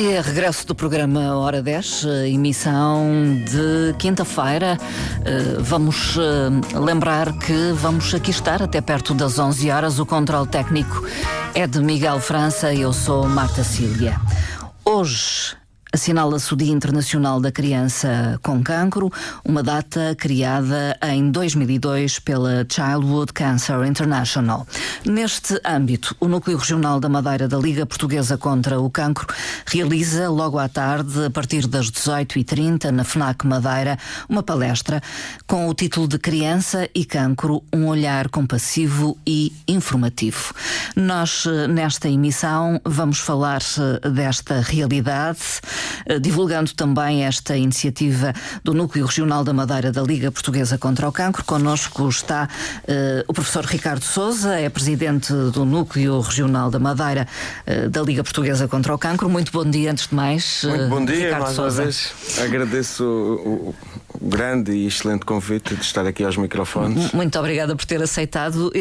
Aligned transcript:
dia, 0.00 0.22
regresso 0.22 0.66
do 0.66 0.74
programa 0.74 1.36
Hora 1.36 1.60
10, 1.60 2.04
eh, 2.06 2.28
emissão 2.30 3.06
de 3.44 3.94
quinta-feira. 3.98 4.78
Eh, 5.26 5.58
vamos 5.58 6.16
eh, 6.16 6.78
lembrar 6.78 7.30
que 7.38 7.72
vamos 7.74 8.14
aqui 8.14 8.30
estar 8.30 8.62
até 8.62 8.80
perto 8.80 9.12
das 9.12 9.38
11 9.38 9.70
horas. 9.70 9.98
O 9.98 10.06
controle 10.06 10.48
técnico 10.48 11.04
é 11.54 11.66
de 11.66 11.80
Miguel 11.80 12.18
França 12.18 12.72
e 12.72 12.80
eu 12.80 12.94
sou 12.94 13.28
Marta 13.28 13.62
Cília. 13.62 14.18
Hoje 14.86 15.59
Assinala-se 15.92 16.54
o 16.54 16.56
Dia 16.56 16.72
Internacional 16.72 17.40
da 17.40 17.50
Criança 17.50 18.38
com 18.44 18.62
Cancro, 18.62 19.10
uma 19.44 19.60
data 19.60 20.14
criada 20.16 20.96
em 21.02 21.32
2002 21.32 22.20
pela 22.20 22.64
Childhood 22.68 23.32
Cancer 23.32 23.82
International. 23.84 24.64
Neste 25.04 25.60
âmbito, 25.64 26.14
o 26.20 26.28
Núcleo 26.28 26.56
Regional 26.56 27.00
da 27.00 27.08
Madeira 27.08 27.48
da 27.48 27.58
Liga 27.58 27.84
Portuguesa 27.84 28.38
contra 28.38 28.80
o 28.80 28.88
Cancro 28.88 29.26
realiza, 29.66 30.28
logo 30.28 30.60
à 30.60 30.68
tarde, 30.68 31.24
a 31.24 31.30
partir 31.30 31.66
das 31.66 31.90
18h30, 31.90 32.90
na 32.90 33.02
FNAC 33.02 33.44
Madeira, 33.44 33.98
uma 34.28 34.44
palestra 34.44 35.02
com 35.44 35.68
o 35.68 35.74
título 35.74 36.06
de 36.06 36.20
Criança 36.20 36.88
e 36.94 37.04
Cancro, 37.04 37.64
um 37.72 37.88
olhar 37.88 38.28
compassivo 38.28 39.18
e 39.26 39.52
informativo. 39.66 40.54
Nós, 40.94 41.46
nesta 41.68 42.08
emissão, 42.08 42.80
vamos 42.84 43.18
falar 43.18 43.60
eh, 43.60 44.08
desta 44.08 44.60
realidade 44.60 45.40
eh, 45.62 45.79
divulgando 46.20 46.72
também 46.74 47.24
esta 47.24 47.56
iniciativa 47.56 48.32
do 48.64 48.74
Núcleo 48.74 49.06
Regional 49.06 49.44
da 49.44 49.52
Madeira 49.52 49.92
da 49.92 50.02
Liga 50.02 50.30
Portuguesa 50.30 50.78
contra 50.78 51.08
o 51.08 51.12
Cancro. 51.12 51.44
Connosco 51.44 52.08
está 52.08 52.48
uh, 52.84 53.24
o 53.26 53.32
professor 53.32 53.64
Ricardo 53.64 54.04
Souza, 54.04 54.54
é 54.54 54.68
presidente 54.68 55.32
do 55.32 55.64
Núcleo 55.64 56.20
Regional 56.20 56.70
da 56.70 56.78
Madeira 56.78 57.26
uh, 57.66 57.88
da 57.88 58.02
Liga 58.02 58.22
Portuguesa 58.22 58.66
contra 58.68 58.94
o 58.94 58.98
Cancro. 58.98 59.28
Muito 59.28 59.52
bom 59.52 59.64
dia, 59.64 59.90
antes 59.90 60.08
de 60.08 60.14
mais. 60.14 60.64
Muito 60.64 60.88
bom 60.88 61.04
dia, 61.04 61.26
Ricardo 61.26 61.42
mais 61.42 61.54
Souza. 61.54 61.82
uma 61.82 61.84
vez. 61.84 62.12
Agradeço 62.38 63.04
o, 63.04 63.74
o 64.20 64.28
grande 64.28 64.72
e 64.72 64.86
excelente 64.86 65.24
convite 65.24 65.74
de 65.74 65.82
estar 65.82 66.06
aqui 66.06 66.24
aos 66.24 66.36
microfones. 66.36 67.12
Muito 67.12 67.38
obrigada 67.38 67.74
por 67.76 67.84
ter 67.84 68.02
aceitado. 68.02 68.72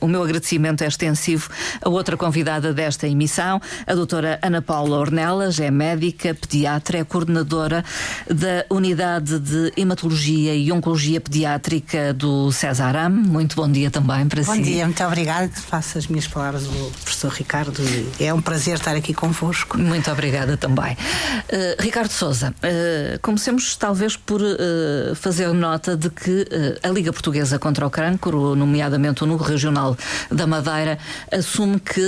O 0.00 0.06
meu 0.06 0.22
agradecimento 0.22 0.82
é 0.82 0.86
extensivo 0.86 1.50
a 1.82 1.88
outra 1.88 2.16
convidada 2.16 2.72
desta 2.72 3.06
emissão, 3.06 3.60
a 3.86 3.94
doutora 3.94 4.38
Ana 4.42 4.62
Paula 4.62 4.98
Ornelas, 4.98 5.58
é 5.60 5.70
médica, 5.70 6.21
pediatra, 6.32 6.98
é 6.98 7.04
coordenadora 7.04 7.84
da 8.30 8.64
Unidade 8.70 9.38
de 9.38 9.72
Hematologia 9.76 10.54
e 10.54 10.70
Oncologia 10.70 11.20
Pediátrica 11.20 12.14
do 12.14 12.52
César 12.52 12.96
Am. 12.96 13.10
Muito 13.10 13.56
bom 13.56 13.70
dia 13.70 13.90
também 13.90 14.26
para 14.28 14.42
bom 14.42 14.52
si. 14.52 14.58
Bom 14.58 14.64
dia, 14.64 14.84
muito 14.86 15.02
obrigada. 15.02 15.48
Faço 15.48 15.98
as 15.98 16.06
minhas 16.06 16.26
palavras 16.26 16.64
do 16.64 16.92
professor 17.02 17.32
Ricardo. 17.32 17.82
É 18.20 18.32
um 18.32 18.40
prazer 18.40 18.74
estar 18.74 18.94
aqui 18.94 19.12
convosco. 19.12 19.76
Muito 19.78 20.10
obrigada 20.10 20.56
também. 20.56 20.92
Uh, 20.92 21.82
Ricardo 21.82 22.10
Souza, 22.10 22.50
uh, 22.50 23.18
comecemos 23.20 23.76
talvez 23.76 24.16
por 24.16 24.40
uh, 24.40 25.14
fazer 25.14 25.52
nota 25.52 25.96
de 25.96 26.10
que 26.10 26.46
a 26.82 26.88
Liga 26.88 27.12
Portuguesa 27.12 27.58
contra 27.58 27.86
o 27.86 27.90
Cancro, 27.90 28.54
nomeadamente 28.54 29.24
o 29.24 29.26
Núcleo 29.26 29.50
Regional 29.50 29.96
da 30.30 30.46
Madeira, 30.46 30.98
assume 31.30 31.80
que 31.80 32.02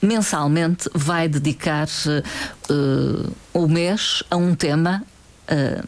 mensalmente 0.00 0.88
vai 0.94 1.28
dedicar 1.28 1.88
o 3.52 3.66
mês 3.68 4.22
a 4.30 4.36
um 4.36 4.54
tema, 4.54 5.02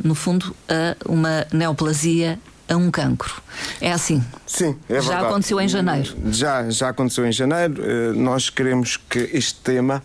no 0.03 0.15
fundo, 0.15 0.55
a 0.69 0.97
uma 1.09 1.47
neoplasia 1.53 2.39
a 2.69 2.77
um 2.77 2.91
cancro. 2.91 3.43
É 3.81 3.93
assim? 3.93 4.25
Sim, 4.47 4.77
é 4.89 4.95
Já 4.95 5.01
verdade. 5.01 5.27
aconteceu 5.27 5.61
em 5.61 5.69
janeiro? 5.69 6.17
Já, 6.31 6.71
já 6.71 6.89
aconteceu 6.89 7.27
em 7.27 7.33
janeiro. 7.33 7.83
Nós 8.15 8.49
queremos 8.49 8.97
que 8.97 9.19
este 9.33 9.61
tema 9.61 10.03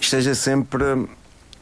esteja 0.00 0.34
sempre 0.34 0.84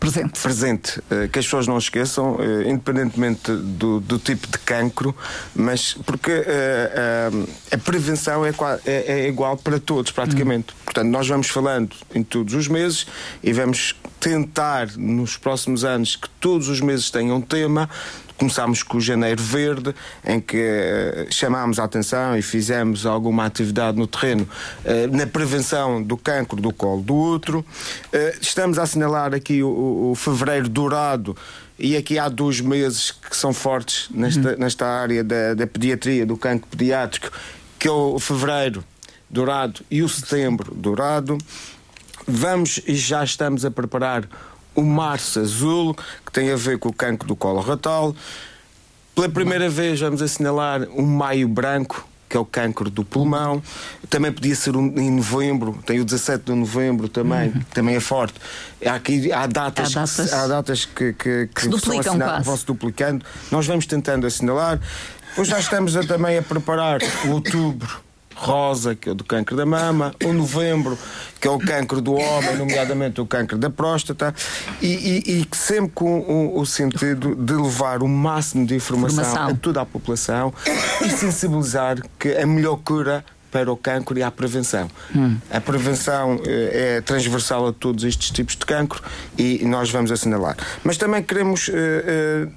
presente. 0.03 0.40
Presente. 0.40 1.02
Eh, 1.11 1.29
que 1.29 1.39
as 1.39 1.45
pessoas 1.45 1.68
não 1.68 1.79
esqueçam, 1.79 2.36
eh, 2.40 2.68
independentemente 2.68 3.52
do, 3.52 4.01
do 4.01 4.18
tipo 4.18 4.48
de 4.48 4.58
cancro, 4.58 5.14
mas 5.55 5.95
porque 6.05 6.30
eh, 6.45 7.30
a 7.70 7.79
prevenção 7.79 8.45
é, 8.45 8.52
é, 8.85 9.20
é 9.20 9.29
igual 9.29 9.57
para 9.57 9.79
todos, 9.79 10.11
praticamente. 10.11 10.73
Hum. 10.73 10.83
Portanto, 10.85 11.08
nós 11.08 11.29
vamos 11.29 11.48
falando 11.48 11.95
em 12.14 12.23
todos 12.23 12.52
os 12.55 12.67
meses 12.67 13.07
e 13.42 13.52
vamos 13.52 13.95
tentar 14.18 14.89
nos 14.96 15.36
próximos 15.36 15.85
anos 15.85 16.17
que 16.17 16.29
todos 16.41 16.68
os 16.68 16.80
meses 16.80 17.11
tenham 17.11 17.36
um 17.36 17.41
tema 17.41 17.89
Começámos 18.36 18.82
com 18.82 18.98
o 18.98 19.00
Janeiro 19.00 19.42
Verde, 19.42 19.94
em 20.24 20.40
que 20.40 20.56
uh, 20.56 21.32
chamámos 21.32 21.78
a 21.78 21.84
atenção 21.84 22.36
e 22.36 22.42
fizemos 22.42 23.06
alguma 23.06 23.46
atividade 23.46 23.98
no 23.98 24.06
terreno 24.06 24.48
uh, 24.84 25.16
na 25.16 25.26
prevenção 25.26 26.02
do 26.02 26.16
cancro 26.16 26.60
do 26.60 26.72
colo 26.72 27.02
do 27.02 27.14
útero. 27.14 27.60
Uh, 27.60 28.38
estamos 28.40 28.78
a 28.78 28.82
assinalar 28.82 29.34
aqui 29.34 29.62
o, 29.62 30.10
o, 30.10 30.14
Fevereiro 30.14 30.68
Dourado. 30.68 31.36
E 31.78 31.96
aqui 31.96 32.18
há 32.18 32.28
dois 32.28 32.60
meses 32.60 33.10
que 33.10 33.36
são 33.36 33.52
fortes 33.52 34.08
nesta, 34.10 34.50
uhum. 34.50 34.58
nesta 34.58 34.86
área 34.86 35.24
da, 35.24 35.54
da 35.54 35.66
pediatria, 35.66 36.24
do 36.24 36.36
cancro 36.36 36.68
pediátrico, 36.68 37.30
que 37.78 37.88
é 37.88 37.90
o 37.90 38.18
Fevereiro 38.18 38.84
Dourado 39.28 39.80
e 39.90 40.02
o 40.02 40.08
Setembro 40.08 40.74
Dourado. 40.74 41.38
Vamos 42.26 42.80
e 42.86 42.94
já 42.94 43.24
estamos 43.24 43.64
a 43.64 43.70
preparar 43.70 44.28
o 44.74 44.83
Março 44.83 45.40
Azul, 45.40 45.94
que 46.24 46.33
tem 46.33 46.50
a 46.50 46.56
ver 46.56 46.78
com 46.78 46.88
o 46.88 46.92
cancro 46.92 47.27
do 47.27 47.36
colo 47.36 47.60
retal. 47.60 48.14
Pela 49.14 49.28
primeira 49.28 49.68
vez 49.68 50.00
vamos 50.00 50.22
assinalar 50.22 50.83
o 50.94 51.02
Maio 51.02 51.46
Branco, 51.46 52.06
que 52.28 52.36
é 52.36 52.40
o 52.40 52.44
cancro 52.46 52.88
do 52.88 53.05
pulmão. 53.05 53.62
Também 54.08 54.32
podia 54.32 54.56
ser 54.56 54.74
um, 54.74 54.86
em 54.98 55.11
novembro, 55.11 55.78
tem 55.84 56.00
o 56.00 56.05
17 56.05 56.44
de 56.46 56.52
novembro 56.52 57.08
também, 57.08 57.48
uhum. 57.48 57.61
que 57.61 57.74
também 57.74 57.96
é 57.96 58.00
forte. 58.00 58.34
Há, 58.84 58.94
aqui, 58.94 59.30
há 59.30 59.46
datas, 59.46 59.94
há 59.94 60.00
datas, 60.00 60.30
que, 60.30 60.34
há 60.34 60.46
datas 60.46 60.84
que, 60.86 61.12
que, 61.12 61.46
que, 61.46 61.55
que 61.55 61.61
se 61.62 61.68
duplicam 61.68 62.18
vão 62.42 62.56
se 62.56 62.66
duplicando. 62.66 63.24
Nós 63.50 63.66
vamos 63.66 63.84
tentando 63.84 64.27
assinalar. 64.27 64.80
Depois 65.28 65.48
já 65.48 65.58
estamos 65.58 65.94
a, 65.96 66.02
também 66.02 66.38
a 66.38 66.42
preparar 66.42 67.00
o 67.27 67.30
outubro 67.32 68.02
rosa, 68.42 68.95
que 68.95 69.08
é 69.08 69.13
o 69.13 69.14
do 69.14 69.25
câncer 69.25 69.55
da 69.55 69.64
mama, 69.64 70.14
o 70.25 70.33
novembro, 70.33 70.98
que 71.41 71.47
é 71.47 71.51
o 71.51 71.58
câncer 71.58 72.01
do 72.01 72.14
homem, 72.14 72.57
nomeadamente 72.57 73.20
o 73.20 73.27
câncer 73.27 73.57
da 73.57 73.70
próstata, 73.70 74.35
e, 74.80 74.86
e, 74.86 75.41
e 75.41 75.57
sempre 75.57 75.92
com 75.95 76.20
o, 76.20 76.61
o, 76.61 76.67
sentido 76.67 77.35
de 77.36 77.53
levar 77.53 78.03
o 78.03 78.08
máximo 78.08 78.67
de 78.67 78.75
informação, 78.75 79.23
informação, 79.23 79.48
a 79.48 79.55
toda 79.55 79.80
a 79.80 79.86
população 79.86 80.53
e 81.05 81.11
sensibilizar 81.11 81.98
que 82.19 82.36
a 82.36 82.47
melhor 82.47 82.77
cura 82.77 83.25
para 83.53 83.70
o 83.70 83.77
cancro 83.77 84.19
e 84.19 84.23
a 84.23 84.30
prevenção. 84.30 84.91
Hum. 85.14 85.36
A 85.51 85.61
prevenção 85.61 86.41
eh, 86.47 86.97
é 86.97 87.01
transversal 87.03 87.69
a 87.69 87.73
todos 87.73 88.03
estes 88.03 88.30
tipos 88.30 88.57
de 88.57 88.64
cancro 88.64 89.03
e 89.36 89.63
nós 89.67 89.91
vamos 89.91 90.11
assinalar. 90.11 90.57
Mas 90.83 90.97
também 90.97 91.23
queremos 91.23 91.69
eh, 91.69 91.74
eh, 91.74 92.48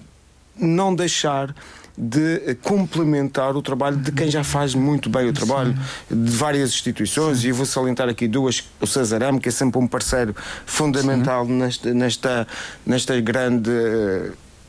não 0.58 0.96
deixar 0.96 1.54
de 1.98 2.56
complementar 2.62 3.56
o 3.56 3.62
trabalho 3.62 3.98
de 3.98 4.12
quem 4.12 4.30
já 4.30 4.44
faz 4.44 4.76
muito 4.76 5.10
bem 5.10 5.28
o 5.30 5.34
trabalho, 5.34 5.76
Sim. 6.10 6.24
de 6.24 6.32
várias 6.32 6.70
instituições, 6.72 7.40
Sim. 7.40 7.48
e 7.48 7.52
vou 7.52 7.66
salientar 7.66 8.10
aqui 8.10 8.28
duas, 8.28 8.64
o 8.82 8.88
Cesarame, 8.88 9.40
que 9.40 9.50
é 9.50 9.52
sempre 9.52 9.80
um 9.80 9.88
parceiro 9.88 10.36
fundamental 10.66 11.46
nesta, 11.46 11.94
nesta, 11.94 12.48
nesta 12.86 13.20
grande. 13.22 13.72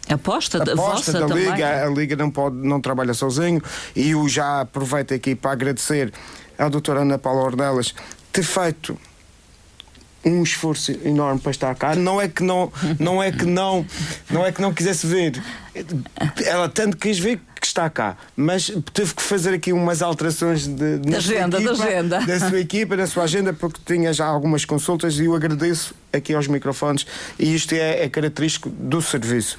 Aposta, 0.08 0.62
aposta 0.62 1.12
da 1.12 1.26
Liga. 1.26 1.50
Também. 1.50 1.64
A 1.64 1.86
Liga 1.88 2.14
não, 2.14 2.30
pode, 2.30 2.56
não 2.56 2.80
trabalha 2.80 3.12
sozinho 3.12 3.60
e 3.94 4.10
eu 4.10 4.28
já 4.28 4.60
aproveito 4.60 5.12
aqui 5.12 5.34
para 5.34 5.50
agradecer 5.50 6.12
à 6.56 6.68
doutora 6.68 7.00
Ana 7.00 7.18
Paula 7.18 7.42
Ornelas 7.42 7.92
ter 8.32 8.44
feito 8.44 8.96
um 10.24 10.42
esforço 10.42 10.92
enorme 11.04 11.40
para 11.40 11.50
estar 11.50 11.74
cá. 11.74 11.94
Não 11.94 12.20
é 12.20 12.28
que 12.28 12.42
não, 12.42 12.72
não 12.98 13.22
é 13.22 13.30
que 13.30 13.44
não, 13.44 13.86
não 14.30 14.44
é 14.44 14.52
que 14.52 14.60
não 14.60 14.72
quisesse 14.72 15.06
ver. 15.06 15.40
Ela 16.44 16.68
tanto 16.68 16.96
quis 16.96 17.18
ver 17.18 17.40
que 17.60 17.66
está 17.66 17.88
cá, 17.90 18.16
mas 18.36 18.70
teve 18.92 19.14
que 19.14 19.22
fazer 19.22 19.54
aqui 19.54 19.72
umas 19.72 20.02
alterações 20.02 20.66
de, 20.66 20.98
da 20.98 21.16
agenda, 21.16 21.56
equipa, 21.56 21.76
da 21.76 21.84
agenda, 21.84 22.20
da 22.20 22.40
sua 22.48 22.60
equipa, 22.60 22.96
da 22.96 23.06
sua 23.06 23.24
agenda, 23.24 23.52
porque 23.52 23.80
tinha 23.84 24.12
já 24.12 24.26
algumas 24.26 24.64
consultas 24.64 25.18
e 25.18 25.24
eu 25.24 25.34
agradeço 25.34 25.94
aqui 26.12 26.34
aos 26.34 26.46
microfones 26.46 27.06
e 27.38 27.54
isto 27.54 27.74
é, 27.74 28.04
é 28.04 28.08
característico 28.08 28.68
do 28.70 29.02
serviço. 29.02 29.58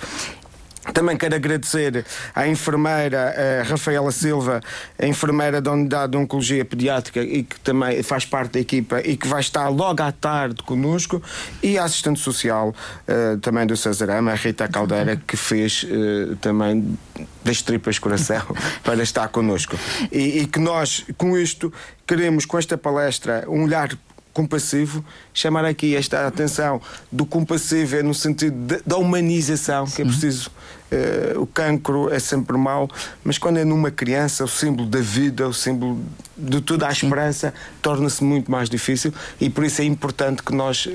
Também 0.94 1.18
quero 1.18 1.36
agradecer 1.36 2.06
à 2.34 2.48
enfermeira 2.48 3.62
a 3.62 3.64
Rafaela 3.64 4.12
Silva, 4.12 4.62
enfermeira 5.02 5.62
da 5.62 5.72
Unidade 5.72 6.12
de 6.12 6.18
Oncologia 6.18 6.64
Pediátrica 6.66 7.22
e 7.22 7.44
que 7.44 7.60
também 7.60 8.02
faz 8.04 8.26
parte 8.26 8.54
da 8.54 8.60
equipa 8.60 9.02
e 9.02 9.18
que 9.18 9.28
vai 9.28 9.42
estar 9.42 9.68
logo 9.70 10.02
à 10.02 10.12
tarde 10.12 10.64
conosco, 10.64 11.22
e 11.62 11.78
à 11.78 11.84
assistente 11.84 12.20
social 12.20 12.74
uh, 13.08 13.38
também 13.40 13.66
do 13.66 13.76
Cesarama, 13.76 14.32
a 14.32 14.36
Rita 14.36 14.68
Caldeira, 14.68 15.16
que 15.16 15.38
fez 15.38 15.84
uh, 15.84 16.36
também 16.38 16.98
das 17.44 17.62
tripas 17.62 18.00
coração 18.00 18.44
para 18.84 19.02
estar 19.04 19.28
connosco. 19.30 19.78
E, 20.12 20.40
e 20.40 20.48
que 20.48 20.60
nós, 20.60 21.06
com 21.18 21.38
isto, 21.38 21.72
queremos, 22.06 22.46
com 22.46 22.58
esta 22.58 22.78
palestra, 22.78 23.46
um 23.48 23.64
olhar 23.64 23.90
compassivo, 24.38 25.04
chamar 25.34 25.66
aqui 25.66 25.96
esta 25.96 26.28
atenção 26.28 26.80
do 27.12 27.26
compassivo 27.26 27.96
é 27.96 28.04
no 28.04 28.14
sentido 28.14 28.56
de, 28.56 28.84
da 28.86 28.96
humanização, 28.96 29.88
Sim. 29.88 29.96
que 29.96 30.02
é 30.04 30.06
preciso. 30.06 30.52
Uh, 30.90 31.42
o 31.42 31.48
cancro 31.48 32.14
é 32.14 32.20
sempre 32.20 32.56
mau, 32.56 32.88
mas 33.24 33.40
quando 33.40 33.58
é 33.58 33.66
numa 33.66 33.90
criança, 33.90 34.46
o 34.46 34.48
símbolo 34.48 34.88
da 34.88 35.02
vida, 35.02 35.48
o 35.48 35.54
símbolo 35.54 36.00
de 36.38 36.62
toda 36.62 36.88
a 36.88 36.92
esperança, 36.92 37.52
torna-se 37.82 38.24
muito 38.24 38.50
mais 38.50 38.70
difícil 38.70 39.12
e 39.42 39.50
por 39.50 39.66
isso 39.66 39.82
é 39.82 39.86
importante 39.86 40.44
que 40.44 40.54
nós 40.54 40.88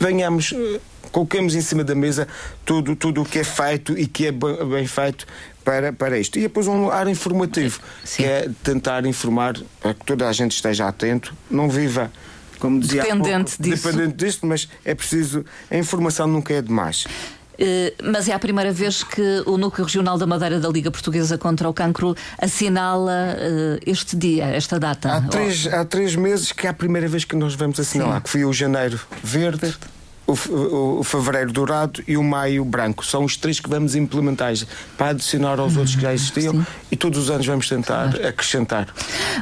venhamos 0.00 0.54
coloquemos 1.12 1.54
em 1.54 1.60
cima 1.60 1.82
da 1.82 1.94
mesa 1.94 2.26
tudo, 2.64 2.94
tudo 2.94 3.22
o 3.22 3.24
que 3.24 3.40
é 3.40 3.44
feito 3.44 3.98
e 3.98 4.06
que 4.06 4.26
é 4.26 4.32
bem 4.32 4.86
feito 4.86 5.26
para, 5.64 5.92
para 5.92 6.18
isto. 6.18 6.38
E 6.38 6.42
depois 6.42 6.66
um 6.66 6.90
ar 6.90 7.08
informativo, 7.08 7.80
Sim. 8.04 8.22
que 8.22 8.28
é 8.28 8.48
tentar 8.62 9.04
informar 9.06 9.56
para 9.80 9.94
que 9.94 10.04
toda 10.04 10.28
a 10.28 10.32
gente 10.32 10.52
esteja 10.52 10.86
atento, 10.86 11.34
não 11.50 11.68
viva. 11.68 12.10
Como 12.60 12.78
dizia 12.78 13.02
dependente 13.02 13.56
pouco, 13.56 13.62
disso. 13.62 13.90
Dependente 13.90 14.24
disto, 14.24 14.46
mas 14.46 14.68
é 14.84 14.94
preciso. 14.94 15.44
A 15.70 15.76
informação 15.76 16.28
nunca 16.28 16.52
é 16.54 16.62
demais. 16.62 17.06
Uh, 17.60 17.92
mas 18.04 18.28
é 18.28 18.32
a 18.32 18.38
primeira 18.38 18.72
vez 18.72 19.02
que 19.02 19.42
o 19.44 19.58
Núcleo 19.58 19.84
Regional 19.84 20.16
da 20.16 20.26
Madeira 20.26 20.58
da 20.58 20.68
Liga 20.68 20.90
Portuguesa 20.90 21.36
contra 21.36 21.68
o 21.68 21.74
Cancro 21.74 22.16
assinala 22.38 23.36
uh, 23.36 23.78
este 23.84 24.16
dia, 24.16 24.46
esta 24.46 24.78
data. 24.78 25.12
Há 25.16 25.20
três, 25.22 25.66
oh. 25.66 25.76
há 25.76 25.84
três 25.84 26.16
meses 26.16 26.52
que 26.52 26.66
é 26.66 26.70
a 26.70 26.74
primeira 26.74 27.06
vez 27.08 27.24
que 27.24 27.36
nós 27.36 27.54
vamos 27.54 27.78
assinalar, 27.78 28.16
Sim. 28.16 28.22
que 28.22 28.30
foi 28.30 28.44
o 28.44 28.52
janeiro 28.52 28.98
verde. 29.22 29.58
verde 29.60 29.99
o, 30.30 31.00
o, 31.00 31.04
fevereiro 31.04 31.52
dourado 31.52 32.02
e 32.06 32.16
o 32.16 32.22
maio 32.22 32.64
branco. 32.64 33.04
São 33.04 33.24
os 33.24 33.36
três 33.36 33.60
que 33.60 33.68
vamos 33.68 33.94
implementar 33.94 34.50
para 34.96 35.08
adicionar 35.08 35.60
aos 35.60 35.76
outros 35.76 35.94
que 35.94 36.02
já 36.02 36.12
existiam 36.12 36.54
Sim. 36.54 36.66
e 36.90 36.96
todos 36.96 37.18
os 37.18 37.30
anos 37.30 37.46
vamos 37.46 37.68
tentar 37.68 38.10
claro. 38.10 38.28
acrescentar. 38.28 38.88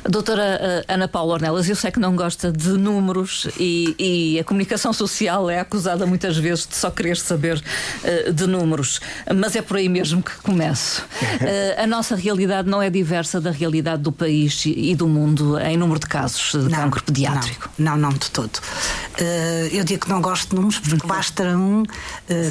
Doutora 0.08 0.42
eh, 0.42 0.84
Ana 0.88 1.08
Paula 1.08 1.34
Ornelas, 1.34 1.68
eu 1.68 1.76
sei 1.76 1.90
que 1.90 2.00
não 2.00 2.14
gosta 2.14 2.50
de 2.50 2.70
números 2.70 3.48
e, 3.58 3.94
e, 3.98 4.40
a 4.40 4.44
comunicação 4.44 4.92
social 4.92 5.48
é 5.48 5.60
acusada 5.60 6.04
muitas 6.04 6.36
vezes 6.36 6.66
de 6.66 6.76
só 6.76 6.90
querer 6.90 7.16
saber 7.16 7.56
uh, 7.58 8.32
de 8.32 8.46
números, 8.46 9.00
mas 9.34 9.56
é 9.56 9.62
por 9.62 9.76
aí 9.76 9.88
mesmo 9.88 10.22
que 10.22 10.36
começo. 10.38 11.02
Uh, 11.02 11.80
a 11.82 11.86
nossa 11.86 12.16
realidade 12.16 12.68
não 12.68 12.82
é 12.82 12.90
diversa 12.90 13.40
da 13.40 13.50
realidade 13.50 14.02
do 14.02 14.12
país 14.12 14.64
e 14.66 14.94
do 14.94 15.08
mundo 15.08 15.58
em 15.58 15.76
número 15.76 16.00
de 16.00 16.06
casos 16.06 16.52
de 16.52 16.70
não, 16.70 16.78
cancro 16.82 17.02
pediátrico. 17.04 17.70
Não, 17.78 17.96
não, 17.96 18.10
não 18.10 18.18
de 18.18 18.30
todo. 18.30 18.56
Uh, 18.56 19.68
eu 19.72 19.84
digo 19.84 20.06
que 20.06 20.08
não 20.10 20.20
gosto 20.20 20.50
de 20.50 20.56
números 20.56 20.77
porque 20.80 21.06
basta 21.06 21.44
um 21.56 21.82
uh, 21.82 21.86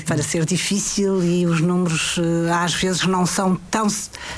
para 0.06 0.22
ser 0.24 0.46
difícil 0.46 1.24
e 1.24 1.46
os 1.46 1.62
números 1.62 2.18
uh, 2.18 2.54
às 2.64 2.74
vezes 2.74 3.06
não 3.06 3.26
são 3.26 3.56
tão 3.70 3.88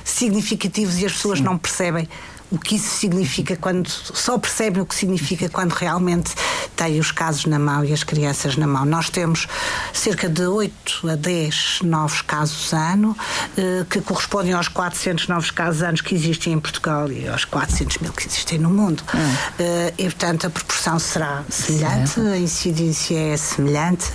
significativos 0.04 0.98
e 1.00 1.06
as 1.06 1.14
pessoas 1.14 1.40
Sim. 1.40 1.46
não 1.46 1.58
percebem 1.58 2.08
o 2.52 2.58
que 2.58 2.76
isso 2.76 2.98
significa 2.98 3.56
quando 3.56 3.88
só 3.90 4.38
percebem 4.38 4.82
o 4.82 4.86
que 4.86 4.96
significa 4.96 5.48
quando 5.50 5.74
realmente 5.74 6.34
têm 6.76 7.00
os 7.00 7.12
casos 7.12 7.46
na 7.46 7.60
mão 7.60 7.84
e 7.84 7.94
as 7.94 8.04
crianças 8.04 8.56
na 8.56 8.66
mão. 8.66 8.86
Nós 8.86 9.10
temos 9.10 9.48
cerca 9.94 10.28
de 10.28 10.44
8 10.44 11.10
a 11.10 11.16
10 11.16 11.80
novos 11.84 12.22
casos 12.22 12.74
ano, 12.74 13.16
eh, 13.58 13.86
que 13.90 14.02
correspondem 14.02 14.54
aos 14.54 14.68
400 14.68 15.28
novos 15.28 15.52
casos 15.52 15.84
anos 15.84 16.02
que 16.02 16.16
existem 16.16 16.54
em 16.54 16.60
Portugal 16.60 17.12
e 17.12 17.28
aos 17.28 17.46
400 17.46 17.98
mil 18.00 18.14
que 18.14 18.28
existem 18.28 18.58
no 18.58 18.70
mundo. 18.70 19.04
Hum. 19.14 19.36
Eh, 19.60 19.94
e, 19.98 20.04
portanto, 20.06 20.48
a 20.48 20.50
proporção 20.50 20.98
será 20.98 21.44
semelhante, 21.50 22.20
a 22.20 22.38
incidência 22.38 23.20
é 23.20 23.38
semelhante, 23.38 24.06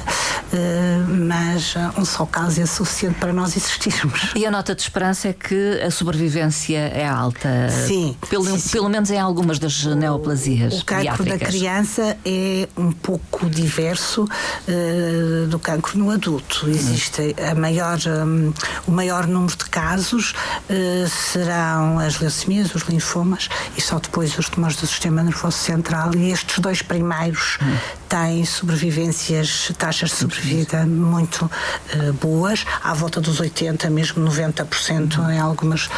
eh, 0.53 0.99
mas 1.07 1.75
um 1.97 2.05
só 2.05 2.27
caso 2.27 2.61
é 2.61 2.67
suficiente 2.67 3.19
para 3.21 3.33
nós 3.33 3.57
existirmos. 3.57 4.33
E 4.35 4.45
a 4.45 4.51
nota 4.51 4.75
de 4.75 4.83
esperança 4.83 5.29
é 5.29 5.33
que 5.33 5.81
a 5.81 5.91
sobrevivência 5.91 6.79
é 6.79 7.07
alta. 7.07 7.69
Sim. 7.87 8.17
Pelo, 8.29 8.45
sim, 8.45 8.59
sim. 8.59 8.71
pelo 8.71 8.89
menos 8.89 9.11
em 9.11 9.19
algumas 9.19 9.59
das 9.59 9.85
neoplasias. 9.85 10.81
O 10.81 10.85
cancro 10.85 11.25
da 11.25 11.39
criança 11.39 12.17
é 12.25 12.69
um 12.77 12.93
pouco 12.93 13.49
diverso 13.49 14.25
uh, 14.25 15.47
do 15.49 15.59
cancro 15.59 15.99
no 15.99 16.11
adulto. 16.11 16.69
Existe 16.69 17.35
a 17.51 17.55
maior, 17.55 17.99
um, 18.07 18.53
o 18.87 18.91
maior 18.91 19.27
número 19.27 19.57
de 19.57 19.65
casos 19.67 20.33
uh, 20.33 21.09
serão 21.09 21.99
as 21.99 22.19
leucemias, 22.19 22.75
os 22.75 22.83
linfomas 22.83 23.49
e 23.77 23.81
só 23.81 23.99
depois 23.99 24.37
os 24.39 24.49
tumores 24.49 24.77
do 24.77 24.87
sistema 24.87 25.23
nervoso 25.23 25.59
central. 25.59 26.15
E 26.15 26.31
estes 26.31 26.59
dois 26.59 26.83
primeiros 26.83 27.59
hum. 27.63 27.77
têm 28.09 28.45
sobrevivências, 28.45 29.73
taxas 29.77 30.11
de 30.11 30.17
sobrevida 30.17 30.87
muito 30.87 31.45
uh, 31.45 32.13
boas, 32.15 32.65
à 32.83 32.95
volta 32.95 33.21
dos 33.21 33.41
80, 33.41 33.91
mesmo 33.91 34.25
90% 34.25 35.19
hum. 35.19 35.31
em 35.31 35.39
algumas 35.39 35.89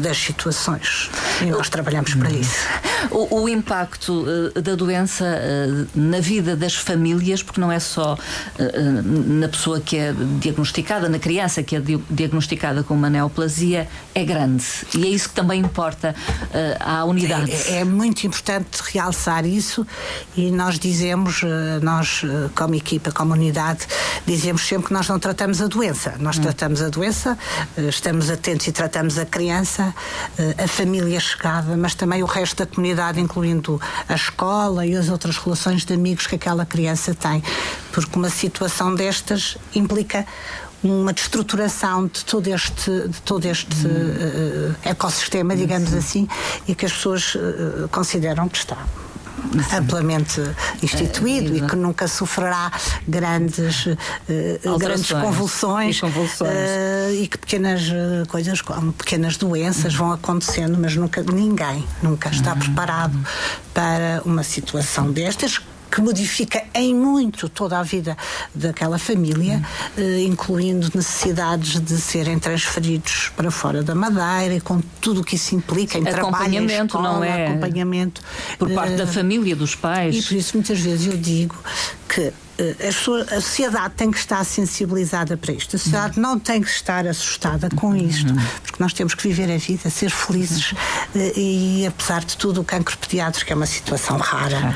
das 0.00 0.16
situações. 0.16 1.10
E 1.40 1.46
nós 1.46 1.68
trabalhamos 1.72 2.14
para 2.14 2.30
isso. 2.30 2.68
O, 3.10 3.42
o 3.42 3.48
impacto 3.48 4.12
uh, 4.22 4.60
da 4.60 4.74
doença 4.74 5.24
uh, 5.24 5.88
na 5.94 6.20
vida 6.20 6.54
das 6.54 6.74
famílias, 6.74 7.42
porque 7.42 7.60
não 7.60 7.72
é 7.72 7.80
só 7.80 8.14
uh, 8.14 9.02
na 9.02 9.48
pessoa 9.48 9.80
que 9.80 9.96
é 9.96 10.14
diagnosticada, 10.38 11.08
na 11.08 11.18
criança 11.18 11.62
que 11.62 11.74
é 11.74 11.82
diagnosticada 12.10 12.82
com 12.82 12.94
uma 12.94 13.08
neoplasia, 13.08 13.88
é 14.14 14.24
grande. 14.24 14.64
E 14.94 15.06
é 15.06 15.08
isso 15.08 15.30
que 15.30 15.34
também 15.34 15.60
importa 15.60 16.14
à 16.78 17.04
unidade. 17.04 17.50
É, 17.50 17.78
é, 17.78 17.84
muito 17.84 18.26
importante 18.26 18.82
realçar 18.92 19.46
isso 19.46 19.86
e 20.36 20.50
nós 20.50 20.78
dizemos, 20.78 21.40
nós 21.80 22.22
como 22.54 22.74
equipa, 22.74 23.10
como 23.10 23.32
unidade, 23.32 23.86
dizemos 24.26 24.66
sempre 24.66 24.88
que 24.88 24.92
nós 24.92 25.08
não 25.08 25.18
tratamos 25.18 25.62
a 25.62 25.66
doença. 25.66 26.14
Nós 26.18 26.36
hum. 26.36 26.42
tratamos 26.42 26.82
a 26.82 26.90
doença, 26.90 27.38
estamos 27.88 28.28
atentos 28.28 28.66
e 28.66 28.72
tratamos 28.72 29.18
a 29.18 29.24
criança, 29.24 29.94
a 30.62 30.68
família 30.68 31.18
chegada 31.18 31.61
mas 31.78 31.94
também 31.94 32.22
o 32.22 32.26
resto 32.26 32.56
da 32.56 32.66
comunidade, 32.66 33.20
incluindo 33.20 33.80
a 34.08 34.14
escola 34.14 34.86
e 34.86 34.96
as 34.96 35.08
outras 35.08 35.36
relações 35.36 35.84
de 35.84 35.94
amigos 35.94 36.26
que 36.26 36.36
aquela 36.36 36.64
criança 36.66 37.14
tem. 37.14 37.42
Porque 37.92 38.16
uma 38.16 38.30
situação 38.30 38.94
destas 38.94 39.56
implica 39.74 40.26
uma 40.82 41.12
destruturação 41.12 42.06
de 42.06 42.24
todo 42.24 42.48
este, 42.48 42.90
de 43.08 43.22
todo 43.22 43.44
este 43.46 43.86
uh, 43.86 44.74
ecossistema, 44.84 45.54
digamos 45.54 45.94
assim, 45.94 46.26
e 46.66 46.74
que 46.74 46.84
as 46.84 46.92
pessoas 46.92 47.34
uh, 47.36 47.88
consideram 47.90 48.48
que 48.48 48.58
está 48.58 48.78
amplamente 49.76 50.40
instituído 50.82 51.54
é, 51.54 51.58
e 51.58 51.66
que 51.66 51.76
nunca 51.76 52.06
sofrerá 52.08 52.70
grandes, 53.06 53.86
uh, 53.86 54.78
grandes 54.78 55.10
convulsões, 55.12 55.96
e, 55.96 56.00
convulsões. 56.00 56.50
Uh, 56.52 57.14
e 57.22 57.28
que 57.28 57.38
pequenas 57.38 57.82
coisas, 58.28 58.60
como 58.60 58.92
pequenas 58.92 59.36
doenças, 59.36 59.94
vão 59.94 60.12
acontecendo, 60.12 60.78
mas 60.78 60.96
nunca 60.96 61.22
ninguém 61.22 61.84
nunca 62.02 62.28
está 62.28 62.52
uhum. 62.52 62.58
preparado 62.58 63.18
para 63.72 64.22
uma 64.24 64.42
situação 64.42 65.10
destas 65.10 65.60
que 65.92 66.00
modifica 66.00 66.64
em 66.74 66.94
muito 66.94 67.50
toda 67.50 67.78
a 67.78 67.82
vida 67.82 68.16
daquela 68.54 68.98
família, 68.98 69.62
eh, 69.98 70.22
incluindo 70.22 70.90
necessidades 70.94 71.78
de 71.78 71.98
serem 71.98 72.38
transferidos 72.38 73.30
para 73.36 73.50
fora 73.50 73.82
da 73.82 73.94
Madeira, 73.94 74.58
com 74.62 74.80
tudo 75.02 75.20
o 75.20 75.24
que 75.24 75.36
isso 75.36 75.54
implica 75.54 75.98
em 75.98 76.08
acompanhamento, 76.08 76.88
trabalho, 76.88 77.12
escola, 77.12 77.12
não 77.12 77.24
é? 77.24 77.46
acompanhamento 77.46 78.22
por 78.58 78.70
parte 78.70 78.96
da 78.96 79.04
eh, 79.04 79.06
família, 79.06 79.54
dos 79.54 79.74
pais. 79.74 80.16
E 80.16 80.22
por 80.22 80.34
isso 80.34 80.56
muitas 80.56 80.80
vezes 80.80 81.06
eu 81.06 81.16
digo 81.18 81.54
que 82.08 82.32
a 83.36 83.40
sociedade 83.40 83.94
tem 83.94 84.10
que 84.10 84.18
estar 84.18 84.44
sensibilizada 84.44 85.36
para 85.36 85.52
isto. 85.52 85.76
A 85.76 85.78
sociedade 85.78 86.20
não 86.20 86.38
tem 86.38 86.62
que 86.62 86.70
estar 86.70 87.06
assustada 87.06 87.68
com 87.70 87.94
isto, 87.94 88.32
porque 88.62 88.82
nós 88.82 88.92
temos 88.92 89.14
que 89.14 89.26
viver 89.26 89.52
a 89.52 89.58
vida, 89.58 89.90
ser 89.90 90.10
felizes 90.10 90.74
eh, 91.14 91.32
e, 91.36 91.86
apesar 91.86 92.24
de 92.24 92.36
tudo, 92.36 92.60
o 92.60 92.64
cancro 92.64 92.96
pediátrico 92.98 93.52
é 93.52 93.56
uma 93.56 93.66
situação 93.66 94.16
rara. 94.16 94.74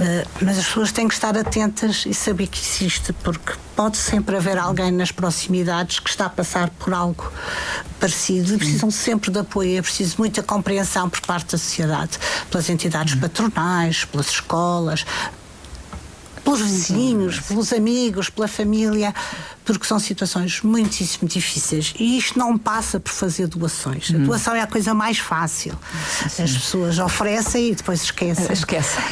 Eh, 0.00 0.26
mas 0.40 0.58
as 0.58 0.66
pessoas 0.66 0.92
têm 0.92 1.06
que 1.06 1.14
estar 1.14 1.36
atentas 1.36 2.04
e 2.06 2.14
saber 2.14 2.46
que 2.46 2.58
existe, 2.58 3.12
porque 3.12 3.52
pode 3.76 3.96
sempre 3.96 4.36
haver 4.36 4.58
alguém 4.58 4.90
nas 4.90 5.12
proximidades 5.12 6.00
que 6.00 6.10
está 6.10 6.26
a 6.26 6.30
passar 6.30 6.68
por 6.70 6.92
algo 6.92 7.30
parecido 8.00 8.54
e 8.54 8.58
precisam 8.58 8.90
sempre 8.90 9.30
de 9.30 9.38
apoio. 9.38 9.78
É 9.78 9.82
preciso 9.82 10.16
muita 10.18 10.42
compreensão 10.42 11.08
por 11.08 11.20
parte 11.20 11.52
da 11.52 11.58
sociedade, 11.58 12.18
pelas 12.50 12.68
entidades 12.68 13.14
patronais, 13.14 14.04
pelas 14.04 14.28
escolas, 14.30 15.04
pelos 16.40 16.60
vizinhos, 16.60 17.40
pelos 17.40 17.72
amigos, 17.72 18.30
pela 18.30 18.48
família, 18.48 19.14
porque 19.64 19.84
são 19.84 19.98
situações 19.98 20.62
muitíssimo 20.62 21.28
difíceis. 21.28 21.94
E 21.98 22.18
isto 22.18 22.38
não 22.38 22.56
passa 22.56 22.98
por 22.98 23.12
fazer 23.12 23.46
doações. 23.46 24.10
A 24.12 24.16
hum. 24.16 24.24
doação 24.24 24.54
é 24.54 24.62
a 24.62 24.66
coisa 24.66 24.94
mais 24.94 25.18
fácil. 25.18 25.78
As 26.24 26.36
pessoas 26.36 26.98
oferecem 26.98 27.70
e 27.70 27.74
depois 27.74 28.02
esquecem. 28.02 28.52
Esquecem. 28.52 29.04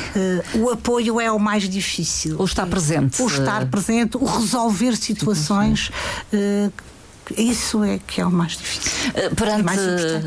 Uh, 0.54 0.64
o 0.64 0.70
apoio 0.70 1.20
é 1.20 1.30
o 1.30 1.38
mais 1.38 1.68
difícil. 1.68 2.36
O 2.38 2.44
estar 2.44 2.66
presente. 2.66 3.20
O 3.20 3.26
estar 3.26 3.66
presente, 3.66 4.16
o 4.16 4.24
resolver 4.24 4.96
situações. 4.96 5.90
Isso 7.36 7.82
é 7.82 7.98
que 7.98 8.20
é 8.20 8.26
o 8.26 8.30
mais 8.30 8.52
difícil. 8.52 9.10
Uh, 9.10 9.34
perante 9.34 9.62
mais 9.62 9.80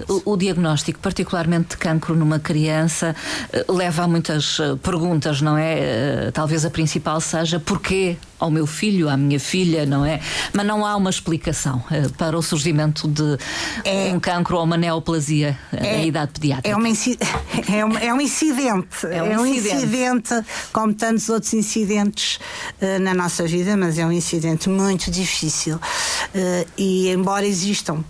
o, 0.08 0.34
o, 0.34 0.38
diagnóstico, 0.38 1.00
particularmente 1.00 1.70
de 1.70 1.78
cancro 1.78 2.16
numa 2.16 2.40
criança, 2.40 3.16
uh, 3.68 3.74
leva 3.74 4.04
a 4.04 4.08
muitas 4.08 4.60
uh, 4.60 4.78
perguntas, 4.78 5.42
não 5.42 5.58
é? 5.58 6.32
Talvez 6.32 6.66
a 6.66 6.70
principal 6.70 7.22
seja 7.22 7.60
porquê 7.60 8.18
ao 8.40 8.50
meu 8.50 8.66
filho, 8.66 9.10
à 9.10 9.18
minha 9.18 9.40
filha, 9.40 9.86
não 9.86 10.06
é? 10.06 10.20
Mas 10.54 10.66
não 10.66 10.86
há 10.86 10.96
uma 10.96 11.10
explicação 11.10 11.84
para 12.18 12.38
o 12.38 12.42
surgimento 12.42 13.08
de 13.08 13.38
é, 13.84 14.12
um 14.14 14.20
cancro 14.20 14.58
ou 14.58 14.64
uma 14.64 14.78
neoplasia 14.78 15.58
é, 15.74 15.98
na 15.98 16.04
idade 16.04 16.32
pediátrica. 16.34 16.70
É, 16.70 16.76
uma 16.76 16.88
é, 17.76 17.86
uma, 17.86 18.00
é 18.00 18.14
um 18.14 18.22
incidente. 18.22 19.06
É 19.06 19.22
um, 19.22 19.26
é 19.26 19.40
um 19.40 19.46
incidente. 19.46 19.76
incidente. 19.76 20.46
como 20.72 20.94
tantos 20.94 21.30
outros 21.30 21.54
incidentes 21.54 22.40
na 23.02 23.14
nossa 23.14 23.46
vida, 23.46 23.76
mas 23.76 23.98
é 23.98 24.06
um 24.06 24.12
incidente 24.12 24.70
muito 24.70 25.12
difícil. 25.12 25.80
e 26.78 27.10
embora 27.10 27.46
existam 27.46 28.04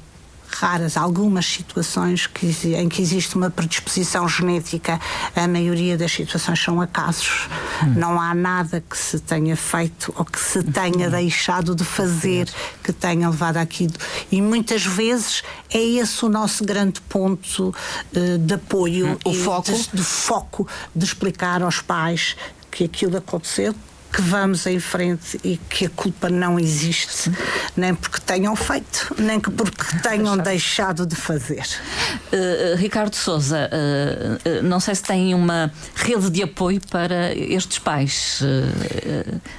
raras 0.60 0.98
algumas 0.98 1.46
situações 1.46 2.28
que, 2.28 2.48
em 2.76 2.90
que 2.90 3.02
existe 3.02 3.36
uma 3.36 3.50
predisposição 3.50 4.28
genética, 4.28 5.00
a 5.36 5.48
maioria 5.48 5.98
das 5.98 6.12
situações 6.12 6.62
são 6.62 6.82
acasos. 6.82 7.48
Hum. 7.84 7.94
Não 7.96 8.22
há 8.22 8.34
nada 8.36 8.84
que 8.88 8.98
se 8.98 9.20
tenha 9.20 9.56
feito 9.56 10.14
ou 10.18 10.26
que 10.26 10.40
se 10.40 10.62
tenha 10.64 11.08
hum. 11.08 11.12
deixado 11.12 11.74
de 11.74 11.84
fazer 11.84 12.50
que 12.84 12.92
tenha 12.92 13.30
levado 13.30 13.58
àquilo. 13.58 13.94
E 14.32 14.42
muitas 14.42 14.86
vezes 14.86 15.44
é 15.70 15.80
esse 15.80 16.26
o 16.26 16.30
nosso 16.30 16.64
grande 16.64 17.02
ponto 17.02 17.70
uh, 17.70 18.38
de 18.38 18.54
apoio, 18.54 19.18
o 19.24 19.34
foco, 19.34 19.72
de, 19.72 19.90
de 19.94 20.04
foco 20.04 20.68
de 20.96 21.06
explicar 21.06 21.62
aos 21.62 21.82
pais 21.82 22.36
que 22.70 22.84
aquilo 22.84 23.18
aconteceu, 23.18 23.74
que 24.12 24.22
vamos 24.22 24.66
em 24.66 24.80
frente 24.80 25.40
e 25.44 25.58
que 25.58 25.86
a 25.86 25.90
culpa 25.90 26.30
não 26.30 26.60
existe, 26.60 27.32
nem 27.78 27.94
porque 27.94 28.20
tenham 28.20 28.56
feito, 28.56 29.16
nem 29.20 29.40
que 29.40 29.52
porque 29.52 29.86
tenham 30.02 30.38
deixado 30.38 31.06
de 31.06 31.16
fazer. 31.16 31.64
Uh, 32.34 32.76
Ricardo 32.78 33.16
Souza, 33.16 33.70
uh, 33.70 34.50
uh, 34.50 34.64
não 34.64 34.80
sei 34.80 34.96
se 34.96 35.04
tem 35.04 35.34
uma 35.36 35.72
rede 35.96 36.30
de 36.30 36.44
apoio 36.44 36.82
para 36.90 37.34
estes 37.36 37.80
pais. 37.80 38.42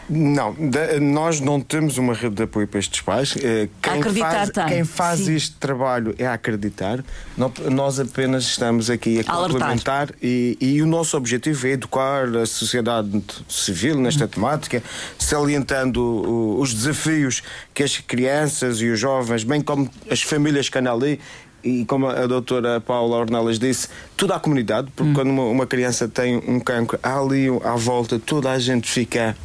Não, 0.09 0.53
de, 0.55 0.99
nós 0.99 1.41
não 1.41 1.61
temos 1.61 1.97
uma 1.97 2.15
rede 2.15 2.35
de 2.35 2.43
apoio 2.43 2.67
para 2.67 2.81
estes 2.81 3.01
pais. 3.01 3.35
Quem 3.35 4.01
acreditar 4.01 4.47
faz. 4.53 4.69
Quem 4.69 4.85
faz 4.85 5.21
Sim. 5.21 5.35
este 5.35 5.57
trabalho 5.57 6.15
é 6.19 6.27
acreditar. 6.27 7.05
Nós 7.71 8.01
apenas 8.01 8.45
estamos 8.45 8.91
aqui 8.91 9.21
a 9.21 9.25
complementar 9.25 10.11
e, 10.23 10.57
e, 10.61 10.83
o 10.83 10.87
nosso 10.87 11.17
objetivo 11.17 11.67
é 11.67 11.71
educar 11.71 12.25
a 12.37 12.47
sociedade 12.47 13.23
civil 13.49 13.97
nesta 14.01 14.27
temática 14.27 14.40
temática, 14.41 14.83
salientando 15.19 16.59
os 16.59 16.73
desafios 16.73 17.43
que 17.75 17.83
as 17.83 17.99
crianças 17.99 18.81
e 18.81 18.89
os 18.89 18.99
jovens, 18.99 19.45
bem 19.45 19.61
como 19.61 19.89
as 20.11 20.23
famílias 20.23 20.69
que 20.69 20.79
andam 20.79 20.95
ali, 20.95 21.21
e 21.63 21.85
como 21.85 22.07
a 22.07 22.27
doutora 22.27 22.81
Paula 22.81 23.19
Ornelas 23.19 23.59
disse, 23.59 23.89
toda 24.17 24.35
a 24.35 24.41
comunidade, 24.41 24.89
porque 24.97 25.11
hum. 25.11 25.15
quando 25.15 25.29
uma, 25.29 25.45
uma, 25.45 25.67
criança 25.67 26.09
tem 26.09 26.37
um 26.37 26.59
cancro, 26.59 26.99
ali 27.03 27.49
à 27.63 27.77
volta 27.77 28.19
toda 28.19 28.51
a 28.51 28.59
gente 28.59 28.91
fica 28.91 29.37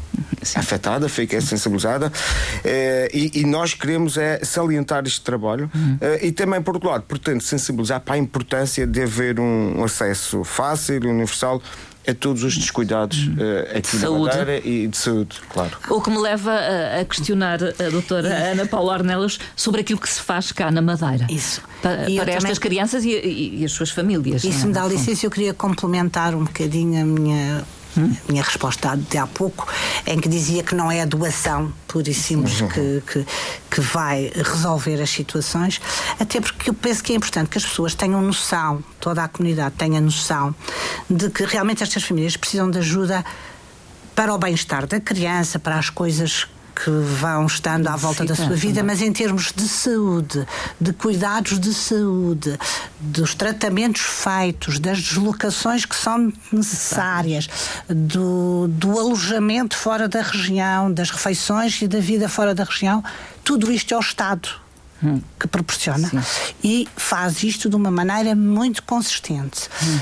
Sim. 0.41 0.59
afetada, 0.59 1.09
fica 1.09 1.41
sensibilizada 1.41 2.09
eh, 2.63 3.09
e, 3.13 3.41
e, 3.41 3.45
nós 3.45 3.73
queremos 3.73 4.17
é 4.17 4.39
salientar 4.43 5.03
este 5.05 5.19
trabalho 5.21 5.69
hum. 5.75 5.97
eh, 5.99 6.27
e 6.27 6.31
também, 6.31 6.61
por 6.61 6.75
outro 6.75 6.89
lado, 6.89 7.03
portanto, 7.03 7.43
sensibilizar 7.43 7.99
para 7.99 8.15
a 8.15 8.17
importância 8.17 8.87
de 8.87 9.01
haver 9.01 9.37
um 9.37 9.83
acesso 9.83 10.41
fácil 10.45 11.03
e 11.03 11.07
universal 11.07 11.61
a 12.07 12.13
todos 12.13 12.43
os 12.43 12.57
descuidados 12.57 13.27
uh, 13.27 13.77
aqui 13.77 13.97
na 13.97 14.11
Madeira 14.11 14.67
e 14.67 14.87
de 14.87 14.97
saúde, 14.97 15.37
claro. 15.49 15.77
O 15.89 16.01
que 16.01 16.09
me 16.09 16.19
leva 16.19 16.51
a, 16.51 17.01
a 17.01 17.05
questionar 17.05 17.59
a 17.63 17.89
doutora 17.89 18.51
Ana 18.51 18.65
Paula 18.65 18.93
Ornelas 18.93 19.39
sobre 19.55 19.81
aquilo 19.81 19.99
que 19.99 20.09
se 20.09 20.21
faz 20.21 20.51
cá 20.51 20.71
na 20.71 20.81
Madeira. 20.81 21.27
Isso. 21.29 21.61
para 21.81 22.03
estas 22.09 22.43
também... 22.43 22.55
crianças 22.55 23.03
e, 23.03 23.09
e, 23.11 23.61
e, 23.61 23.65
as 23.65 23.71
suas 23.71 23.89
famílias. 23.89 24.43
Isso 24.43 24.63
é? 24.63 24.67
me 24.67 24.73
dá 24.73 24.85
licença, 24.85 25.25
eu 25.25 25.31
queria 25.31 25.53
complementar 25.53 26.35
um 26.35 26.43
bocadinho 26.43 27.01
a 27.01 27.05
minha 27.05 27.63
a 27.97 28.31
minha 28.31 28.43
resposta 28.43 28.95
de 28.95 29.17
há 29.17 29.27
pouco, 29.27 29.67
em 30.05 30.19
que 30.19 30.27
dizia 30.27 30.63
que 30.63 30.75
não 30.75 30.91
é 30.91 31.01
a 31.01 31.05
doação 31.05 31.73
pura 31.87 32.09
e 32.09 32.13
simples 32.13 32.61
uhum. 32.61 32.67
que, 32.67 33.03
que, 33.07 33.25
que, 33.71 33.81
vai 33.81 34.31
resolver 34.35 35.01
as 35.01 35.09
situações, 35.09 35.79
até 36.19 36.41
porque 36.41 36.69
eu 36.69 36.73
penso 36.73 37.03
que 37.03 37.13
é 37.13 37.15
importante 37.15 37.49
que 37.49 37.57
as 37.57 37.65
pessoas 37.65 37.95
tenham 37.95 38.21
noção, 38.21 38.83
toda 38.99 39.23
a 39.23 39.27
comunidade 39.27 39.75
tenha 39.75 40.01
noção, 40.01 40.53
de 41.09 41.29
que 41.29 41.45
realmente 41.45 41.83
estas 41.83 42.03
famílias 42.03 42.35
precisam 42.35 42.69
de 42.69 42.79
ajuda 42.79 43.23
para 44.13 44.33
o 44.33 44.37
bem-estar 44.37 44.87
da 44.87 44.99
criança, 44.99 45.59
para 45.59 45.77
as 45.77 45.89
coisas 45.89 46.47
que 46.75 46.89
vão 46.89 47.45
estando 47.45 47.87
à 47.87 47.95
volta 47.95 48.25
da 48.25 48.35
sua 48.35 48.55
vida, 48.55 48.83
mas 48.83 49.01
em 49.01 49.11
termos 49.13 49.53
de 49.55 49.67
saúde, 49.67 50.45
de 50.79 50.91
cuidados 50.91 51.57
de 51.57 51.73
saúde, 51.73 52.59
dos 52.99 53.33
tratamentos 53.33 54.01
feitos, 54.01 54.77
das 54.77 55.01
deslocações 55.01 55.85
que 55.85 55.95
são 55.95 56.33
necessárias, 56.51 57.49
do, 57.87 58.67
do 58.67 58.99
alojamento 58.99 59.77
fora 59.77 60.07
da 60.07 60.21
região, 60.21 60.91
das 60.91 61.09
refeições 61.09 61.81
e 61.81 61.87
da 61.87 61.99
vida 61.99 62.27
fora 62.27 62.53
da 62.53 62.65
região, 62.65 63.03
tudo 63.43 63.71
isto 63.71 63.93
é 63.93 63.97
o 63.97 64.01
Estado 64.01 64.49
hum. 65.01 65.21
que 65.39 65.47
proporciona 65.47 66.09
Sim. 66.09 66.21
e 66.63 66.87
faz 66.97 67.43
isto 67.43 67.69
de 67.69 67.75
uma 67.75 67.89
maneira 67.89 68.35
muito 68.35 68.83
consistente. 68.83 69.69
Hum. 69.81 69.99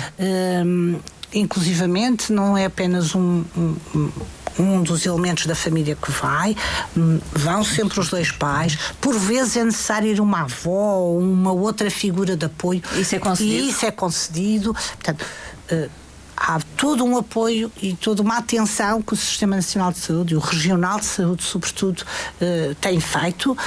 Hum, 0.65 1.00
inclusivamente, 1.34 2.32
não 2.32 2.58
é 2.58 2.65
apenas 2.65 3.15
um, 3.15 3.44
um 3.56 4.12
um 4.57 4.81
dos 4.81 5.05
elementos 5.05 5.45
da 5.45 5.55
família 5.55 5.95
que 5.95 6.12
vai, 6.12 6.55
hum, 6.95 7.19
vão 7.31 7.63
sempre 7.63 8.00
os 8.00 8.10
dois 8.10 8.31
pais, 8.31 8.77
por 9.00 9.17
vezes 9.17 9.57
é 9.57 9.63
necessário 9.63 10.10
ir 10.10 10.19
uma 10.19 10.41
avó 10.41 10.98
ou 10.98 11.19
uma 11.19 11.51
outra 11.51 11.89
figura 11.89 12.36
de 12.36 12.45
apoio. 12.45 12.81
Isso 12.95 13.15
é 13.15 13.19
concedido. 13.19 13.65
E 13.65 13.69
isso 13.69 13.86
é 13.86 13.91
concedido. 13.91 14.74
Portanto, 14.74 15.25
uh, 15.72 15.89
há 16.36 16.60
todo 16.77 17.03
um 17.03 17.17
apoio 17.17 17.72
e 17.81 17.93
toda 17.95 18.22
uma 18.22 18.38
atenção 18.38 19.01
que 19.01 19.13
o 19.13 19.17
Sistema 19.17 19.55
Nacional 19.55 19.91
de 19.91 20.00
Saúde 20.00 20.33
e 20.33 20.38
o 20.38 20.39
Regional 20.39 21.00
de 21.00 21.05
Saúde, 21.05 21.43
sobretudo, 21.43 22.01
uh, 22.01 22.75
tem 22.75 23.00
feito. 23.00 23.57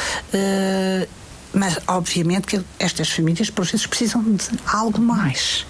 Mas, 1.57 1.79
obviamente, 1.89 2.47
que 2.47 2.61
estas 2.79 3.11
famílias, 3.11 3.49
por 3.49 3.65
vezes, 3.65 3.87
precisam 3.87 4.23
de 4.23 4.45
algo 4.67 5.01
mais. 5.01 5.67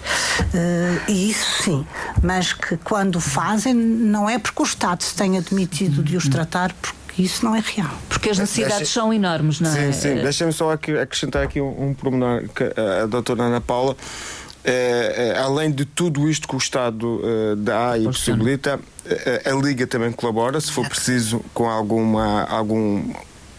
Uh, 0.53 1.01
e 1.09 1.31
isso 1.31 1.63
sim. 1.63 1.87
Mas 2.21 2.51
que 2.51 2.75
quando 2.75 3.21
fazem, 3.21 3.73
não 3.73 4.29
é 4.29 4.37
porque 4.37 4.61
o 4.61 4.65
Estado 4.65 5.01
se 5.01 5.15
tenha 5.15 5.39
admitido 5.39 6.03
de 6.03 6.17
os 6.17 6.27
tratar, 6.27 6.73
porque 6.73 7.21
isso 7.21 7.45
não 7.45 7.55
é 7.55 7.63
real. 7.65 7.93
Porque 8.09 8.29
as 8.29 8.37
necessidades 8.37 8.79
Deixa... 8.79 8.99
são 8.99 9.13
enormes, 9.13 9.61
não 9.61 9.73
é? 9.73 9.93
Sim, 9.93 10.15
sim. 10.15 10.15
Deixa-me 10.15 10.51
só 10.51 10.73
aqui, 10.73 10.91
acrescentar 10.97 11.43
aqui 11.43 11.61
um, 11.61 11.87
um 11.87 11.93
pormenor 11.93 12.49
que 12.49 12.63
a, 12.63 13.03
a 13.03 13.05
doutora 13.05 13.43
Ana 13.43 13.61
Paula. 13.61 13.95
É, 14.65 15.29
é, 15.29 15.39
além 15.39 15.71
de 15.71 15.85
tudo 15.85 16.29
isto 16.29 16.45
que 16.45 16.53
o 16.53 16.57
Estado 16.57 17.21
dá 17.59 17.97
e 17.97 18.03
possibilita, 18.03 18.77
a 19.45 19.51
Liga 19.65 19.87
também 19.87 20.11
colabora, 20.11 20.59
se 20.59 20.69
for 20.69 20.85
preciso, 20.89 21.39
com 21.53 21.69
alguma, 21.69 22.43
algum 22.43 23.13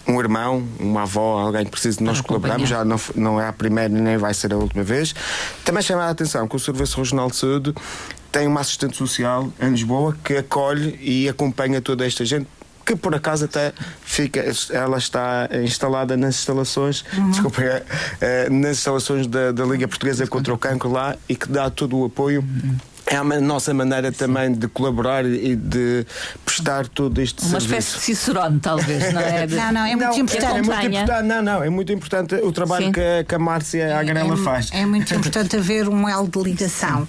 um 0.08 0.18
irmão, 0.20 0.66
uma 0.80 1.02
avó, 1.02 1.38
alguém 1.38 1.64
que 1.64 1.70
precisa 1.70 1.98
de 1.98 2.04
nós 2.04 2.20
colaborarmos, 2.20 2.68
já 2.68 2.84
não, 2.84 2.98
não 3.14 3.40
é 3.40 3.46
a 3.46 3.52
primeira 3.52 3.88
nem 3.90 4.16
vai 4.16 4.32
ser 4.32 4.52
a 4.52 4.56
última 4.56 4.82
vez. 4.82 5.14
Também 5.64 5.82
chamar 5.82 6.06
a 6.06 6.10
atenção 6.10 6.48
que 6.48 6.56
o 6.56 6.58
Serviço 6.58 6.98
Regional 6.98 7.28
de 7.28 7.36
Saúde 7.36 7.74
tem 8.32 8.46
uma 8.46 8.60
assistente 8.60 8.96
social 8.96 9.50
em 9.60 9.70
Lisboa 9.70 10.16
que 10.24 10.36
acolhe 10.36 10.98
e 11.00 11.28
acompanha 11.28 11.80
toda 11.80 12.06
esta 12.06 12.24
gente 12.24 12.46
que 12.86 12.96
por 12.96 13.14
acaso 13.14 13.44
até 13.44 13.74
fica, 14.00 14.42
ela 14.70 14.96
está 14.96 15.46
instalada 15.62 16.16
nas 16.16 16.36
instalações, 16.36 17.04
uhum. 17.12 17.30
desculpa, 17.30 17.62
é, 17.62 17.84
é, 18.18 18.48
nas 18.48 18.78
instalações 18.78 19.26
da, 19.26 19.52
da 19.52 19.62
Liga 19.66 19.86
Portuguesa 19.86 20.26
contra 20.26 20.54
o 20.54 20.56
Cancro 20.56 20.90
lá 20.90 21.14
e 21.28 21.36
que 21.36 21.46
dá 21.46 21.68
todo 21.68 21.98
o 21.98 22.06
apoio. 22.06 22.40
Uhum 22.40 22.78
é 23.10 23.16
a 23.16 23.24
nossa 23.40 23.72
maneira 23.72 24.12
também 24.12 24.52
de 24.52 24.68
colaborar 24.68 25.24
e 25.24 25.56
de 25.56 26.06
prestar 26.44 26.86
todo 26.88 27.18
este 27.20 27.42
Uma 27.42 27.60
serviço. 27.60 27.72
Uma 27.72 27.78
espécie 27.78 27.98
de 27.98 28.04
cicerone, 28.04 28.60
talvez, 28.60 29.12
não 29.12 29.20
é? 29.20 29.46
Não, 29.46 29.72
não, 29.72 29.86
é 29.86 29.96
muito 29.96 30.10
não, 30.10 30.18
importante. 30.18 30.44
É 30.44 30.62
muito 30.62 30.86
importante. 30.86 31.26
Não, 31.26 31.42
não, 31.42 31.62
é 31.62 31.70
muito 31.70 31.92
importante 31.92 32.34
o 32.34 32.52
trabalho 32.52 32.86
Sim. 32.86 32.92
que 32.92 33.00
a, 33.00 33.24
que 33.24 33.34
a 33.34 33.38
Márcia 33.38 33.98
Agrela 33.98 34.34
é, 34.34 34.36
faz. 34.36 34.70
É 34.72 34.84
muito 34.84 35.12
importante 35.14 35.56
haver 35.56 35.88
um 35.88 36.06
elo 36.06 36.28
de 36.28 36.38
ligação. 36.38 37.08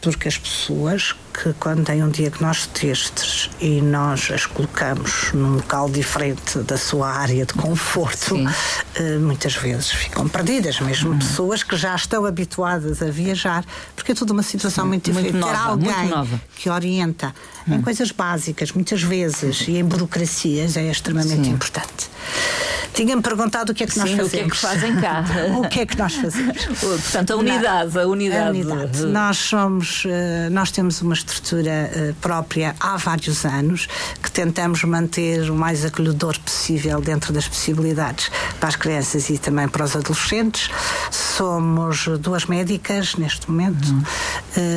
Porque 0.00 0.26
as 0.26 0.38
pessoas 0.38 1.14
que 1.32 1.52
quando 1.54 1.84
têm 1.84 2.04
um 2.04 2.10
diagnóstico 2.10 2.86
destes 2.86 3.50
e 3.60 3.80
nós 3.80 4.30
as 4.30 4.46
colocamos 4.46 5.32
num 5.32 5.56
local 5.56 5.88
diferente 5.88 6.58
da 6.58 6.76
sua 6.76 7.10
área 7.10 7.46
de 7.46 7.54
conforto, 7.54 8.34
uh, 8.36 9.20
muitas 9.20 9.54
vezes 9.54 9.90
ficam 9.90 10.28
perdidas, 10.28 10.80
mesmo 10.80 11.10
uhum. 11.10 11.18
pessoas 11.18 11.62
que 11.62 11.76
já 11.76 11.94
estão 11.94 12.24
habituadas 12.24 13.02
a 13.02 13.10
viajar, 13.10 13.64
porque 13.96 14.12
é 14.12 14.14
toda 14.14 14.32
uma 14.32 14.42
situação 14.42 14.84
Sim, 14.84 14.88
muito 14.88 15.10
diferente. 15.10 15.32
Muito 15.32 15.46
nova, 15.46 15.78
Ter 15.78 15.90
alguém 15.90 16.40
que 16.56 16.70
orienta 16.70 17.34
uhum. 17.66 17.76
em 17.76 17.82
coisas 17.82 18.10
básicas, 18.10 18.72
muitas 18.72 19.02
vezes, 19.02 19.66
e 19.66 19.78
em 19.78 19.84
burocracias, 19.84 20.76
é 20.76 20.90
extremamente 20.90 21.44
Sim. 21.44 21.50
importante. 21.50 22.10
Tinha-me 22.94 23.22
perguntado 23.22 23.72
o 23.72 23.74
que 23.74 23.84
é 23.84 23.86
que 23.86 23.98
nós 23.98 24.10
fazemos. 24.10 24.28
O 24.28 24.30
que 24.30 24.40
é 24.40 24.48
que 24.48 24.56
fazem 24.56 24.96
cá? 24.96 25.24
o 25.56 25.68
que 25.68 25.80
é 25.80 25.86
que 25.86 25.98
nós 25.98 26.14
fazemos? 26.14 26.64
Portanto, 26.78 27.32
a 27.32 27.36
unidade, 27.36 27.98
a 27.98 28.06
unidade. 28.06 28.46
A 28.46 28.50
unidade. 28.50 29.06
Nós 29.06 29.38
somos, 29.38 30.04
eh, 30.06 30.48
nós 30.50 30.70
temos 30.70 31.00
uma 31.00 31.14
estrutura 31.14 31.90
uh, 31.94 32.14
própria 32.14 32.74
há 32.78 32.96
vários 32.96 33.44
anos 33.44 33.88
que 34.22 34.30
tentamos 34.30 34.84
manter 34.84 35.50
o 35.50 35.54
mais 35.54 35.84
acolhedor 35.84 36.38
possível 36.40 37.00
dentro 37.00 37.32
das 37.32 37.48
possibilidades 37.48 38.30
para 38.60 38.68
as 38.68 38.76
crianças 38.76 39.30
e 39.30 39.38
também 39.38 39.68
para 39.68 39.84
os 39.84 39.96
adolescentes. 39.96 40.70
Somos 41.10 42.08
duas 42.20 42.44
médicas 42.44 43.16
neste 43.16 43.50
momento, 43.50 43.88
uhum. 43.88 44.02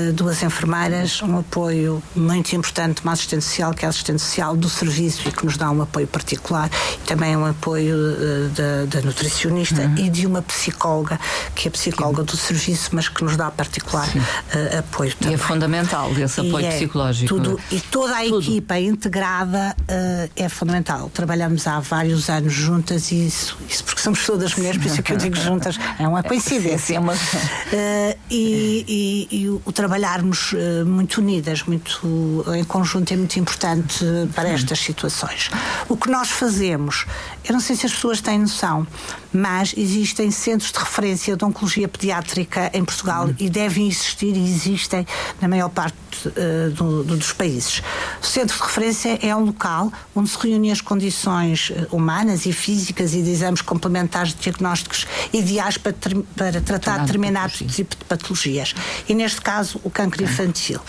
uh, 0.09 0.13
duas 0.13 0.41
enfermeiras, 0.41 1.21
um 1.21 1.39
apoio 1.39 2.01
muito 2.15 2.55
importante, 2.55 3.01
uma 3.03 3.11
assistente 3.11 3.43
social, 3.43 3.73
que 3.73 3.83
é 3.83 3.87
a 3.87 3.89
assistente 3.89 4.21
social 4.21 4.55
do 4.55 4.69
serviço 4.69 5.27
e 5.27 5.31
que 5.31 5.45
nos 5.45 5.57
dá 5.57 5.69
um 5.69 5.81
apoio 5.81 6.07
particular, 6.07 6.69
e 7.05 7.13
também 7.35 7.37
um 7.37 7.45
apoio 7.45 7.95
uh, 7.95 8.87
da, 8.87 9.01
nutricionista 9.01 9.81
uhum. 9.81 9.97
e 9.97 10.09
de 10.09 10.25
uma 10.25 10.41
psicóloga, 10.41 11.19
que 11.53 11.67
é 11.67 11.71
psicóloga 11.71 12.23
do 12.23 12.37
serviço, 12.37 12.89
mas 12.93 13.09
que 13.09 13.23
nos 13.23 13.35
dá 13.35 13.51
particular 13.51 14.07
uh, 14.07 14.79
apoio 14.79 15.13
também. 15.15 15.33
E 15.33 15.35
é 15.35 15.37
fundamental 15.37 16.11
esse 16.17 16.39
apoio 16.39 16.61
e 16.61 16.65
é 16.65 16.71
psicológico. 16.71 17.27
Tudo, 17.27 17.59
e 17.71 17.79
toda 17.79 18.17
a 18.17 18.23
tudo. 18.23 18.41
equipa 18.41 18.79
integrada 18.79 19.75
uh, 19.79 20.31
é 20.35 20.49
fundamental. 20.49 21.09
Trabalhamos 21.13 21.67
há 21.67 21.79
vários 21.79 22.29
anos 22.29 22.53
juntas 22.53 23.11
e 23.11 23.27
isso, 23.27 23.57
isso 23.69 23.83
porque 23.83 24.01
somos 24.01 24.25
todas 24.25 24.55
mulheres, 24.55 24.77
por 24.77 24.87
isso 24.87 24.99
é 24.99 25.03
que 25.03 25.13
eu 25.13 25.17
digo 25.17 25.35
juntas, 25.35 25.77
é 25.99 26.07
uma 26.07 26.23
coincidência. 26.23 26.99
Sim, 26.99 28.14
e, 28.29 29.27
e, 29.32 29.44
e, 29.44 29.50
o 29.50 29.72
trabalharmos 29.72 30.53
muito 30.86 31.20
unidas, 31.20 31.63
muito 31.63 32.44
em 32.55 32.63
conjunto 32.63 33.13
é 33.13 33.17
muito 33.17 33.38
importante 33.39 34.03
para 34.34 34.50
estas 34.50 34.79
situações. 34.79 35.50
O 35.88 35.96
que 35.96 36.10
nós 36.10 36.29
fazemos, 36.29 37.05
eu 37.48 37.53
não 37.53 37.60
sei 37.60 37.75
se 37.75 37.86
as 37.86 37.94
pessoas 37.94 38.22
têm 38.22 38.39
noção, 38.39 38.88
mas 39.32 39.74
existem 39.77 40.32
centros 40.32 40.72
de 40.72 40.79
referência 40.79 41.36
de 41.36 41.46
oncologia 41.46 41.88
pediátrica 41.88 42.72
em 42.74 42.84
Portugal 42.84 43.25
uhum. 43.27 43.36
e 43.39 43.50
devem 43.50 43.88
existir 43.88 44.36
e 44.36 44.44
existem 44.44 45.05
na 45.41 45.48
maior 45.48 45.70
parte 45.70 45.96
uh, 46.25 46.72
do, 46.72 47.03
do, 47.03 47.17
dos 47.17 47.34
países. 47.34 47.81
O 48.22 48.25
centro 48.25 48.55
de 48.55 48.63
referência 48.63 49.19
é 49.22 49.36
um 49.36 49.45
local 49.45 49.91
onde 50.15 50.29
se 50.29 50.38
reúnem 50.38 50.72
as 50.72 50.81
condições 50.81 51.72
eh, 51.75 51.88
humanas 51.91 52.45
e 52.45 52.53
físicas 52.53 53.13
e 53.13 53.22
de 53.22 53.29
exames 53.29 53.62
complementares 53.62 54.34
de 54.34 54.41
diagnósticos 54.41 55.05
ideais 55.34 55.77
para, 55.77 55.93
para 56.36 56.62
tratar 56.62 57.00
determinado 57.00 57.53
tipo 57.53 57.95
de 57.95 58.05
patologias. 58.05 58.74
E 59.07 59.13
neste 59.13 59.41
caso, 59.41 59.79
o 59.84 59.89
câncer 59.89 60.22
infantil 60.22 60.79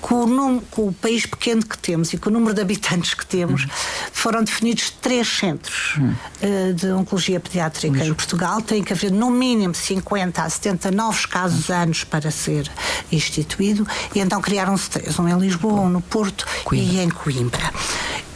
com 0.00 0.24
o, 0.24 0.62
com 0.62 0.88
o, 0.88 0.92
país 0.92 1.26
pequeno 1.26 1.64
que 1.64 1.76
temos 1.78 2.12
e 2.12 2.18
com 2.18 2.30
o 2.30 2.32
número 2.32 2.54
de 2.54 2.60
habitantes 2.60 3.14
que 3.14 3.26
temos, 3.26 3.66
foram 4.12 4.42
definidos 4.42 4.90
três 4.90 5.28
centros 5.28 5.96
uh, 5.96 6.74
de 6.74 6.90
oncologia 6.92 7.38
pediátrica 7.38 8.04
em 8.04 8.14
Portugal. 8.14 8.62
Tem 8.62 8.82
que 8.82 8.92
haver 8.92 9.12
no 9.12 9.30
mínimo 9.30 9.74
50 9.74 10.42
a 10.42 10.48
70 10.48 10.90
novos 10.90 11.26
casos 11.26 11.70
anos 11.70 12.04
para 12.04 12.30
ser 12.30 12.70
instituído. 13.12 13.86
E 14.14 14.20
então 14.20 14.40
criaram-se 14.40 14.90
três: 14.90 15.18
um 15.18 15.28
em 15.28 15.38
Lisboa, 15.38 15.80
um 15.80 15.88
no 15.88 16.00
Porto 16.00 16.46
Coimbra. 16.64 16.94
e 16.94 17.00
em 17.00 17.10
Coimbra. 17.10 17.72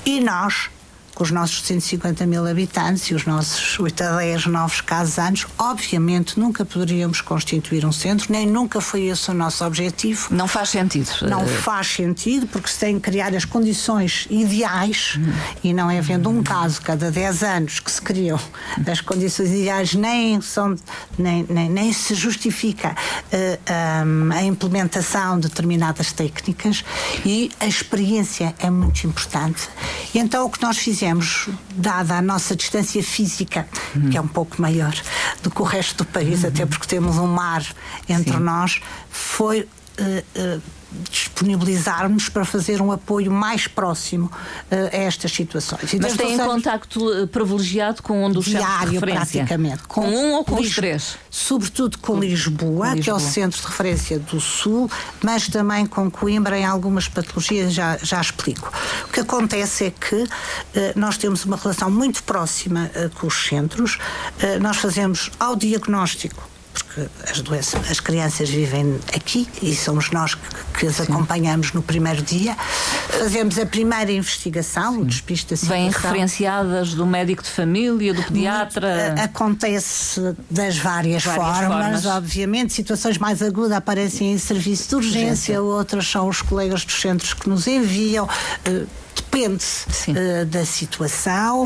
E 0.06 0.20
nós 0.20 0.68
com 1.14 1.22
os 1.22 1.30
nossos 1.30 1.62
150 1.62 2.26
mil 2.26 2.46
habitantes 2.46 3.04
e 3.04 3.14
os 3.14 3.24
nossos 3.24 3.78
8 3.78 4.02
a 4.02 4.16
10 4.16 4.46
novos 4.46 4.80
casos 4.80 5.18
anos, 5.18 5.46
obviamente 5.56 6.38
nunca 6.38 6.64
poderíamos 6.64 7.20
constituir 7.20 7.86
um 7.86 7.92
centro, 7.92 8.32
nem 8.32 8.46
nunca 8.46 8.80
foi 8.80 9.04
esse 9.04 9.30
o 9.30 9.34
nosso 9.34 9.64
objetivo. 9.64 10.28
Não 10.30 10.48
faz 10.48 10.70
sentido. 10.70 11.08
Não 11.22 11.44
uh... 11.44 11.48
faz 11.48 11.86
sentido, 11.86 12.46
porque 12.48 12.68
se 12.68 12.80
tem 12.80 12.96
que 12.96 13.02
criar 13.02 13.34
as 13.34 13.44
condições 13.44 14.26
ideais 14.28 15.16
hum. 15.18 15.32
e 15.62 15.72
não 15.72 15.90
é 15.90 15.98
havendo 15.98 16.28
um 16.28 16.42
caso 16.42 16.82
cada 16.82 17.10
10 17.10 17.42
anos 17.42 17.80
que 17.80 17.90
se 17.90 18.02
criam 18.02 18.38
as 18.86 19.00
condições 19.00 19.50
ideais, 19.50 19.94
nem, 19.94 20.40
são, 20.40 20.74
nem, 21.16 21.46
nem, 21.48 21.68
nem 21.68 21.92
se 21.92 22.14
justifica 22.14 22.90
uh, 22.90 23.26
eh, 23.32 23.58
um, 24.04 24.32
a 24.32 24.42
implementação 24.42 25.38
de 25.38 25.48
determinadas 25.48 26.12
técnicas 26.12 26.84
e 27.24 27.50
a 27.60 27.66
experiência 27.66 28.54
é 28.58 28.68
muito 28.68 29.06
importante. 29.06 29.68
E 30.12 30.18
então 30.18 30.46
o 30.46 30.50
que 30.50 30.60
nós 30.60 30.78
fizemos 30.78 31.03
fizemos, 31.04 31.48
dada 31.76 32.16
a 32.16 32.22
nossa 32.22 32.56
distância 32.56 33.02
física, 33.02 33.68
uhum. 33.94 34.10
que 34.10 34.16
é 34.16 34.20
um 34.20 34.26
pouco 34.26 34.60
maior 34.60 34.94
do 35.42 35.50
que 35.50 35.60
o 35.60 35.64
resto 35.64 35.98
do 35.98 36.04
país, 36.06 36.42
uhum. 36.42 36.48
até 36.48 36.64
porque 36.64 36.86
temos 36.86 37.18
um 37.18 37.26
mar 37.26 37.62
entre 38.08 38.32
Sim. 38.32 38.40
nós, 38.40 38.80
foi 39.10 39.68
uh, 39.98 40.62
disponibilizarmos 41.10 42.28
para 42.28 42.44
fazer 42.44 42.80
um 42.80 42.92
apoio 42.92 43.30
mais 43.30 43.66
próximo 43.66 44.26
uh, 44.26 44.74
a 44.92 44.96
estas 44.96 45.32
situações. 45.32 45.92
E 45.92 46.00
Mas 46.00 46.16
têm 46.16 46.38
contacto 46.38 47.28
privilegiado 47.32 48.02
com 48.02 48.24
um 48.24 48.30
dos 48.30 48.44
diário, 48.44 49.00
praticamente. 49.00 49.82
Com, 49.88 50.02
com, 50.02 50.08
um 50.08 50.34
ou 50.34 50.44
com 50.44 50.60
os 50.60 50.74
três? 50.74 51.16
Sobretudo 51.30 51.98
com 51.98 52.18
Lisboa, 52.18 52.90
Lisboa, 52.90 53.02
que 53.02 53.10
é 53.10 53.14
o 53.14 53.18
centro 53.18 53.60
de 53.60 53.66
referência 53.66 54.18
do 54.18 54.40
Sul, 54.40 54.90
mas 55.22 55.48
também 55.48 55.86
com 55.86 56.10
Coimbra 56.10 56.58
em 56.58 56.64
algumas 56.64 57.08
patologias, 57.08 57.72
já, 57.72 57.98
já 58.02 58.20
explico. 58.20 58.72
O 59.08 59.12
que 59.12 59.20
acontece 59.20 59.86
é 59.86 59.90
que 59.90 60.22
uh, 60.22 60.28
nós 60.94 61.16
temos 61.16 61.44
uma 61.44 61.56
relação 61.56 61.90
muito 61.90 62.22
próxima 62.22 62.90
com 63.14 63.26
os 63.26 63.46
centros, 63.46 63.98
nós 64.60 64.76
fazemos 64.76 65.30
ao 65.38 65.56
diagnóstico 65.56 66.53
porque 66.74 67.08
as 67.30 67.40
doenças, 67.40 67.90
as 67.90 68.00
crianças 68.00 68.50
vivem 68.50 68.98
aqui 69.14 69.48
e 69.62 69.74
somos 69.74 70.10
nós 70.10 70.34
que, 70.34 70.42
que 70.78 70.86
as 70.86 70.96
Sim. 70.96 71.04
acompanhamos 71.04 71.72
no 71.72 71.82
primeiro 71.82 72.22
dia. 72.22 72.56
Fazemos 73.08 73.58
a 73.58 73.64
primeira 73.64 74.10
investigação, 74.10 75.08
Sim. 75.08 75.36
situação. 75.36 75.68
Vêm 75.68 75.90
referenciadas 75.90 76.94
do 76.94 77.06
médico 77.06 77.42
de 77.42 77.50
família, 77.50 78.12
do 78.12 78.22
pediatra? 78.24 79.06
Muito, 79.06 79.20
acontece 79.20 80.34
das 80.50 80.76
várias, 80.76 81.24
várias 81.24 81.24
formas, 81.24 81.66
formas, 81.66 82.06
obviamente. 82.06 82.72
Situações 82.72 83.18
mais 83.18 83.40
agudas 83.40 83.72
aparecem 83.72 84.32
em 84.32 84.38
serviço 84.38 84.88
de 84.88 84.96
urgência, 84.96 85.24
urgência. 85.24 85.62
outras 85.62 86.06
são 86.08 86.28
os 86.28 86.42
colegas 86.42 86.84
dos 86.84 87.00
centros 87.00 87.32
que 87.34 87.48
nos 87.48 87.66
enviam. 87.66 88.28
Uh, 88.66 89.03
depende 89.34 89.64
uh, 90.08 90.46
da 90.46 90.64
situação. 90.64 91.64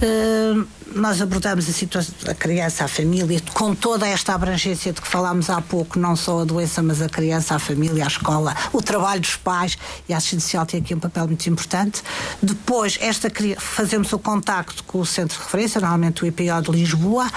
Uh, 0.00 0.66
nós 0.94 1.20
abordamos 1.20 1.68
a 1.68 1.72
situação 1.72 2.14
da 2.22 2.34
criança, 2.34 2.84
a 2.84 2.88
família, 2.88 3.40
com 3.52 3.74
toda 3.74 4.06
esta 4.06 4.34
abrangência 4.34 4.92
de 4.92 5.02
que 5.02 5.08
falámos 5.08 5.50
há 5.50 5.60
pouco, 5.60 5.98
não 5.98 6.16
só 6.16 6.40
a 6.40 6.44
doença, 6.44 6.80
mas 6.80 7.02
a 7.02 7.08
criança, 7.08 7.56
a 7.56 7.58
família, 7.58 8.04
a 8.04 8.06
escola, 8.06 8.56
o 8.72 8.80
trabalho 8.80 9.20
dos 9.20 9.36
pais 9.36 9.76
e 10.08 10.14
a 10.14 10.16
assistência 10.16 10.46
social 10.46 10.64
tem 10.64 10.80
aqui 10.80 10.94
um 10.94 11.00
papel 11.00 11.26
muito 11.26 11.46
importante. 11.48 12.02
Depois, 12.40 12.96
esta, 13.02 13.30
fazemos 13.58 14.12
o 14.12 14.18
contacto 14.18 14.82
com 14.84 15.00
o 15.00 15.06
centro 15.06 15.36
de 15.36 15.44
referência, 15.44 15.80
normalmente 15.80 16.22
o 16.22 16.26
IPO 16.26 16.62
de 16.62 16.70
Lisboa. 16.70 17.28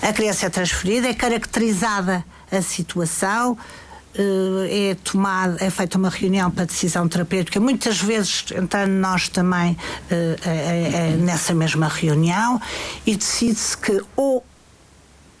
A 0.00 0.12
criança 0.12 0.46
é 0.46 0.50
transferida, 0.50 1.08
é 1.08 1.14
caracterizada 1.14 2.24
a 2.52 2.62
situação, 2.62 3.58
é 4.70 4.96
tomada, 5.02 5.56
é 5.64 5.70
feita 5.70 5.98
uma 5.98 6.08
reunião 6.08 6.50
para 6.50 6.64
decisão 6.64 7.08
terapêutica, 7.08 7.58
muitas 7.58 8.00
vezes 8.00 8.44
entrando 8.56 8.92
nós 8.92 9.28
também 9.28 9.76
é, 10.10 10.36
é, 10.44 11.10
é 11.12 11.16
nessa 11.16 11.54
mesma 11.54 11.88
reunião 11.88 12.60
e 13.04 13.16
decide-se 13.16 13.76
que 13.76 14.00
ou 14.16 14.44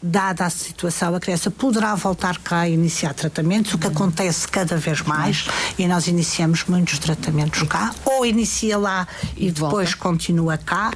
dada 0.06 0.44
a 0.44 0.50
situação, 0.50 1.14
a 1.14 1.20
criança 1.20 1.50
poderá 1.50 1.94
voltar 1.94 2.36
cá 2.38 2.60
a 2.60 2.68
iniciar 2.68 3.14
tratamentos, 3.14 3.72
o 3.72 3.78
que 3.78 3.86
acontece 3.86 4.46
cada 4.46 4.76
vez 4.76 5.00
mais, 5.00 5.46
e 5.78 5.88
nós 5.88 6.06
iniciamos 6.06 6.64
muitos 6.64 6.98
tratamentos 6.98 7.62
cá, 7.62 7.94
ou 8.04 8.26
inicia 8.26 8.76
lá 8.76 9.08
e 9.34 9.50
depois 9.50 9.94
continua 9.94 10.58
cá 10.58 10.90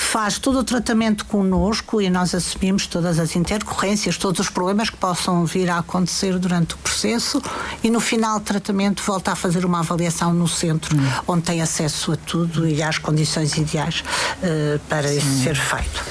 faz 0.00 0.38
todo 0.38 0.58
o 0.58 0.64
tratamento 0.64 1.24
connosco 1.26 2.00
e 2.00 2.10
nós 2.10 2.34
assumimos 2.34 2.86
todas 2.86 3.18
as 3.18 3.36
intercorrências, 3.36 4.16
todos 4.16 4.40
os 4.40 4.48
problemas 4.48 4.90
que 4.90 4.96
possam 4.96 5.44
vir 5.44 5.70
a 5.70 5.78
acontecer 5.78 6.38
durante 6.38 6.74
o 6.74 6.78
processo 6.78 7.40
e 7.84 7.90
no 7.90 8.00
final 8.00 8.40
do 8.40 8.44
tratamento 8.44 9.02
volta 9.02 9.32
a 9.32 9.36
fazer 9.36 9.64
uma 9.64 9.80
avaliação 9.80 10.32
no 10.32 10.48
centro, 10.48 10.96
hum. 10.96 11.10
onde 11.28 11.42
tem 11.42 11.62
acesso 11.62 12.12
a 12.12 12.16
tudo 12.16 12.66
e 12.66 12.82
às 12.82 12.98
condições 12.98 13.56
ideais 13.56 14.02
uh, 14.42 14.80
para 14.88 15.08
Sim. 15.08 15.18
isso 15.18 15.42
ser 15.44 15.54
feito. 15.54 16.04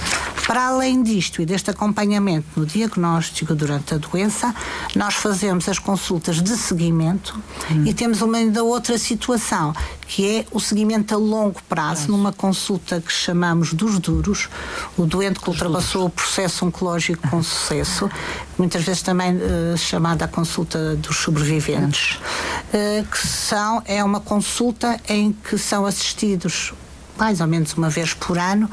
Para 0.46 0.68
além 0.68 1.04
disto 1.04 1.44
e 1.44 1.46
deste 1.46 1.70
acompanhamento 1.70 2.48
no 2.56 2.66
diagnóstico 2.66 3.54
durante 3.54 3.94
a 3.94 3.98
doença, 3.98 4.56
nós 4.96 5.14
fazemos 5.14 5.70
as 5.70 5.78
consultas 5.78 6.42
de 6.42 6.58
seguimento 6.58 7.40
hum. 7.70 7.84
e 7.86 7.94
temos 7.94 8.22
uma 8.22 8.38
ainda 8.38 8.64
outra 8.64 8.98
situação, 8.98 9.74
que 10.10 10.40
é 10.40 10.46
o 10.52 10.60
seguimento 10.60 11.14
a 11.14 11.18
longo 11.18 11.62
prazo, 11.70 12.10
numa 12.10 12.34
consulta 12.34 13.00
que 13.00 13.14
chamamos 13.14 13.74
dos 13.76 14.00
duros, 14.00 14.50
o 14.98 15.06
doente 15.06 15.40
que 15.40 15.48
ultrapassou 15.48 16.08
o 16.08 16.10
processo 16.10 16.66
oncológico 16.66 17.30
com 17.30 17.44
sucesso, 17.44 18.10
muitas 18.58 18.84
vezes 18.84 19.04
também 19.04 19.36
uh, 19.36 19.78
chamada 19.78 20.26
a 20.26 20.28
consulta 20.28 20.96
dos 20.96 21.16
sobreviventes, 21.18 22.16
uh, 22.16 23.06
que 23.06 23.28
são, 23.28 23.84
é 23.86 24.04
uma 24.04 24.20
consulta 24.20 25.00
em 25.08 25.32
que 25.32 25.60
são 25.60 25.86
assistidos 25.86 26.74
mais 27.16 27.40
ou 27.40 27.46
menos 27.46 27.74
uma 27.76 27.90
vez 27.90 28.12
por 28.16 28.40
ano, 28.40 28.68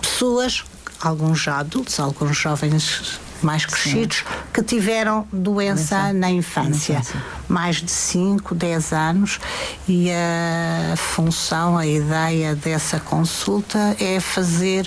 pessoas 0.00 0.64
alguns 1.00 1.38
já 1.40 1.58
adultos, 1.58 2.00
alguns 2.00 2.36
jovens 2.36 3.20
mais 3.42 3.64
crescidos 3.64 4.18
Sim. 4.18 4.24
que 4.52 4.62
tiveram 4.62 5.26
doença 5.32 6.12
na 6.12 6.30
infância, 6.30 6.94
na 6.94 7.00
infância, 7.00 7.22
mais 7.48 7.76
de 7.76 7.90
5, 7.90 8.54
10 8.54 8.92
anos, 8.92 9.40
e 9.88 10.10
a 10.10 10.96
função, 10.96 11.76
a 11.76 11.86
ideia 11.86 12.54
dessa 12.54 13.00
consulta 13.00 13.96
é 13.98 14.20
fazer 14.20 14.86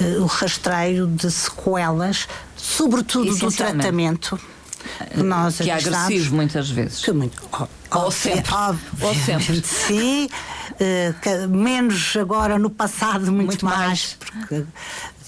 uh, 0.00 0.22
o 0.22 0.26
rastreio 0.26 1.06
de 1.06 1.30
sequelas, 1.30 2.28
sobretudo 2.56 3.34
do 3.36 3.50
tratamento. 3.50 4.38
Que, 5.12 5.22
nós 5.22 5.58
que 5.58 5.70
é 5.70 5.74
agressivo 5.74 6.34
muitas 6.34 6.68
vezes. 6.68 7.04
Que 7.04 7.12
muito, 7.12 7.40
ou 7.94 8.10
sempre. 8.10 8.52
Ou 9.00 9.14
sempre. 9.14 9.62
Sim, 9.62 10.26
uh, 10.26 11.48
menos 11.48 12.16
agora 12.16 12.58
no 12.58 12.70
passado, 12.70 13.30
muito, 13.32 13.46
muito 13.46 13.64
mais, 13.64 13.78
mais, 13.78 14.16
porque 14.20 14.64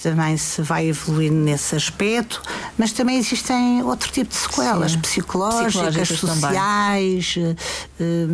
também 0.04 0.36
se 0.36 0.60
vai 0.60 0.88
evoluindo 0.88 1.36
nesse 1.36 1.74
aspecto, 1.74 2.42
mas 2.76 2.92
também 2.92 3.16
existem 3.16 3.82
outro 3.82 4.12
tipo 4.12 4.28
de 4.28 4.36
sequelas 4.36 4.92
Sim. 4.92 4.98
psicológicas, 4.98 6.08
sociais, 6.08 7.34
também. 7.34 7.56
Eh, 7.98 8.26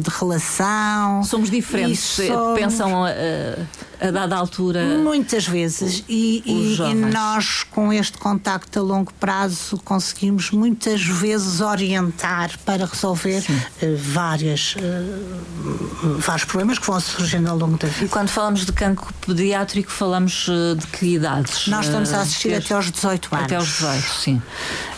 de 0.00 0.10
relação. 0.10 1.22
Somos 1.22 1.48
diferentes, 1.48 2.18
eh, 2.18 2.26
somos... 2.26 2.58
pensam 2.58 3.02
uh, 3.04 3.66
a 4.00 4.10
dada 4.10 4.36
altura. 4.36 4.98
Muitas 4.98 5.46
vezes. 5.46 6.02
E, 6.08 6.42
e, 6.44 6.76
e, 6.90 6.94
nós, 6.94 7.62
com 7.62 7.92
este 7.92 8.18
contacto 8.18 8.80
a 8.80 8.82
longo 8.82 9.12
prazo, 9.14 9.80
conseguimos 9.84 10.50
muitas 10.50 11.02
vezes 11.02 11.60
orientar 11.60 12.58
para 12.64 12.84
resolver 12.84 13.44
uh, 13.48 13.96
várias, 13.96 14.74
uh, 14.76 15.85
vários 16.18 16.44
problemas 16.44 16.78
que 16.78 16.86
vão 16.86 17.00
surgindo 17.00 17.48
ao 17.48 17.56
longo 17.56 17.78
da 17.78 17.88
vida. 17.88 18.08
Quando 18.08 18.28
falamos 18.28 18.64
de 18.64 18.72
cancro 18.72 19.12
pediátrico, 19.26 19.90
falamos 19.90 20.48
uh, 20.48 20.76
de 20.76 20.86
que 20.86 21.14
idades? 21.14 21.66
Nós 21.68 21.86
estamos 21.86 22.12
a 22.12 22.20
assistir 22.20 22.54
até 22.54 22.74
aos 22.74 22.90
18 22.90 23.34
anos. 23.34 23.44
Até 23.44 23.56
aos 23.56 23.66
18, 23.66 24.02
sim. 24.02 24.42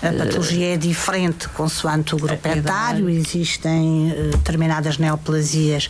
A 0.02 0.12
patologia 0.12 0.74
é 0.74 0.76
diferente 0.76 1.48
consoante 1.48 2.14
o 2.14 2.18
grupo 2.18 2.48
etário. 2.48 3.08
Existem 3.08 4.12
determinadas 4.30 4.98
neoplasias 4.98 5.88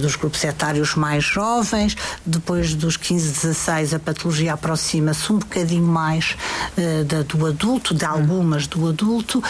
dos 0.00 0.16
grupos 0.16 0.42
etários 0.44 0.94
mais 0.94 1.24
jovens. 1.24 1.96
Depois 2.24 2.74
dos 2.74 2.96
15, 2.96 3.32
16, 3.32 3.94
a 3.94 3.98
patologia 3.98 4.54
aproxima-se 4.54 5.32
um 5.32 5.38
bocadinho 5.38 5.84
mais 5.84 6.36
da, 7.06 7.22
do 7.22 7.46
adulto, 7.46 7.94
de 7.94 8.04
algumas 8.04 8.66
do 8.66 8.88
adulto, 8.88 9.42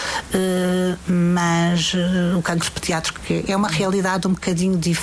mas 1.07 1.93
o 2.37 2.43
cancro 2.43 2.71
pediátrico 2.73 3.21
é 3.47 3.57
uma 3.57 3.69
realidade 3.69 4.27
um 4.27 4.33
bocadinho 4.33 4.77
diferente, 4.77 4.98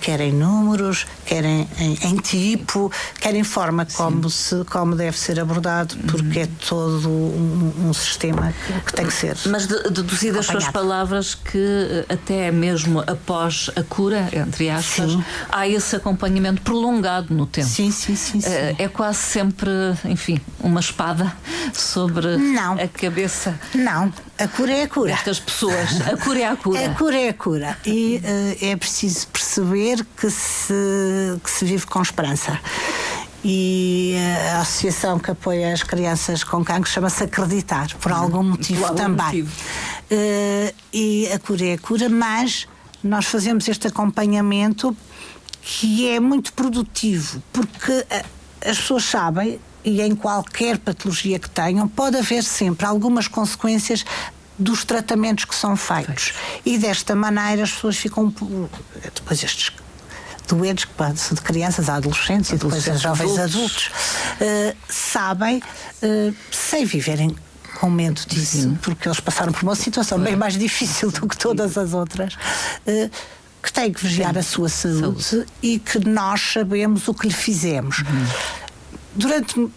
quer 0.00 0.20
em 0.20 0.32
números, 0.32 1.06
quer 1.24 1.44
em, 1.44 1.68
em, 1.78 1.98
em 2.02 2.16
tipo, 2.16 2.90
quer 3.20 3.34
em 3.34 3.44
forma 3.44 3.86
como, 3.86 4.28
se, 4.30 4.64
como 4.64 4.94
deve 4.94 5.18
ser 5.18 5.40
abordado, 5.40 5.96
porque 6.08 6.40
é 6.40 6.48
todo 6.68 7.08
um, 7.08 7.88
um 7.88 7.92
sistema 7.92 8.52
que, 8.84 8.92
tem 8.92 9.06
que 9.06 9.12
ser. 9.12 9.36
Mas 9.46 9.66
deduzido 9.66 10.38
as 10.38 10.46
suas 10.46 10.68
palavras 10.68 11.34
que 11.34 12.04
até 12.08 12.50
mesmo 12.50 13.00
após 13.06 13.70
a 13.76 13.82
cura, 13.82 14.28
entre 14.32 14.70
aspas, 14.70 15.12
Sim. 15.12 15.24
há 15.50 15.68
esse 15.68 15.96
acompanhamento 15.96 16.62
prolongado 16.62 17.34
no 17.34 17.46
tempo. 17.46 17.68
Sim, 17.68 17.90
sim, 17.90 18.16
sim. 18.16 18.40
sim. 18.40 18.48
É, 18.48 18.74
é 18.78 18.88
quase 18.88 19.18
sempre, 19.18 19.70
enfim, 20.04 20.40
uma 20.60 20.80
espada 20.80 21.32
sobre 21.72 22.36
Não. 22.36 22.74
a 22.74 22.88
cabeça. 22.88 23.58
Não, 23.74 24.12
a 24.38 24.48
cura 24.48 24.72
é 24.72 24.82
a 24.82 24.88
cura. 24.88 25.12
Estas 25.12 25.40
pessoas, 25.40 26.00
a 26.06 26.16
cura 26.16 26.40
é 26.40 26.46
a 26.46 26.56
cura. 26.56 26.86
A 26.86 26.94
cura 26.94 27.18
é 27.18 27.28
a 27.28 27.34
cura. 27.34 27.78
E 27.86 28.20
uh, 28.22 28.64
é 28.64 28.76
preciso 28.76 29.28
perceber 29.28 30.04
que 30.16 30.30
se, 30.30 30.74
que 31.42 31.50
se 31.50 31.64
vive 31.64 31.86
com 31.86 32.02
esperança 32.02 32.60
e 33.48 34.14
eh, 34.16 34.50
a 34.50 34.60
associação 34.62 35.20
que 35.20 35.30
apoia 35.30 35.72
as 35.72 35.84
crianças 35.84 36.42
com 36.42 36.64
cancro 36.64 36.90
chama-se 36.90 37.22
Acreditar, 37.22 37.94
por 38.00 38.10
algum 38.10 38.42
motivo 38.42 38.80
por 38.80 38.88
algum 38.88 38.96
também. 38.96 39.24
Motivo. 39.26 39.52
Uh, 40.10 40.74
e 40.92 41.28
a 41.32 41.38
cura 41.38 41.64
é 41.64 41.72
a 41.74 41.78
cura, 41.78 42.08
mas 42.08 42.66
nós 43.04 43.26
fazemos 43.26 43.68
este 43.68 43.86
acompanhamento 43.86 44.96
que 45.62 46.08
é 46.08 46.18
muito 46.18 46.52
produtivo, 46.54 47.40
porque 47.52 48.04
as 48.64 48.78
pessoas 48.78 49.04
sabem, 49.04 49.60
e 49.86 50.02
em 50.02 50.16
qualquer 50.16 50.78
patologia 50.78 51.38
que 51.38 51.48
tenham, 51.48 51.86
pode 51.86 52.16
haver 52.16 52.42
sempre 52.42 52.84
algumas 52.84 53.28
consequências 53.28 54.04
dos 54.58 54.84
tratamentos 54.84 55.44
que 55.44 55.54
são 55.54 55.76
feitos. 55.76 56.34
E 56.64 56.76
desta 56.76 57.14
maneira 57.14 57.62
as 57.62 57.70
pessoas 57.70 57.96
ficam. 57.96 58.34
Depois 59.14 59.44
estes 59.44 59.70
doentes, 60.48 60.84
que 60.84 60.92
passam 60.94 61.34
de 61.34 61.40
crianças 61.40 61.88
a 61.88 61.96
adolescentes, 61.96 62.50
e 62.50 62.56
depois 62.56 62.88
a 62.88 62.94
jovens 62.94 63.38
adultos, 63.38 63.90
adultos 63.90 63.90
uh, 64.40 64.76
sabem, 64.88 65.58
uh, 65.58 66.34
sem 66.50 66.84
viverem 66.84 67.34
com 67.80 67.90
medo 67.90 68.22
disso, 68.26 68.62
Sim. 68.62 68.78
porque 68.80 69.06
eles 69.06 69.20
passaram 69.20 69.52
por 69.52 69.62
uma 69.62 69.76
situação 69.76 70.18
bem 70.18 70.34
mais 70.34 70.56
difícil 70.56 71.10
do 71.12 71.28
que 71.28 71.36
todas 71.36 71.78
as 71.78 71.92
outras. 71.92 72.34
Uh, 72.86 73.10
que 73.62 73.72
tem 73.72 73.92
que 73.92 74.00
vigiar 74.00 74.32
Sim. 74.34 74.38
a 74.38 74.42
sua 74.44 74.68
saúde, 74.68 75.22
saúde, 75.24 75.46
e 75.60 75.80
que 75.80 75.98
nós 76.08 76.40
sabemos 76.52 77.08
o 77.08 77.14
que 77.14 77.26
lhe 77.26 77.34
fizemos. 77.34 77.98
Uhum. 77.98 78.26
Durante 79.16 79.70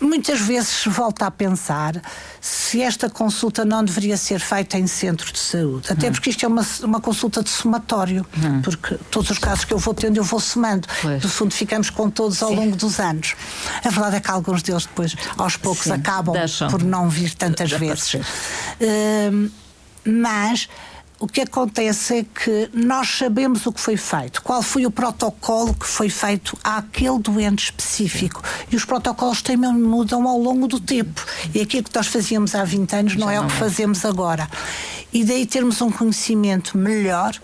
muitas 0.00 0.40
vezes 0.40 0.84
volta 0.86 1.26
a 1.26 1.30
pensar 1.30 2.00
se 2.40 2.80
esta 2.80 3.10
consulta 3.10 3.64
não 3.64 3.84
deveria 3.84 4.16
ser 4.16 4.40
feita 4.40 4.78
em 4.78 4.86
centro 4.86 5.30
de 5.30 5.38
saúde. 5.38 5.92
Até 5.92 6.06
uhum. 6.06 6.12
porque 6.12 6.30
isto 6.30 6.44
é 6.44 6.48
uma, 6.48 6.66
uma 6.82 7.00
consulta 7.00 7.42
de 7.42 7.50
somatório, 7.50 8.26
uhum. 8.42 8.62
porque 8.62 8.96
todos 9.10 9.30
os 9.30 9.38
casos 9.38 9.64
que 9.64 9.74
eu 9.74 9.78
vou 9.78 9.92
tendo, 9.92 10.16
eu 10.16 10.24
vou 10.24 10.40
somando. 10.40 10.88
Pois. 11.02 11.22
No 11.22 11.28
fundo, 11.28 11.52
ficamos 11.52 11.90
com 11.90 12.08
todos 12.08 12.42
ao 12.42 12.48
Sim. 12.48 12.56
longo 12.56 12.76
dos 12.76 12.98
anos. 12.98 13.34
A 13.84 13.90
verdade 13.90 14.16
é 14.16 14.20
que 14.20 14.30
alguns 14.30 14.62
deles 14.62 14.86
depois, 14.86 15.14
aos 15.36 15.56
poucos, 15.56 15.84
Sim. 15.84 15.92
acabam 15.92 16.34
Deixam. 16.34 16.70
por 16.70 16.82
não 16.82 17.08
vir 17.08 17.34
tantas 17.34 17.70
vezes. 17.70 18.14
Uh, 18.14 19.50
mas 20.04 20.68
o 21.20 21.28
que 21.28 21.42
acontece 21.42 22.20
é 22.20 22.24
que 22.24 22.70
nós 22.72 23.06
sabemos 23.18 23.66
o 23.66 23.72
que 23.72 23.80
foi 23.80 23.98
feito, 23.98 24.42
qual 24.42 24.62
foi 24.62 24.86
o 24.86 24.90
protocolo 24.90 25.74
que 25.74 25.86
foi 25.86 26.08
feito 26.08 26.56
àquele 26.64 27.18
doente 27.18 27.64
específico. 27.64 28.42
E 28.72 28.74
os 28.74 28.86
protocolos 28.86 29.42
também 29.42 29.70
mudam 29.70 30.26
ao 30.26 30.38
longo 30.38 30.66
do 30.66 30.80
tempo. 30.80 31.22
E 31.54 31.60
aquilo 31.60 31.84
que 31.84 31.94
nós 31.94 32.06
fazíamos 32.06 32.54
há 32.54 32.64
20 32.64 32.92
anos 32.94 33.16
não 33.16 33.30
é 33.30 33.38
o 33.38 33.46
que 33.46 33.52
fazemos 33.52 34.02
agora. 34.06 34.48
E 35.12 35.22
daí 35.22 35.44
termos 35.44 35.82
um 35.82 35.90
conhecimento 35.90 36.78
melhor 36.78 37.38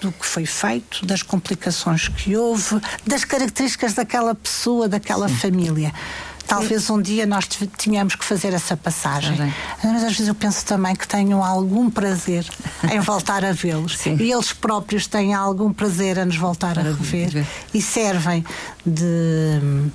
do 0.00 0.10
que 0.10 0.24
foi 0.24 0.46
feito, 0.46 1.04
das 1.04 1.22
complicações 1.22 2.08
que 2.08 2.34
houve, 2.34 2.80
das 3.06 3.22
características 3.22 3.92
daquela 3.92 4.34
pessoa, 4.34 4.88
daquela 4.88 5.28
Sim. 5.28 5.34
família. 5.34 5.92
Talvez 6.50 6.90
um 6.90 7.00
dia 7.00 7.24
nós 7.26 7.46
tenhamos 7.78 8.16
que 8.16 8.24
fazer 8.24 8.52
essa 8.52 8.76
passagem. 8.76 9.36
Mas 9.84 10.02
às 10.02 10.12
vezes 10.12 10.26
eu 10.26 10.34
penso 10.34 10.66
também 10.66 10.96
que 10.96 11.06
tenham 11.06 11.44
algum 11.44 11.88
prazer 11.88 12.44
em 12.92 12.98
voltar 12.98 13.44
a 13.44 13.52
vê-los. 13.52 14.04
E 14.04 14.32
eles 14.32 14.52
próprios 14.52 15.06
têm 15.06 15.32
algum 15.32 15.72
prazer 15.72 16.18
a 16.18 16.24
nos 16.24 16.36
voltar 16.36 16.76
a 16.76 16.82
rever. 16.82 17.46
E 17.72 17.80
servem 17.80 18.44
de 18.84 19.60
hum, 19.62 19.90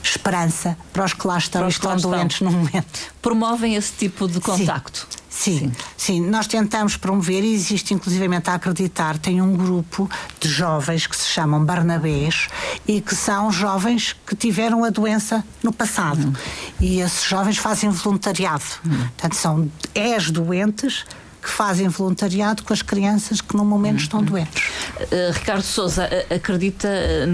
esperança 0.00 0.76
para 0.92 1.04
os 1.04 1.12
que 1.12 1.26
lá 1.26 1.38
estão 1.38 1.66
e 1.66 1.70
estão 1.70 1.96
doentes 1.96 2.40
no 2.40 2.52
momento. 2.52 3.12
Promovem 3.20 3.74
esse 3.74 3.92
tipo 3.92 4.28
de 4.28 4.40
contacto. 4.40 5.08
Sim. 5.36 5.58
Sim, 5.58 5.72
sim, 5.96 6.20
nós 6.20 6.46
tentamos 6.46 6.96
promover 6.96 7.44
e 7.44 7.52
existe 7.52 7.92
inclusivamente 7.92 8.48
a 8.48 8.54
acreditar, 8.54 9.18
tem 9.18 9.42
um 9.42 9.54
grupo 9.54 10.10
de 10.40 10.48
jovens 10.48 11.06
que 11.06 11.14
se 11.14 11.28
chamam 11.28 11.62
Barnabés 11.62 12.48
e 12.88 13.02
que 13.02 13.14
são 13.14 13.52
jovens 13.52 14.16
que 14.26 14.34
tiveram 14.34 14.82
a 14.82 14.88
doença 14.88 15.44
no 15.62 15.72
passado. 15.72 16.24
Uhum. 16.24 16.32
E 16.80 17.00
esses 17.00 17.22
jovens 17.22 17.58
fazem 17.58 17.90
voluntariado. 17.90 18.64
Uhum. 18.84 18.96
Portanto, 18.96 19.36
são 19.36 19.70
10 19.92 20.30
doentes 20.30 21.04
que 21.46 21.52
fazem 21.52 21.86
voluntariado 21.86 22.64
com 22.64 22.72
as 22.72 22.82
crianças 22.82 23.40
que 23.40 23.56
no 23.56 23.64
momento 23.64 24.00
estão 24.00 24.18
uhum. 24.18 24.26
doentes. 24.26 24.64
Uh, 25.00 25.32
Ricardo 25.32 25.62
Souza 25.62 26.10
acredita 26.28 26.88
eh, 26.88 27.26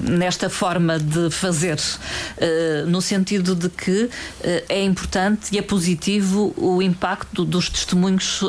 nesta 0.00 0.50
forma 0.50 0.98
de 0.98 1.30
fazer, 1.30 1.78
uh, 1.78 2.90
no 2.90 3.00
sentido 3.00 3.54
de 3.54 3.68
que 3.68 4.04
uh, 4.04 4.10
é 4.68 4.82
importante 4.82 5.54
e 5.54 5.58
é 5.58 5.62
positivo 5.62 6.52
o 6.56 6.82
impacto 6.82 7.44
dos 7.44 7.68
testemunhos 7.68 8.40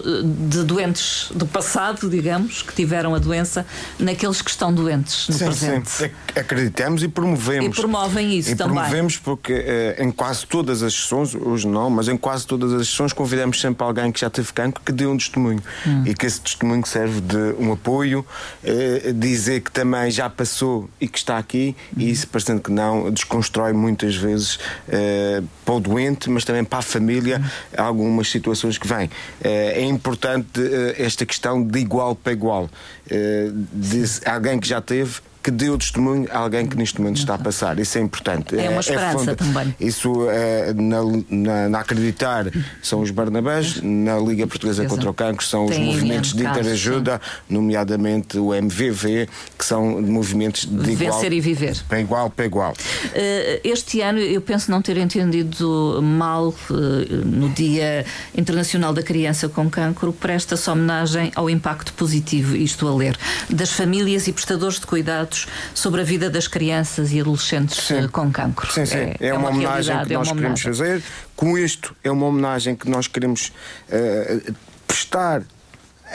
de 0.50 0.64
doentes 0.64 1.30
do 1.36 1.46
passado, 1.46 2.10
digamos, 2.10 2.64
que 2.64 2.74
tiveram 2.74 3.14
a 3.14 3.20
doença, 3.20 3.64
naqueles 4.00 4.42
que 4.42 4.50
estão 4.50 4.74
doentes 4.74 5.28
no 5.28 5.36
sim, 5.36 5.46
presente. 5.46 5.90
Sim, 5.92 6.10
acreditamos 6.36 7.04
e 7.04 7.08
promovemos. 7.08 7.78
E 7.78 7.80
promovem 7.80 8.36
isso 8.36 8.52
e 8.52 8.56
também. 8.56 8.74
Promovemos 8.74 9.18
porque 9.18 9.96
em 10.00 10.10
quase 10.10 10.48
todas 10.48 10.82
as 10.82 10.96
sessões, 10.96 11.36
hoje 11.36 11.68
não, 11.68 11.92
mas 11.92 12.08
em 12.08 12.18
quase 12.18 12.48
todas 12.48 12.74
as 12.74 12.88
sessões 12.88 13.14
convidamos 13.14 13.62
sempre 13.62 13.86
alguém 13.86 14.12
que 14.12 14.20
já 14.20 14.32
teve 14.32 14.52
cancro 14.52 14.82
que 14.84 14.95
dê 14.96 15.06
um 15.06 15.18
testemunho 15.18 15.62
hum. 15.86 16.04
e 16.06 16.14
que 16.14 16.26
esse 16.26 16.42
testemunho 16.42 16.86
serve 16.86 17.22
de 17.22 17.56
um 17.60 17.72
apoio, 17.72 18.26
eh, 18.64 19.14
dizer 19.14 19.62
que 19.62 19.72
também 19.72 20.10
já 20.10 20.30
passou 20.30 20.90
e 21.00 21.08
que 21.08 21.18
está 21.18 21.38
aqui, 21.38 21.76
hum. 21.92 22.02
e 22.02 22.10
isso, 22.10 22.28
parecendo 22.28 22.62
que 22.62 22.72
não, 22.72 23.12
desconstrói 23.12 23.74
muitas 23.74 24.16
vezes 24.16 24.60
eh, 24.88 25.42
para 25.64 25.76
o 25.76 25.80
doente, 25.80 26.30
mas 26.30 26.44
também 26.44 26.64
para 26.64 26.80
a 26.80 26.82
família, 26.82 27.40
hum. 27.40 27.76
algumas 27.78 28.30
situações 28.30 28.78
que 28.78 28.88
vêm. 28.88 29.10
Eh, 29.42 29.82
é 29.82 29.86
importante 29.86 30.62
eh, 30.62 30.96
esta 30.98 31.26
questão 31.26 31.64
de 31.64 31.80
igual 31.80 32.16
para 32.16 32.34
igual, 32.34 32.70
eh, 33.10 33.50
de 33.52 34.06
alguém 34.26 34.60
que 34.60 34.68
já 34.68 34.82
teve 34.82 35.20
que 35.46 35.52
deu 35.52 35.78
testemunho 35.78 36.28
a 36.32 36.40
alguém 36.40 36.66
que 36.66 36.76
neste 36.76 37.00
momento 37.00 37.18
está 37.18 37.36
a 37.36 37.38
passar. 37.38 37.78
Isso 37.78 38.00
é 38.00 38.02
importante. 38.02 38.58
É 38.58 38.68
uma 38.68 38.78
é 38.78 38.80
esperança 38.80 39.30
é 39.30 39.36
também. 39.36 39.76
Isso 39.80 40.28
é, 40.28 40.74
na, 40.74 40.98
na, 41.30 41.70
na, 41.70 41.80
Acreditar 41.86 42.48
são 42.82 43.02
os 43.02 43.12
Barnabés, 43.12 43.80
na 43.84 44.18
Liga 44.18 44.48
Portuguesa 44.48 44.82
Exato. 44.82 44.96
contra 44.96 45.12
o 45.12 45.14
Cancro 45.14 45.46
são 45.46 45.66
os 45.66 45.78
movimentos 45.78 46.34
de 46.34 46.44
interajuda, 46.44 47.22
nomeadamente 47.48 48.40
o 48.40 48.56
MVV, 48.56 49.30
que 49.56 49.64
são 49.64 50.02
movimentos 50.02 50.66
de 50.66 50.96
Vencer 50.96 51.26
igual. 51.26 51.34
e 51.34 51.42
viver. 51.42 51.78
Para 51.88 52.02
igual, 52.02 52.30
para 52.32 52.46
igual. 52.48 52.72
Uh, 52.72 53.62
este 53.64 54.02
ano, 54.02 54.18
eu 54.18 54.42
penso 54.42 54.72
não 54.72 54.82
ter 54.82 54.98
entendido 54.98 56.00
mal, 56.02 56.48
uh, 56.48 56.74
no 57.24 57.50
Dia 57.50 58.04
Internacional 58.36 58.94
da 58.94 59.04
Criança 59.04 59.48
com 59.48 59.70
Cancro, 59.70 60.12
presta-se 60.12 60.68
homenagem 60.72 61.32
ao 61.36 61.48
impacto 61.52 61.94
positivo, 61.94 62.58
isto 62.58 62.88
a 62.88 62.96
ler, 62.96 63.16
das 63.48 63.72
famílias 63.72 64.28
e 64.28 64.34
prestadores 64.34 64.80
de 64.80 64.88
cuidados 64.88 65.35
sobre 65.74 66.02
a 66.02 66.04
vida 66.04 66.30
das 66.30 66.48
crianças 66.48 67.12
e 67.12 67.20
adolescentes 67.20 67.88
sim. 67.88 67.96
Eh, 67.96 68.08
com 68.08 68.32
cancro. 68.32 68.72
Sim, 68.72 68.86
sim. 68.86 68.98
É, 68.98 69.18
é, 69.20 69.28
é 69.28 69.34
uma, 69.34 69.50
uma, 69.50 69.50
homenagem 69.50 70.06
que 70.06 70.14
é 70.14 70.18
nós 70.18 70.32
queremos 70.32 70.62
fazer. 70.62 71.04
Com 71.36 71.58
isto, 71.58 71.96
é 72.04 72.12
uma 72.12 72.26
homenagem 72.26 72.76
que 72.76 72.90
nós 72.90 73.08
queremos 73.08 73.52
uh, 73.90 74.54
prestar 74.88 75.44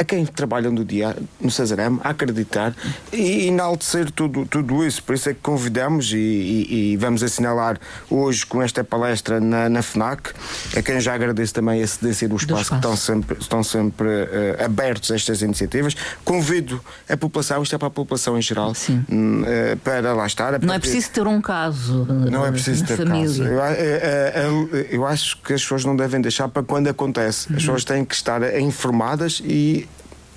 a 0.01 0.05
quem 0.05 0.25
trabalha 0.25 0.71
no 0.71 0.83
dia 0.83 1.15
no 1.39 1.51
Cesarame 1.51 2.01
a 2.03 2.09
acreditar 2.09 2.75
e 3.13 3.49
enaltecer 3.49 4.11
tudo, 4.11 4.47
tudo 4.47 4.85
isso. 4.85 5.03
Por 5.03 5.15
isso 5.15 5.29
é 5.29 5.35
que 5.35 5.41
convidamos 5.41 6.11
e, 6.11 6.17
e, 6.17 6.93
e 6.93 6.97
vamos 6.97 7.23
assinalar 7.23 7.79
hoje 8.09 8.47
com 8.47 8.63
esta 8.63 8.83
palestra 8.83 9.39
na, 9.39 9.69
na, 9.69 9.83
FNAC, 9.83 10.31
a 10.75 10.81
quem 10.81 10.99
já 11.01 11.15
agradeço 11.15 11.53
também 11.53 11.83
a 11.83 11.87
cedência 11.87 12.27
do 12.27 12.37
espaço, 12.37 12.55
do 12.55 12.63
espaço. 12.63 12.71
que 12.71 12.77
estão 12.77 12.97
sempre, 12.97 13.39
estão 13.39 13.63
sempre 13.63 14.09
uh, 14.09 14.65
abertos 14.65 15.11
a 15.11 15.17
estas 15.17 15.43
iniciativas. 15.43 15.95
Convido 16.25 16.83
a 17.07 17.17
população, 17.19 17.63
isto 17.63 17.75
é 17.75 17.79
para 17.79 17.89
a 17.89 17.91
população 17.91 18.39
em 18.39 18.43
geral, 18.43 18.73
uh, 18.73 19.77
para 19.85 20.15
lá 20.15 20.27
estar. 20.27 20.59
Não 20.63 20.73
é 20.73 20.79
preciso 20.79 21.11
ter 21.11 21.27
um 21.27 21.43
caso. 21.43 22.07
Não 22.07 22.47
é 22.47 22.51
preciso 22.51 22.87
ter 22.87 22.97
família. 22.97 23.27
caso. 23.27 23.45
Eu, 23.45 24.71
eu, 24.71 24.87
eu 24.91 25.07
acho 25.07 25.37
que 25.43 25.53
as 25.53 25.61
pessoas 25.61 25.85
não 25.85 25.95
devem 25.95 26.23
deixar 26.23 26.49
para 26.49 26.63
quando 26.63 26.89
acontece. 26.89 27.49
As 27.51 27.57
pessoas 27.57 27.85
têm 27.85 28.03
que 28.03 28.15
estar 28.15 28.59
informadas 28.59 29.43
e 29.45 29.90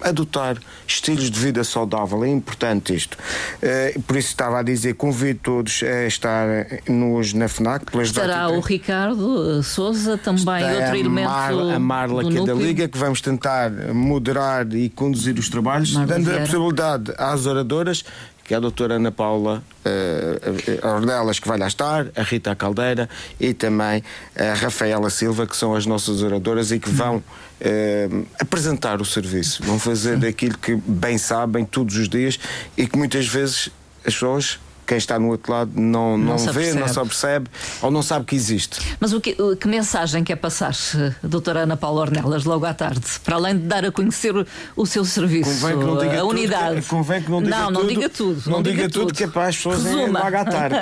adotar 0.03 0.57
estilos 0.87 1.29
de 1.29 1.39
vida 1.39 1.63
saudável. 1.63 2.23
É 2.23 2.29
importante 2.29 2.93
isto. 2.93 3.17
Uh, 3.17 4.01
por 4.03 4.17
isso 4.17 4.29
estava 4.29 4.59
a 4.59 4.63
dizer, 4.63 4.95
convido 4.95 5.39
todos 5.43 5.81
a 5.83 6.05
estar 6.05 6.47
nos 6.87 7.33
na 7.33 7.47
FNAC. 7.47 7.85
Estará 8.01 8.49
o 8.49 8.59
Ricardo 8.59 9.59
eh, 9.59 9.63
Souza, 9.63 10.17
também 10.17 10.63
Está 10.63 10.73
outro 10.73 10.93
a 10.93 10.97
elemento. 10.97 11.29
Mar, 11.29 11.53
a 11.53 11.79
Marla, 11.79 12.23
que 12.29 12.37
é 12.37 12.45
da 12.45 12.53
Liga, 12.53 12.87
que 12.87 12.97
vamos 12.97 13.21
tentar 13.21 13.71
moderar 13.93 14.71
e 14.73 14.89
conduzir 14.89 15.37
os 15.37 15.49
trabalhos, 15.49 15.93
Marla 15.93 16.07
dando 16.07 16.25
Vieira. 16.25 16.43
a 16.43 16.45
possibilidade 16.45 17.13
às 17.17 17.45
oradoras 17.45 18.03
que 18.43 18.53
é 18.53 18.57
a 18.57 18.59
doutora 18.59 18.95
Ana 18.95 19.11
Paula 19.11 19.63
uh, 19.85 20.87
Ornelas, 20.87 21.39
que 21.39 21.47
vai 21.47 21.57
lá 21.57 21.67
estar, 21.67 22.07
a 22.15 22.21
Rita 22.23 22.53
Caldeira 22.55 23.09
e 23.39 23.53
também 23.53 24.03
a 24.37 24.53
Rafaela 24.53 25.09
Silva, 25.09 25.47
que 25.47 25.55
são 25.55 25.73
as 25.73 25.85
nossas 25.85 26.21
oradoras 26.21 26.71
e 26.71 26.79
que 26.79 26.89
vão 26.89 27.23
uh, 27.61 28.25
apresentar 28.39 29.01
o 29.01 29.05
serviço, 29.05 29.63
vão 29.63 29.79
fazer 29.79 30.25
aquilo 30.25 30.57
que 30.57 30.75
bem 30.75 31.17
sabem 31.17 31.65
todos 31.65 31.95
os 31.95 32.09
dias 32.09 32.39
e 32.77 32.87
que 32.87 32.97
muitas 32.97 33.27
vezes 33.27 33.69
as 34.05 34.13
pessoas 34.13 34.59
quem 34.85 34.97
está 34.97 35.17
no 35.17 35.29
outro 35.29 35.51
lado 35.51 35.71
não, 35.75 36.17
não, 36.17 36.35
não 36.35 36.53
vê, 36.53 36.73
não 36.73 36.87
só 36.87 37.03
percebe 37.03 37.49
ou 37.81 37.91
não 37.91 38.01
sabe 38.01 38.25
que 38.25 38.35
existe. 38.35 38.79
Mas 38.99 39.13
o 39.13 39.21
que, 39.21 39.35
que 39.55 39.67
mensagem 39.67 40.23
quer 40.23 40.35
passar, 40.35 40.73
doutora 41.21 41.61
Ana 41.61 41.77
Paula 41.77 42.01
Ornelas, 42.01 42.43
logo 42.43 42.65
à 42.65 42.73
tarde, 42.73 43.01
para 43.23 43.35
além 43.35 43.57
de 43.57 43.63
dar 43.63 43.85
a 43.85 43.91
conhecer 43.91 44.35
o, 44.35 44.45
o 44.75 44.85
seu 44.85 45.05
serviço, 45.05 45.49
convém 45.49 45.79
que 45.79 45.85
não 45.85 45.97
diga 45.97 46.13
a 46.13 46.19
tudo, 46.19 46.29
unidade? 46.29 46.81
Que, 46.81 46.87
convém 46.87 47.21
que 47.21 47.31
não 47.31 47.43
diga 47.43 47.57
não, 47.57 47.67
tudo. 47.67 47.79
Não, 47.79 47.87
diga 47.87 48.09
tudo. 48.09 48.41
Não, 48.45 48.51
não 48.53 48.63
diga, 48.63 48.75
diga 48.75 48.89
tudo, 48.89 49.13
que 49.13 49.23
é 49.23 49.27
para 49.27 49.47
as 49.47 49.55
pessoas 49.55 49.85
irem 49.85 50.07
logo 50.07 50.37
à 50.37 50.45
tarde. 50.45 50.75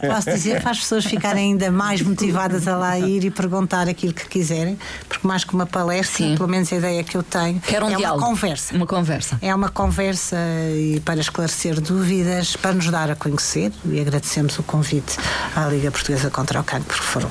Posso 0.06 0.30
dizer 0.30 0.60
para 0.62 0.70
as 0.70 0.78
pessoas 0.78 1.04
ficarem 1.04 1.52
ainda 1.52 1.70
mais 1.70 2.02
motivadas 2.02 2.68
a 2.68 2.76
lá 2.76 2.98
ir 2.98 3.24
e 3.24 3.30
perguntar 3.30 3.88
aquilo 3.88 4.12
que 4.12 4.28
quiserem, 4.28 4.78
porque 5.08 5.26
mais 5.26 5.44
que 5.44 5.54
uma 5.54 5.66
palestra, 5.66 6.26
Sim. 6.26 6.36
pelo 6.36 6.48
menos 6.48 6.72
a 6.72 6.76
ideia 6.76 7.02
que 7.02 7.16
eu 7.16 7.22
tenho, 7.22 7.60
Quero 7.60 7.86
um 7.86 7.90
é 7.90 7.96
diálogo, 7.96 8.22
uma 8.22 8.28
conversa. 8.28 8.74
Uma 8.74 8.86
conversa. 8.86 9.38
É 9.42 9.54
uma 9.54 9.68
conversa 9.68 10.36
e 10.74 11.00
para 11.04 11.20
esclarecer 11.20 11.80
dúvidas, 11.80 12.56
para 12.56 12.72
nos 12.72 12.90
dar 12.90 12.99
dar 13.00 13.10
a 13.10 13.16
conhecer 13.16 13.72
e 13.86 14.00
agradecemos 14.00 14.58
o 14.58 14.62
convite 14.62 15.16
à 15.56 15.66
Liga 15.66 15.90
Portuguesa 15.90 16.30
contra 16.30 16.60
o 16.60 16.64
Cancro, 16.64 16.86
porque 16.86 17.02
foram 17.02 17.30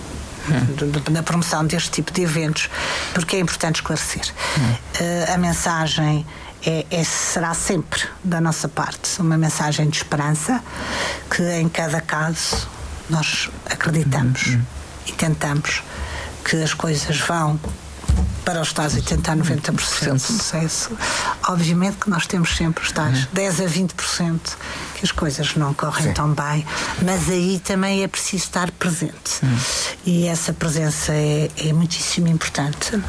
na 1.12 1.22
promoção 1.22 1.66
deste 1.66 1.92
tipo 1.92 2.12
de 2.12 2.24
eventos, 2.24 2.70
porque 3.14 3.36
é 3.36 3.40
importante 3.40 3.76
esclarecer. 3.76 4.34
Uh, 4.58 5.34
a 5.34 5.38
mensagem 5.38 6.26
é, 6.66 6.86
é, 6.90 7.04
será 7.04 7.54
sempre 7.54 8.02
da 8.24 8.42
nossa 8.42 8.68
parte 8.68 9.22
uma 9.22 9.38
mensagem 9.38 9.88
de 9.88 9.98
esperança 9.98 10.62
que 11.30 11.44
em 11.54 11.70
cada 11.70 12.02
caso 12.02 12.68
nós 13.10 13.50
acreditamos 13.66 14.58
e 15.06 15.12
tentamos 15.12 15.84
que 16.44 16.56
as 16.64 16.74
coisas 16.74 17.20
vão 17.20 17.60
para 18.44 18.62
os 18.62 18.74
tais 18.74 18.96
80 18.96 19.32
a 19.32 19.36
90% 19.36 20.14
de 20.14 20.22
sucesso, 20.22 20.92
obviamente 21.48 21.98
que 21.98 22.10
nós 22.10 22.26
temos 22.26 22.56
sempre 22.56 22.84
os 22.84 22.92
tais 22.92 23.26
10 23.34 23.62
a 23.62 23.66
20% 23.66 24.40
que 25.00 25.06
as 25.06 25.12
coisas 25.14 25.56
não 25.56 25.74
correm 25.74 26.08
Sim. 26.08 26.14
tão 26.14 26.34
bem, 26.34 26.66
mas 27.02 27.30
aí 27.30 27.62
também 27.64 28.04
é 28.04 28.08
preciso 28.08 28.44
estar 28.44 28.70
presente. 28.72 29.40
E 30.06 30.28
essa 30.28 30.52
presença 30.52 31.14
é, 31.14 31.50
é 31.58 31.72
muitíssimo 31.72 32.28
importante. 32.28 33.02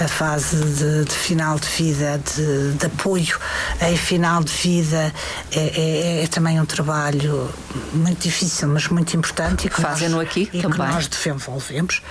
A 0.00 0.08
fase 0.08 0.56
de, 0.56 1.04
de 1.04 1.14
final 1.14 1.56
de 1.58 1.68
vida, 1.68 2.20
de, 2.34 2.72
de, 2.72 2.86
apoio 2.86 3.38
em 3.80 3.96
final 3.96 4.42
de 4.42 4.52
vida, 4.52 5.14
é, 5.52 5.58
é, 5.58 6.24
é, 6.24 6.26
também 6.26 6.60
um 6.60 6.66
trabalho 6.66 7.48
muito 7.92 8.22
difícil, 8.22 8.66
mas 8.68 8.88
muito 8.88 9.16
importante. 9.16 9.68
E 9.68 9.70
que 9.70 9.80
Fazem-no 9.80 10.18
aqui 10.18 10.50
e 10.52 10.62
também. 10.62 10.72
que 10.72 10.78
nós 10.78 11.06
desenvolvemos 11.06 12.02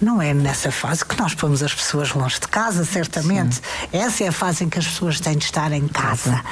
não 0.00 0.22
é 0.22 0.32
nessa 0.32 0.70
fase 0.70 1.04
que 1.04 1.18
nós 1.18 1.34
pomos 1.34 1.62
as 1.62 1.74
pessoas 1.74 2.12
longe 2.12 2.38
de 2.38 2.48
casa, 2.48 2.84
certamente. 2.84 3.56
Sim. 3.56 3.62
Essa 3.92 4.24
é 4.24 4.28
a 4.28 4.32
fase 4.32 4.64
em 4.64 4.68
que 4.68 4.78
as 4.78 4.86
pessoas 4.86 5.18
têm 5.20 5.36
de 5.36 5.44
estar 5.44 5.72
em 5.72 5.88
casa. 5.88 6.42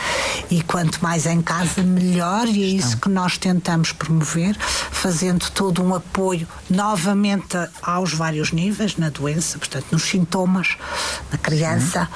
E 0.51 0.63
quanto 0.63 1.03
mais 1.03 1.27
em 1.27 1.41
casa, 1.41 1.83
melhor, 1.83 2.47
e 2.49 2.63
é 2.63 2.67
isso 2.67 2.97
que 2.97 3.09
nós 3.09 3.39
tentamos 3.39 3.93
promover, 3.93 4.57
fazendo 4.59 5.49
todo 5.51 5.83
um 5.83 5.95
apoio 5.95 6.47
novamente 6.69 7.57
aos 7.83 8.13
vários 8.13 8.53
níveis 8.53 8.97
na 8.97 9.11
doença, 9.11 9.59
portanto, 9.59 9.87
nos 9.93 10.03
sintomas, 10.03 10.77
na 11.31 11.39
criança, 11.39 12.09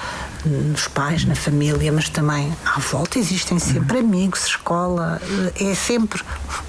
Sim. 0.42 0.48
nos 0.48 0.88
pais, 0.88 1.24
na 1.24 1.36
família, 1.36 1.92
mas 1.92 2.08
também 2.08 2.52
à 2.64 2.80
volta 2.80 3.18
existem 3.18 3.58
sempre 3.58 3.98
uhum. 3.98 4.04
amigos, 4.04 4.46
escola, 4.46 5.20
é 5.58 5.74
sempre 5.74 6.22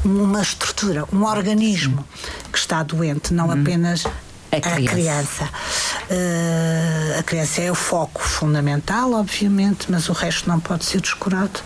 uma 0.06 0.41
estrutura, 0.41 1.06
um 1.12 1.24
organismo 1.24 2.06
que 2.52 2.58
está 2.58 2.84
doente, 2.84 3.34
não 3.34 3.47
uhum. 3.47 3.62
apenas 3.62 4.06
a 4.57 4.61
criança. 4.61 4.83
A 4.83 4.95
criança. 4.95 5.49
Uh, 6.12 7.19
a 7.19 7.24
criança 7.24 7.62
é 7.62 7.71
o 7.71 7.76
foco 7.76 8.21
fundamental, 8.21 9.13
obviamente, 9.13 9.89
mas 9.89 10.10
o 10.10 10.13
resto 10.13 10.50
não 10.50 10.60
pode 10.60 10.84
ser 10.84 11.00
descurado. 11.00 11.62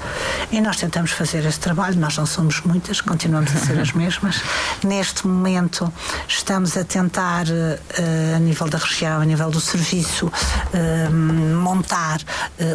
E 0.51 0.61
nós 0.61 0.77
tentamos 0.77 1.11
fazer 1.11 1.43
esse 1.45 1.59
trabalho. 1.59 1.99
Nós 1.99 2.15
não 2.15 2.27
somos 2.27 2.61
muitas, 2.61 3.01
continuamos 3.01 3.55
a 3.55 3.59
ser 3.59 3.79
as 3.79 3.91
mesmas. 3.93 4.41
Neste 4.83 5.25
momento, 5.25 5.91
estamos 6.27 6.77
a 6.77 6.83
tentar, 6.83 7.45
uh, 7.47 8.35
a 8.35 8.39
nível 8.39 8.69
da 8.69 8.77
região, 8.77 9.19
a 9.19 9.25
nível 9.25 9.49
do 9.49 9.59
serviço, 9.59 10.27
uh, 10.27 11.11
montar 11.11 12.19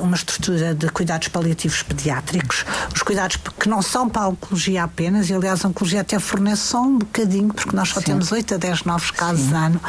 uma 0.02 0.16
estrutura 0.16 0.74
de 0.74 0.88
cuidados 0.88 1.28
paliativos 1.28 1.83
pediátricos. 1.83 2.64
Os 2.94 3.02
cuidados 3.02 3.37
que 3.59 3.68
não 3.68 3.80
são 3.80 4.09
para 4.09 4.22
a 4.22 4.28
oncologia 4.28 4.85
apenas, 4.85 5.30
e 5.30 5.35
aliás, 5.35 5.64
a 5.64 5.68
oncologia 5.68 6.00
até 6.00 6.18
fornece 6.18 6.62
só 6.62 6.83
um 6.83 6.98
bocadinho, 6.98 7.52
porque 7.54 7.74
nós 7.74 7.88
só 7.88 8.00
Sim. 8.00 8.06
temos 8.06 8.33
8 8.33 8.54
a 8.54 8.59
10 8.59 8.85
novos 8.85 9.11
casos 9.11 9.46
Sim. 9.46 9.54
ano 9.54 9.80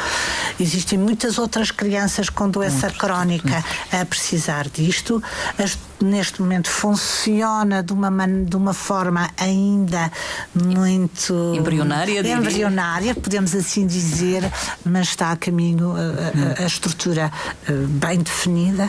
Existem 0.62 0.96
muitas 0.96 1.38
outras 1.38 1.71
crianças 1.72 2.28
com 2.30 2.48
doença 2.48 2.90
crónica 2.90 3.64
a 3.90 4.04
precisar 4.04 4.68
disto. 4.68 5.22
As 5.58 5.76
neste 6.04 6.40
momento 6.40 6.68
funciona 6.68 7.82
de 7.82 7.92
uma, 7.92 8.10
man, 8.10 8.44
de 8.44 8.56
uma 8.56 8.74
forma 8.74 9.30
ainda 9.36 10.10
muito 10.54 11.54
embrionária, 11.54 12.20
embrionária 12.20 13.14
podemos 13.14 13.54
assim 13.54 13.86
dizer, 13.86 14.50
mas 14.84 15.08
está 15.08 15.32
a 15.32 15.36
caminho 15.36 15.94
a, 15.96 16.60
a, 16.60 16.64
a 16.64 16.66
estrutura 16.66 17.30
eh, 17.68 17.72
bem 17.72 18.18
definida 18.18 18.86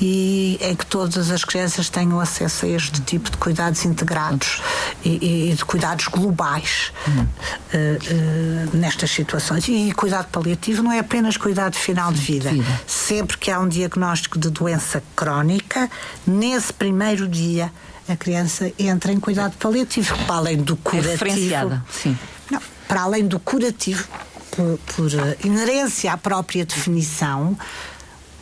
e 0.00 0.58
em 0.60 0.74
que 0.74 0.84
todas 0.86 1.30
as 1.30 1.44
crianças 1.44 1.88
tenham 1.88 2.20
acesso 2.20 2.66
a 2.66 2.68
este 2.68 3.00
tipo 3.02 3.30
de 3.30 3.36
cuidados 3.36 3.84
integrados 3.84 4.60
e, 5.04 5.50
e 5.50 5.54
de 5.54 5.64
cuidados 5.64 6.08
globais 6.08 6.92
uh, 7.08 7.20
uh, 7.20 8.76
nestas 8.76 9.10
situações. 9.10 9.66
E 9.68 9.92
cuidado 9.92 10.26
paliativo 10.26 10.82
não 10.82 10.92
é 10.92 10.98
apenas 10.98 11.36
cuidado 11.36 11.76
final 11.76 12.12
de 12.12 12.20
vida. 12.20 12.50
Sempre 12.86 13.38
que 13.38 13.50
há 13.50 13.58
um 13.58 13.68
diagnóstico 13.68 14.38
de 14.38 14.50
doença 14.50 15.02
crónica, 15.14 15.90
nesse 16.26 16.55
primeiro 16.72 17.28
dia 17.28 17.72
a 18.08 18.16
criança 18.16 18.72
entra 18.78 19.12
em 19.12 19.18
cuidado 19.18 19.56
paliativo, 19.56 20.16
para 20.26 20.36
além 20.36 20.58
do 20.58 20.74
é 20.74 20.90
curativo. 20.90 21.72
É 21.74 21.80
sim. 21.90 22.16
Não, 22.50 22.60
para 22.86 23.02
além 23.02 23.26
do 23.26 23.38
curativo, 23.40 24.06
por, 24.50 24.78
por 24.94 25.10
inerência 25.44 26.12
à 26.12 26.16
própria 26.16 26.64
definição, 26.64 27.58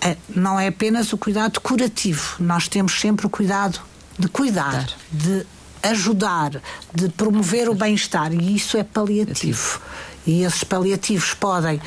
é, 0.01 0.17
não 0.29 0.61
é 0.61 0.69
apenas 0.69 1.13
o 1.13 1.19
cuidado 1.19 1.61
curativo. 1.61 2.37
Nós 2.39 2.69
temos 2.69 3.01
sempre 3.01 3.27
o 3.27 3.31
cuidado 3.31 3.81
de 4.19 4.29
cuidar, 4.29 4.87
de 5.11 5.47
ajudar, 5.83 6.61
de 6.95 7.09
promover 7.09 7.69
o 7.69 7.75
bem-estar. 7.75 8.33
E 8.33 8.55
isso 8.55 8.77
é 8.77 8.85
paliativo. 8.85 9.81
E 10.27 10.43
esses 10.43 10.63
paliativos 10.63 11.35
podem 11.35 11.81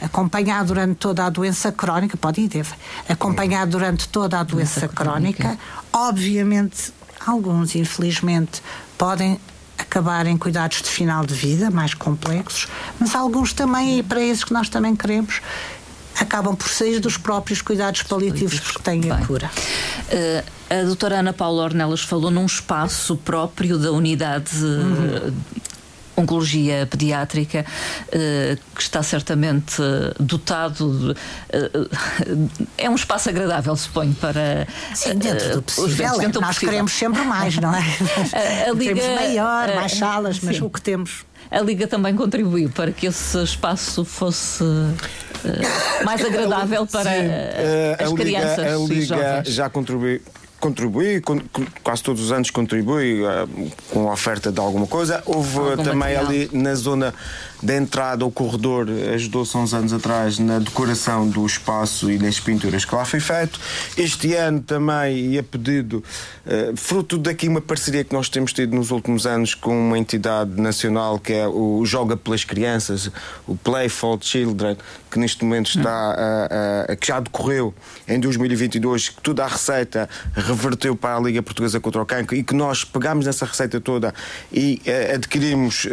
acompanhar 0.00 0.64
durante 0.64 0.94
toda 0.94 1.24
a 1.24 1.30
doença 1.30 1.70
crónica, 1.70 2.16
pode 2.16 2.40
e 2.40 2.48
deve, 2.48 2.72
acompanhar 3.08 3.66
durante 3.66 4.08
toda 4.08 4.40
a 4.40 4.42
doença, 4.42 4.80
doença 4.80 4.94
crónica. 4.94 5.42
crónica. 5.42 5.62
Obviamente, 5.92 6.92
alguns, 7.24 7.74
infelizmente, 7.74 8.62
podem 8.96 9.38
acabar 9.78 10.26
em 10.26 10.36
cuidados 10.36 10.82
de 10.82 10.88
final 10.88 11.24
de 11.24 11.34
vida 11.34 11.70
mais 11.70 11.94
complexos, 11.94 12.68
mas 12.98 13.14
alguns 13.14 13.52
também, 13.52 13.98
e 13.98 14.02
para 14.02 14.20
esses 14.20 14.44
que 14.44 14.52
nós 14.52 14.68
também 14.68 14.94
queremos, 14.94 15.40
acabam 16.18 16.54
por 16.54 16.68
sair 16.68 17.00
dos 17.00 17.16
próprios 17.16 17.62
cuidados 17.62 18.02
paliativos 18.02 18.60
porque 18.60 18.82
têm 18.82 19.10
a 19.10 19.18
cura. 19.26 19.50
Uh, 20.12 20.60
a 20.70 20.84
doutora 20.84 21.18
Ana 21.20 21.32
Paula 21.32 21.64
Ornelas 21.64 22.02
falou 22.02 22.30
num 22.30 22.46
espaço 22.46 23.16
próprio 23.16 23.78
da 23.78 23.90
unidade. 23.90 24.54
Uhum 24.62 25.34
Oncologia 26.16 26.86
Pediátrica, 26.90 27.64
que 28.74 28.82
está 28.82 29.02
certamente 29.02 29.76
dotado. 30.18 31.14
De, 31.14 31.20
é 32.76 32.90
um 32.90 32.94
espaço 32.94 33.28
agradável, 33.28 33.74
suponho, 33.76 34.14
para. 34.14 34.66
Sim, 34.94 35.16
dentro 35.16 35.54
do 35.54 35.62
possível. 35.62 36.18
Dentro 36.18 36.40
nós 36.40 36.56
possível. 36.56 36.70
queremos 36.70 36.92
sempre 36.92 37.22
mais, 37.22 37.56
não 37.56 37.74
é? 37.74 37.80
A, 38.66 38.70
a 38.70 38.72
Liga, 38.72 38.94
queremos 38.94 39.20
maior, 39.20 39.74
mais 39.74 39.92
salas, 39.92 40.40
mas 40.40 40.56
sim. 40.56 40.62
o 40.62 40.70
que 40.70 40.80
temos 40.80 41.24
a 41.50 41.60
Liga 41.60 41.86
também 41.86 42.14
contribuiu 42.14 42.70
para 42.70 42.92
que 42.92 43.06
esse 43.06 43.42
espaço 43.42 44.04
fosse 44.04 44.62
uh, 44.62 44.94
mais 46.04 46.22
agradável 46.24 46.86
para 46.86 47.10
Sim, 47.10 47.26
uh, 47.26 48.04
as 48.04 48.12
a 48.12 48.14
crianças. 48.14 48.88
Liga, 48.88 49.14
a 49.14 49.38
Liga 49.38 49.50
já 49.50 49.68
contribuiu 49.68 50.20
contribui, 50.60 51.22
quase 51.82 52.02
todos 52.02 52.22
os 52.22 52.30
anos 52.30 52.50
contribui 52.50 53.22
uh, 53.22 53.72
com 53.90 54.08
a 54.08 54.12
oferta 54.12 54.52
de 54.52 54.60
alguma 54.60 54.86
coisa. 54.86 55.22
Houve 55.26 55.58
Algum 55.58 55.76
também 55.82 56.14
material. 56.14 56.26
ali 56.26 56.50
na 56.52 56.74
zona 56.74 57.14
da 57.62 57.76
entrada 57.76 58.24
ao 58.24 58.30
corredor, 58.30 58.88
ajudou-se 59.14 59.56
uns 59.56 59.74
anos 59.74 59.92
atrás 59.92 60.38
na 60.38 60.58
decoração 60.58 61.28
do 61.28 61.44
espaço 61.44 62.10
e 62.10 62.18
nas 62.18 62.40
pinturas 62.40 62.84
que 62.84 62.94
lá 62.94 63.04
foi 63.04 63.20
feito. 63.20 63.60
Este 63.96 64.34
ano 64.34 64.60
também, 64.60 65.32
e 65.32 65.38
a 65.38 65.42
pedido, 65.42 66.02
uh, 66.46 66.76
fruto 66.76 67.18
daqui 67.18 67.48
uma 67.48 67.60
parceria 67.60 68.02
que 68.02 68.14
nós 68.14 68.28
temos 68.28 68.52
tido 68.52 68.74
nos 68.74 68.90
últimos 68.90 69.26
anos 69.26 69.54
com 69.54 69.88
uma 69.88 69.98
entidade 69.98 70.60
nacional 70.60 71.18
que 71.18 71.32
é 71.32 71.46
o 71.46 71.84
Joga 71.84 72.16
pelas 72.16 72.44
Crianças, 72.44 73.10
o 73.46 73.54
Play 73.56 73.88
for 73.88 74.18
Children, 74.20 74.76
que 75.10 75.18
neste 75.18 75.44
momento 75.44 75.68
está, 75.76 76.16
uh, 76.16 76.92
uh, 76.92 76.96
que 76.96 77.08
já 77.08 77.20
decorreu 77.20 77.74
em 78.08 78.18
2022, 78.18 79.10
que 79.10 79.22
toda 79.22 79.44
a 79.44 79.48
receita 79.48 80.08
reverteu 80.34 80.96
para 80.96 81.16
a 81.16 81.20
Liga 81.20 81.42
Portuguesa 81.42 81.78
contra 81.78 82.00
o 82.00 82.06
Cancro 82.06 82.36
e 82.36 82.42
que 82.42 82.54
nós 82.54 82.84
pegámos 82.84 83.26
nessa 83.26 83.44
receita 83.44 83.80
toda 83.80 84.14
e 84.52 84.80
adquirimos 85.14 85.86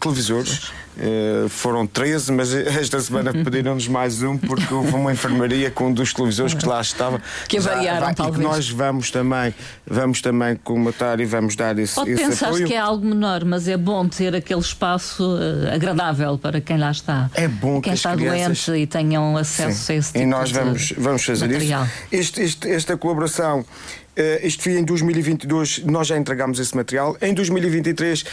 televisores. 0.00 0.72
Uh, 0.94 1.48
foram 1.48 1.86
13, 1.86 2.32
mas 2.32 2.52
esta 2.54 3.00
semana 3.00 3.32
pediram-nos 3.44 3.88
mais 3.88 4.22
um 4.22 4.36
porque 4.36 4.72
houve 4.74 4.92
uma 4.94 5.10
enfermaria 5.12 5.70
com 5.70 5.88
um 5.88 5.92
dos 5.92 6.12
televisores 6.12 6.52
que 6.52 6.66
lá 6.66 6.80
estava. 6.80 7.20
Que 7.48 7.58
variaram, 7.58 8.00
vai, 8.06 8.14
talvez. 8.14 8.36
E 8.36 8.38
que 8.40 8.44
nós 8.44 8.70
vamos 8.70 9.10
também, 9.10 9.54
vamos 9.86 10.20
também 10.20 10.54
comatar 10.56 11.18
e 11.20 11.24
vamos 11.24 11.56
dar 11.56 11.78
esse, 11.78 11.94
Pode 11.94 12.10
esse 12.10 12.22
pensar 12.22 12.48
apoio. 12.48 12.66
que 12.66 12.74
é 12.74 12.78
algo 12.78 13.06
menor, 13.06 13.42
mas 13.44 13.68
é 13.68 13.76
bom 13.76 14.06
ter 14.06 14.34
aquele 14.34 14.60
espaço 14.60 15.24
uh, 15.24 15.74
agradável 15.74 16.36
para 16.36 16.60
quem 16.60 16.76
lá 16.76 16.90
está. 16.90 17.30
É 17.34 17.48
bom 17.48 17.80
quem 17.80 17.92
que 17.92 17.96
está 17.96 18.14
crianças... 18.14 18.66
doente 18.66 18.82
e 18.82 18.86
tenham 18.86 19.36
acesso 19.36 19.84
Sim. 19.84 19.92
a 19.92 19.96
esse 19.96 20.12
tipo 20.12 20.24
E 20.24 20.26
nós 20.26 20.50
vamos, 20.50 20.92
vamos 20.98 21.24
fazer 21.24 21.48
material. 21.48 21.84
isso. 21.84 21.92
Este, 22.12 22.42
este, 22.42 22.70
esta 22.70 22.96
colaboração 22.98 23.64
Uh, 24.14 24.46
isto 24.46 24.62
foi 24.62 24.74
em 24.74 24.84
2022, 24.84 25.84
nós 25.84 26.06
já 26.06 26.18
entregámos 26.18 26.58
esse 26.58 26.76
material. 26.76 27.16
Em 27.22 27.32
2023, 27.32 28.24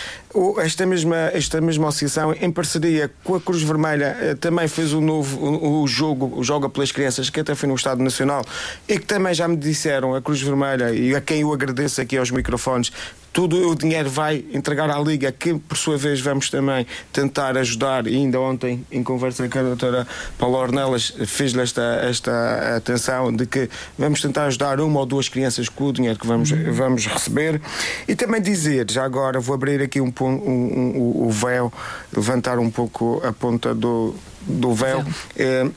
esta 0.57 0.85
mesma, 0.85 1.15
esta 1.33 1.61
mesma 1.61 1.87
associação, 1.87 2.33
em 2.33 2.51
parceria 2.51 3.09
com 3.23 3.35
a 3.35 3.39
Cruz 3.39 3.61
Vermelha, 3.61 4.17
uh, 4.21 4.35
também 4.35 4.67
fez 4.67 4.91
o 4.91 4.99
novo 4.99 5.39
o, 5.81 5.87
jogo, 5.87 6.37
o 6.37 6.43
Joga 6.43 6.67
pelas 6.69 6.91
Crianças, 6.91 7.29
que 7.29 7.39
até 7.39 7.55
foi 7.55 7.69
no 7.69 7.75
Estado 7.75 8.03
Nacional, 8.03 8.43
e 8.89 8.99
que 8.99 9.05
também 9.05 9.33
já 9.33 9.47
me 9.47 9.55
disseram, 9.55 10.13
a 10.13 10.21
Cruz 10.21 10.41
Vermelha, 10.41 10.93
e 10.93 11.15
a 11.15 11.21
quem 11.21 11.41
eu 11.41 11.53
agradeço 11.53 12.01
aqui 12.01 12.17
aos 12.17 12.29
microfones, 12.29 12.91
todo 13.31 13.69
o 13.69 13.75
dinheiro 13.75 14.09
vai 14.09 14.43
entregar 14.53 14.89
à 14.89 14.99
Liga, 14.99 15.31
que 15.31 15.53
por 15.53 15.77
sua 15.77 15.97
vez 15.97 16.19
vamos 16.19 16.49
também 16.49 16.85
tentar 17.13 17.57
ajudar. 17.57 18.07
E 18.07 18.15
ainda 18.15 18.39
ontem, 18.39 18.85
em 18.91 19.03
conversa 19.03 19.47
com 19.47 19.59
a 19.59 19.63
doutora 19.63 20.07
Paula 20.37 20.59
Ornelas, 20.59 21.13
fiz-lhe 21.25 21.61
esta, 21.61 21.81
esta 22.03 22.75
atenção 22.77 23.33
de 23.33 23.45
que 23.45 23.69
vamos 23.97 24.21
tentar 24.21 24.45
ajudar 24.45 24.79
uma 24.79 24.99
ou 24.99 25.05
duas 25.05 25.29
crianças 25.29 25.69
com 25.69 25.85
o 25.85 25.93
dinheiro 25.93 26.17
que 26.17 26.27
vamos, 26.27 26.51
uhum. 26.51 26.73
vamos 26.73 27.05
receber. 27.05 27.61
E 28.07 28.15
também 28.15 28.41
dizer, 28.41 28.89
já 28.89 29.03
agora 29.03 29.39
vou 29.39 29.55
abrir 29.55 29.81
aqui 29.81 30.01
um, 30.01 30.13
um, 30.21 30.25
um, 30.25 31.27
o 31.27 31.29
véu, 31.29 31.71
levantar 32.15 32.59
um 32.59 32.69
pouco 32.69 33.21
a 33.23 33.31
ponta 33.31 33.73
do, 33.73 34.15
do 34.41 34.73
véu. 34.73 35.03
É, 35.35 35.67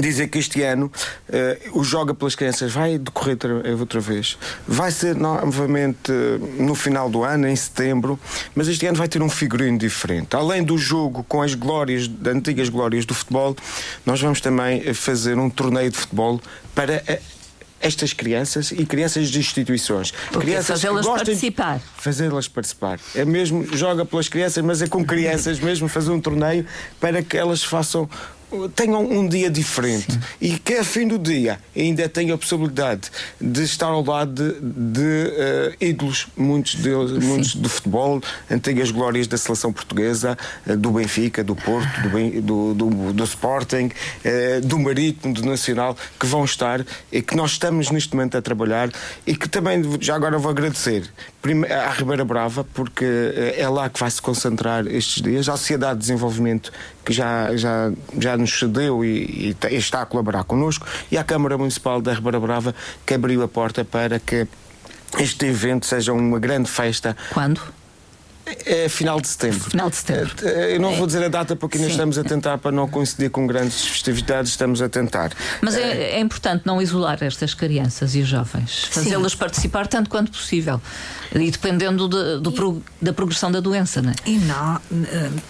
dizer 0.00 0.28
que 0.28 0.38
este 0.38 0.62
ano 0.62 0.90
uh, 1.28 1.78
o 1.78 1.84
Joga 1.84 2.14
pelas 2.14 2.34
Crianças 2.34 2.72
vai 2.72 2.98
decorrer 2.98 3.36
outra 3.78 4.00
vez. 4.00 4.38
Vai 4.66 4.90
ser 4.90 5.14
novamente 5.14 6.10
uh, 6.10 6.62
no 6.62 6.74
final 6.74 7.10
do 7.10 7.22
ano, 7.22 7.46
em 7.46 7.56
setembro, 7.56 8.18
mas 8.54 8.68
este 8.68 8.86
ano 8.86 8.96
vai 8.96 9.08
ter 9.08 9.22
um 9.22 9.28
figurino 9.28 9.78
diferente. 9.78 10.34
Além 10.34 10.62
do 10.62 10.78
jogo 10.78 11.24
com 11.24 11.42
as 11.42 11.54
glórias, 11.54 12.08
das 12.08 12.34
antigas 12.34 12.68
glórias 12.68 13.04
do 13.04 13.14
futebol, 13.14 13.56
nós 14.06 14.20
vamos 14.20 14.40
também 14.40 14.82
eh, 14.84 14.94
fazer 14.94 15.38
um 15.38 15.50
torneio 15.50 15.90
de 15.90 15.98
futebol 15.98 16.40
para. 16.74 17.02
Uh, 17.08 17.42
estas 17.82 18.12
crianças 18.12 18.70
e 18.70 18.86
crianças 18.86 19.28
de 19.28 19.40
instituições. 19.40 20.12
crianças 20.38 20.80
fazê-las 20.80 21.04
participar. 21.04 21.80
Fazê-las 21.96 22.46
participar. 22.46 23.00
É 23.12 23.24
mesmo, 23.24 23.66
joga 23.76 24.04
pelas 24.04 24.28
crianças, 24.28 24.64
mas 24.64 24.80
é 24.80 24.86
com 24.86 25.04
crianças 25.04 25.58
mesmo, 25.58 25.88
fazer 25.88 26.12
um 26.12 26.20
torneio 26.20 26.64
para 27.00 27.22
que 27.22 27.36
elas 27.36 27.64
façam 27.64 28.08
tenham 28.74 29.04
um 29.04 29.28
dia 29.28 29.50
diferente. 29.50 30.12
Sim. 30.12 30.20
e 30.40 30.58
que 30.58 30.74
a 30.74 30.84
fim 30.84 31.06
do 31.06 31.18
dia. 31.18 31.58
Ainda 31.76 32.08
tenham 32.08 32.34
a 32.34 32.38
possibilidade 32.38 33.10
de 33.40 33.62
estar 33.62 33.86
ao 33.86 34.04
lado 34.04 34.32
de, 34.32 34.60
de 34.60 35.00
uh, 35.00 35.76
ídolos, 35.80 36.26
muitos 36.36 36.74
deles, 36.76 37.12
muitos 37.12 37.54
do 37.54 37.68
futebol, 37.68 38.22
antigas 38.50 38.90
glórias 38.90 39.26
da 39.26 39.36
seleção 39.36 39.72
portuguesa, 39.72 40.36
uh, 40.66 40.76
do 40.76 40.90
Benfica, 40.90 41.42
do 41.42 41.54
Porto, 41.54 41.88
do, 42.08 42.42
do, 42.42 42.74
do, 42.74 43.12
do 43.12 43.24
Sporting, 43.24 43.86
uh, 44.24 44.60
do 44.66 44.78
Marítimo, 44.78 45.34
do 45.34 45.44
Nacional, 45.44 45.96
que 46.18 46.26
vão 46.26 46.44
estar 46.44 46.84
e 47.10 47.22
que 47.22 47.36
nós 47.36 47.52
estamos 47.52 47.90
neste 47.90 48.14
momento 48.14 48.36
a 48.36 48.42
trabalhar 48.42 48.90
e 49.26 49.34
que 49.34 49.48
também 49.48 49.82
já 50.00 50.14
agora 50.14 50.38
vou 50.38 50.50
agradecer 50.50 51.10
à 51.70 51.90
Ribeira 51.90 52.24
Brava, 52.24 52.64
porque 52.72 53.04
é 53.56 53.68
lá 53.68 53.88
que 53.88 53.98
vai 53.98 54.10
se 54.10 54.22
concentrar 54.22 54.86
estes 54.86 55.22
dias, 55.22 55.48
à 55.48 55.56
Sociedade 55.56 55.94
de 55.94 56.00
Desenvolvimento 56.00 56.72
que 57.04 57.12
já, 57.12 57.54
já, 57.56 57.92
já 58.18 58.36
nos 58.36 58.58
cedeu 58.58 59.04
e, 59.04 59.56
e 59.70 59.74
está 59.74 60.02
a 60.02 60.06
colaborar 60.06 60.44
connosco, 60.44 60.86
e 61.10 61.18
à 61.18 61.24
Câmara 61.24 61.58
Municipal 61.58 62.00
da 62.00 62.12
Ribeira 62.12 62.40
Brava, 62.40 62.74
que 63.04 63.14
abriu 63.14 63.42
a 63.42 63.48
porta 63.48 63.84
para 63.84 64.18
que 64.18 64.46
este 65.18 65.46
evento 65.46 65.86
seja 65.86 66.12
uma 66.12 66.38
grande 66.38 66.70
festa. 66.70 67.16
Quando? 67.32 67.60
É 68.66 68.88
final 68.88 69.20
de 69.20 69.28
setembro. 69.28 69.70
Final 69.70 69.88
de 69.88 69.96
setembro. 69.96 70.34
É, 70.42 70.74
eu 70.74 70.80
não 70.80 70.94
vou 70.96 71.06
dizer 71.06 71.22
a 71.24 71.28
data 71.28 71.54
porque 71.54 71.76
ainda 71.76 71.88
Sim. 71.88 71.94
estamos 71.94 72.18
a 72.18 72.24
tentar 72.24 72.58
para 72.58 72.72
não 72.72 72.88
coincidir 72.88 73.30
com 73.30 73.46
grandes 73.46 73.86
festividades, 73.86 74.50
estamos 74.50 74.82
a 74.82 74.88
tentar. 74.88 75.32
Mas 75.60 75.76
é, 75.76 76.14
é 76.14 76.20
importante 76.20 76.66
não 76.66 76.82
isolar 76.82 77.22
estas 77.22 77.54
crianças 77.54 78.14
e 78.14 78.20
os 78.20 78.28
jovens, 78.28 78.84
fazê-las 78.90 79.34
participar 79.34 79.86
tanto 79.86 80.10
quanto 80.10 80.32
possível 80.32 80.80
e 81.34 81.50
dependendo 81.50 82.08
de, 82.08 82.40
do, 82.40 82.82
e, 83.00 83.04
da 83.04 83.12
progressão 83.12 83.50
da 83.50 83.60
doença, 83.60 84.02
não 84.02 84.10
é? 84.10 84.14
E 84.26 84.38
não. 84.38 84.76
Uh, 84.90 85.42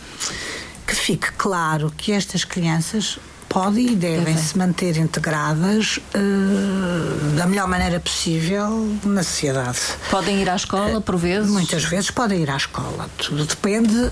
que 0.86 0.94
fique 0.94 1.32
claro 1.32 1.92
que 1.96 2.12
estas 2.12 2.44
crianças 2.44 3.18
podem 3.52 3.88
e 3.88 3.96
devem 3.96 4.36
se 4.36 4.56
manter 4.56 4.96
integradas 4.96 5.98
uh, 5.98 7.36
da 7.36 7.46
melhor 7.46 7.68
maneira 7.68 8.00
possível 8.00 8.96
na 9.04 9.22
sociedade. 9.22 9.78
Podem 10.10 10.40
ir 10.40 10.48
à 10.48 10.56
escola, 10.56 11.02
por 11.02 11.18
vezes? 11.18 11.50
Muitas 11.50 11.84
vezes 11.84 12.10
podem 12.10 12.40
ir 12.40 12.50
à 12.50 12.56
escola. 12.56 13.10
Tudo 13.18 13.44
depende 13.44 13.94
uh, 13.94 14.10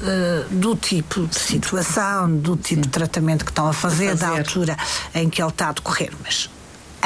do 0.51 0.77
tipo 0.77 1.27
de 1.27 1.37
situação, 1.37 2.37
do 2.37 2.55
tipo 2.55 2.75
Sim. 2.75 2.81
de 2.83 2.89
tratamento 2.89 3.45
que 3.47 3.51
estão 3.51 3.67
a 3.67 3.73
fazer, 3.73 4.09
a 4.09 4.11
fazer, 4.11 4.21
da 4.21 4.39
altura 4.39 4.77
em 5.15 5.31
que 5.31 5.41
ele 5.41 5.51
está 5.51 5.71
a 5.71 5.73
decorrer. 5.73 6.13
Mas 6.23 6.51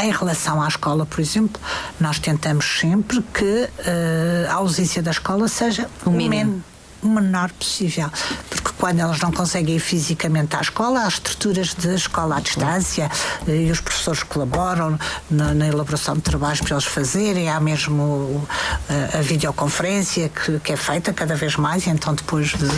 em 0.03 0.11
relação 0.11 0.61
à 0.61 0.67
escola, 0.67 1.07
por 1.07 1.21
exemplo, 1.21 1.63
nós 2.01 2.19
tentamos 2.19 2.81
sempre 2.81 3.23
que 3.33 3.45
uh, 3.45 4.51
a 4.51 4.55
ausência 4.55 5.01
da 5.01 5.13
escola 5.13 5.47
seja 5.47 5.89
o 6.05 6.11
mínimo 6.11 6.65
o 6.69 6.74
menor 7.09 7.51
possível. 7.53 8.11
Porque 8.51 8.71
quando 8.79 9.01
elas 9.01 9.21
não 9.21 9.33
conseguem 9.33 9.77
ir 9.77 9.81
fisicamente 9.81 10.57
à 10.57 10.61
escola, 10.61 11.05
há 11.05 11.09
estruturas 11.09 11.75
de 11.75 11.95
escola 11.95 12.37
à 12.37 12.41
distância 12.41 13.11
e 13.47 13.71
os 13.71 13.81
professores 13.81 14.23
colaboram 14.23 14.99
na, 15.31 15.55
na 15.55 15.67
elaboração 15.67 16.15
de 16.15 16.23
trabalhos 16.23 16.61
para 16.61 16.75
eles 16.75 16.85
fazerem. 16.85 17.49
Há 17.49 17.61
mesmo 17.61 18.47
a, 18.89 18.93
eh, 18.93 19.19
a 19.19 19.23
videoconferência 19.23 20.29
que, 20.29 20.59
que, 20.61 20.73
é 20.73 20.77
feita 20.77 21.13
cada 21.13 21.35
vez 21.35 21.57
mais, 21.57 21.87
e 21.87 21.91
então 21.91 22.15
depois 22.15 22.49
de, 22.49 22.69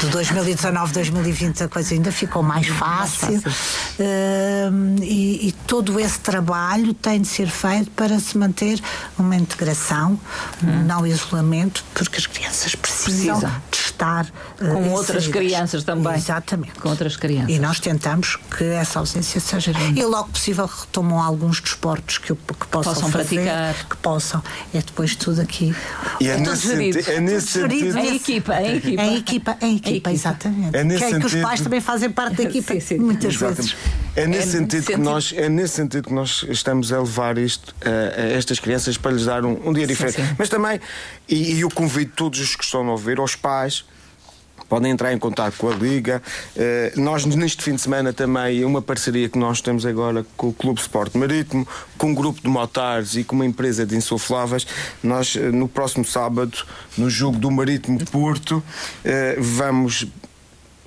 de 0.00 0.06
2019, 0.10 0.92
2020 0.92 1.64
a 1.64 1.68
coisa 1.68 1.94
ainda 1.94 2.12
ficou 2.12 2.42
mais 2.42 2.66
fácil. 2.68 3.32
Mais 3.32 3.42
fácil. 3.42 3.76
Uh, 3.98 5.02
e, 5.02 5.48
e 5.48 5.52
todo 5.66 5.98
esse 5.98 6.20
trabalho 6.20 6.94
tem 6.94 7.20
de 7.20 7.28
ser 7.28 7.48
feito 7.48 7.90
para 7.90 8.18
se 8.20 8.36
manter 8.36 8.80
uma 9.18 9.36
integração, 9.36 10.18
hum. 10.62 10.70
um 10.70 10.84
não 10.84 11.06
isolamento, 11.06 11.84
porque 11.94 12.18
as 12.18 12.26
crianças 12.26 12.74
precisam, 12.74 13.40
precisam 13.40 13.62
estar 13.96 14.26
uh, 14.26 14.72
com 14.72 14.90
outras 14.90 15.26
crianças 15.26 15.82
também. 15.82 16.14
Exatamente. 16.14 16.78
Com 16.78 16.90
outras 16.90 17.16
crianças. 17.16 17.50
E 17.50 17.58
nós 17.58 17.80
tentamos 17.80 18.36
que 18.56 18.64
essa 18.64 18.98
ausência 18.98 19.40
seja. 19.40 19.72
E 19.94 20.02
logo 20.04 20.28
possível 20.28 20.66
retomam 20.66 21.20
alguns 21.20 21.60
desportos 21.60 22.18
que, 22.18 22.34
que 22.34 22.66
possam, 22.70 22.94
possam 22.94 23.10
fazer, 23.10 23.36
praticar. 23.36 23.74
Que 23.88 23.96
possam. 23.96 24.42
É 24.74 24.78
depois 24.78 25.16
tudo 25.16 25.40
aqui. 25.40 25.74
E 26.20 26.28
é, 26.28 26.34
é 26.34 26.38
nesse, 26.38 26.68
sentido, 26.68 27.10
é 27.10 27.20
nesse 27.20 27.46
sentido. 27.48 27.98
Em 27.98 28.16
equipa, 28.16 28.60
em 28.60 28.76
equipa. 28.76 29.02
Em 29.02 29.16
equipa, 29.16 29.58
em 29.60 29.76
equipa, 29.76 29.88
equipa. 29.88 30.12
exatamente. 30.12 30.76
É 30.76 30.84
nesse 30.84 31.06
que, 31.06 31.14
é 31.14 31.18
que 31.18 31.26
os 31.26 31.34
pais 31.34 31.60
também 31.60 31.80
fazem 31.80 32.10
parte 32.10 32.36
da 32.36 32.42
equipa, 32.48 32.74
sim, 32.74 32.80
sim. 32.80 32.98
muitas 32.98 33.34
exatamente. 33.34 33.56
vezes. 33.56 34.05
É 34.16 34.26
nesse, 34.26 34.48
é 34.48 34.50
sentido, 34.52 34.82
sentido, 34.82 34.96
que 34.96 34.96
nós, 34.96 35.34
é 35.36 35.48
nesse 35.48 35.74
sentido 35.74 36.08
que 36.08 36.14
nós 36.14 36.44
estamos 36.48 36.90
a 36.90 36.98
levar 36.98 37.36
isto 37.36 37.74
a, 37.84 38.20
a 38.20 38.24
estas 38.30 38.58
crianças 38.58 38.96
para 38.96 39.12
lhes 39.12 39.26
dar 39.26 39.44
um, 39.44 39.68
um 39.68 39.72
dia 39.72 39.86
diferente. 39.86 40.16
Sim, 40.16 40.26
sim. 40.26 40.34
Mas 40.38 40.48
também, 40.48 40.80
e, 41.28 41.54
e 41.54 41.60
eu 41.60 41.70
convido 41.70 42.12
todos 42.16 42.40
os 42.40 42.56
que 42.56 42.64
estão 42.64 42.88
a 42.88 42.92
ouvir, 42.92 43.18
aos 43.18 43.36
pais, 43.36 43.84
podem 44.68 44.90
entrar 44.90 45.12
em 45.12 45.18
contato 45.18 45.54
com 45.56 45.68
a 45.68 45.74
Liga. 45.74 46.22
Uh, 46.56 47.00
nós, 47.00 47.24
neste 47.24 47.62
fim 47.62 47.74
de 47.74 47.80
semana, 47.80 48.12
também, 48.12 48.64
uma 48.64 48.82
parceria 48.82 49.28
que 49.28 49.38
nós 49.38 49.60
temos 49.60 49.84
agora 49.84 50.24
com 50.36 50.48
o 50.48 50.52
Clube 50.52 50.80
Sport 50.80 51.14
Marítimo, 51.14 51.66
com 51.98 52.08
um 52.08 52.14
grupo 52.14 52.40
de 52.40 52.48
motares 52.48 53.16
e 53.16 53.24
com 53.24 53.36
uma 53.36 53.46
empresa 53.46 53.86
de 53.86 53.96
insufláveis, 53.96 54.66
nós, 55.02 55.34
uh, 55.34 55.52
no 55.52 55.68
próximo 55.68 56.04
sábado, 56.04 56.64
no 56.96 57.08
jogo 57.08 57.38
do 57.38 57.50
Marítimo 57.50 58.04
Porto, 58.06 58.56
uh, 58.58 58.62
vamos 59.38 60.06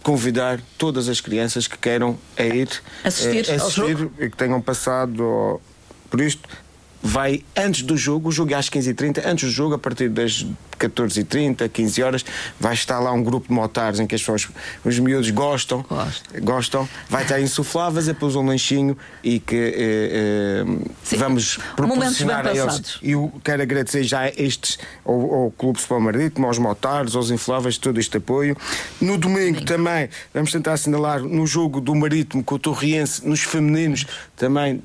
convidar 0.09 0.59
todas 0.75 1.07
as 1.07 1.21
crianças 1.21 1.67
que 1.67 1.77
queiram 1.77 2.17
a 2.35 2.41
ir 2.41 2.67
assistir, 3.03 3.51
assistir 3.51 4.09
e 4.17 4.27
que 4.27 4.35
tenham 4.35 4.59
passado 4.59 5.61
por 6.09 6.19
isto 6.19 6.49
vai 7.01 7.43
antes 7.55 7.81
do 7.81 7.95
jogo, 7.95 8.29
o 8.29 8.31
jogo 8.31 8.53
é 8.53 8.55
às 8.55 8.69
15h30, 8.69 9.25
antes 9.25 9.49
do 9.49 9.53
jogo, 9.53 9.75
a 9.75 9.79
partir 9.79 10.09
das 10.09 10.45
14h30, 10.79 11.69
15 11.69 12.03
horas, 12.03 12.25
vai 12.59 12.73
estar 12.73 12.99
lá 12.99 13.11
um 13.11 13.21
grupo 13.21 13.47
de 13.47 13.53
motares 13.53 13.99
em 13.99 14.07
que 14.07 14.15
as 14.15 14.21
pessoas, 14.21 14.47
os 14.83 14.99
miúdos 14.99 15.29
gostam, 15.31 15.85
Gosto. 15.87 16.41
gostam, 16.41 16.89
vai 17.09 17.23
estar 17.23 17.39
insufláveis, 17.39 18.07
é 18.07 18.13
depois 18.13 18.35
um 18.35 18.45
lanchinho 18.45 18.97
e 19.23 19.39
que 19.39 19.55
eh, 19.55 20.65
eh, 21.11 21.17
vamos 21.17 21.59
proporcionar 21.75 22.47
a 22.47 22.53
eles. 22.53 22.97
E 23.01 23.11
eu 23.11 23.31
quero 23.43 23.61
agradecer 23.61 24.03
já 24.03 24.29
estes, 24.29 24.79
ao, 25.05 25.33
ao 25.33 25.51
Clube 25.51 25.79
Sport 25.79 26.01
Marítimo, 26.01 26.47
aos 26.47 26.57
motares, 26.57 27.15
aos 27.15 27.29
infláveis, 27.29 27.77
todo 27.77 27.99
este 27.99 28.17
apoio. 28.17 28.55
No 29.01 29.17
domingo 29.17 29.59
Sim. 29.59 29.65
também 29.65 30.09
vamos 30.33 30.51
tentar 30.51 30.73
assinalar 30.73 31.21
no 31.21 31.45
jogo 31.45 31.81
do 31.81 31.93
Marítimo 31.93 32.43
com 32.43 32.55
o 32.55 32.59
Torriense, 32.59 33.27
nos 33.27 33.41
femininos, 33.41 34.05
também 34.35 34.81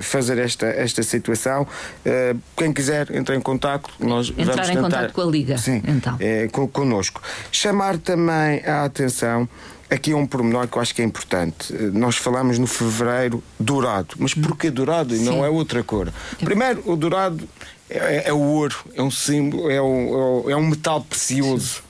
fazer 0.00 0.38
esta, 0.38 0.66
esta 0.66 1.02
situação. 1.02 1.66
Eh, 2.04 2.34
quem 2.56 2.72
quiser, 2.72 3.14
entre 3.14 3.36
em 3.36 3.40
contato. 3.40 3.90
Nós 3.98 4.30
Entrar 4.30 4.44
vamos 4.44 4.68
em 4.68 4.74
tentar, 4.74 4.82
contato 4.82 5.12
com 5.12 5.20
a 5.22 5.26
Liga. 5.26 5.58
Sim, 5.58 5.82
então. 5.86 6.16
é, 6.20 6.48
connosco. 6.72 7.22
Chamar 7.50 7.98
também 7.98 8.62
a 8.64 8.84
atenção. 8.84 9.48
Aqui 9.88 10.10
é 10.10 10.16
um 10.16 10.26
pormenor 10.26 10.66
que 10.66 10.76
eu 10.76 10.82
acho 10.82 10.92
que 10.92 11.00
é 11.00 11.04
importante. 11.04 11.72
Nós 11.92 12.16
falamos 12.16 12.58
no 12.58 12.66
fevereiro 12.66 13.42
dourado, 13.58 14.16
mas 14.18 14.34
porquê 14.34 14.68
dourado 14.68 15.14
e 15.14 15.20
não 15.20 15.44
é 15.44 15.48
outra 15.48 15.82
cor? 15.84 16.12
Primeiro, 16.40 16.82
o 16.84 16.96
dourado 16.96 17.48
é, 17.88 18.28
é, 18.28 18.32
o 18.32 18.38
ouro, 18.38 18.74
é 18.94 19.02
um 19.02 19.10
símbolo, 19.10 19.70
é 19.70 19.80
um, 19.80 20.50
é 20.50 20.56
um 20.56 20.66
metal 20.66 21.00
precioso. 21.02 21.85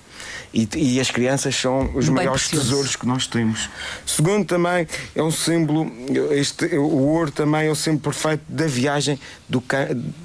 E, 0.57 0.68
e 0.74 1.00
as 1.00 1.11
crianças 1.11 1.54
são 1.54 1.90
os 1.94 2.07
Bem 2.07 2.14
maiores 2.14 2.48
precioso. 2.48 2.70
tesouros 2.70 2.96
que 2.96 3.07
nós 3.07 3.26
temos. 3.26 3.68
Segundo, 4.07 4.46
também 4.46 4.86
é 5.14 5.22
um 5.22 5.30
símbolo, 5.30 5.92
este, 6.30 6.64
o 6.76 6.98
ouro 6.98 7.30
também 7.30 7.66
é 7.66 7.70
o 7.70 7.74
símbolo 7.74 8.00
perfeito 8.00 8.42
da 8.48 8.66
viagem 8.66 9.20
do, 9.46 9.62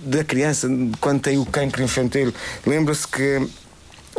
da 0.06 0.24
criança 0.24 0.70
quando 1.02 1.20
tem 1.20 1.38
o 1.38 1.46
cancro 1.46 1.84
infantil. 1.84 2.34
Lembra-se 2.66 3.06
que 3.06 3.46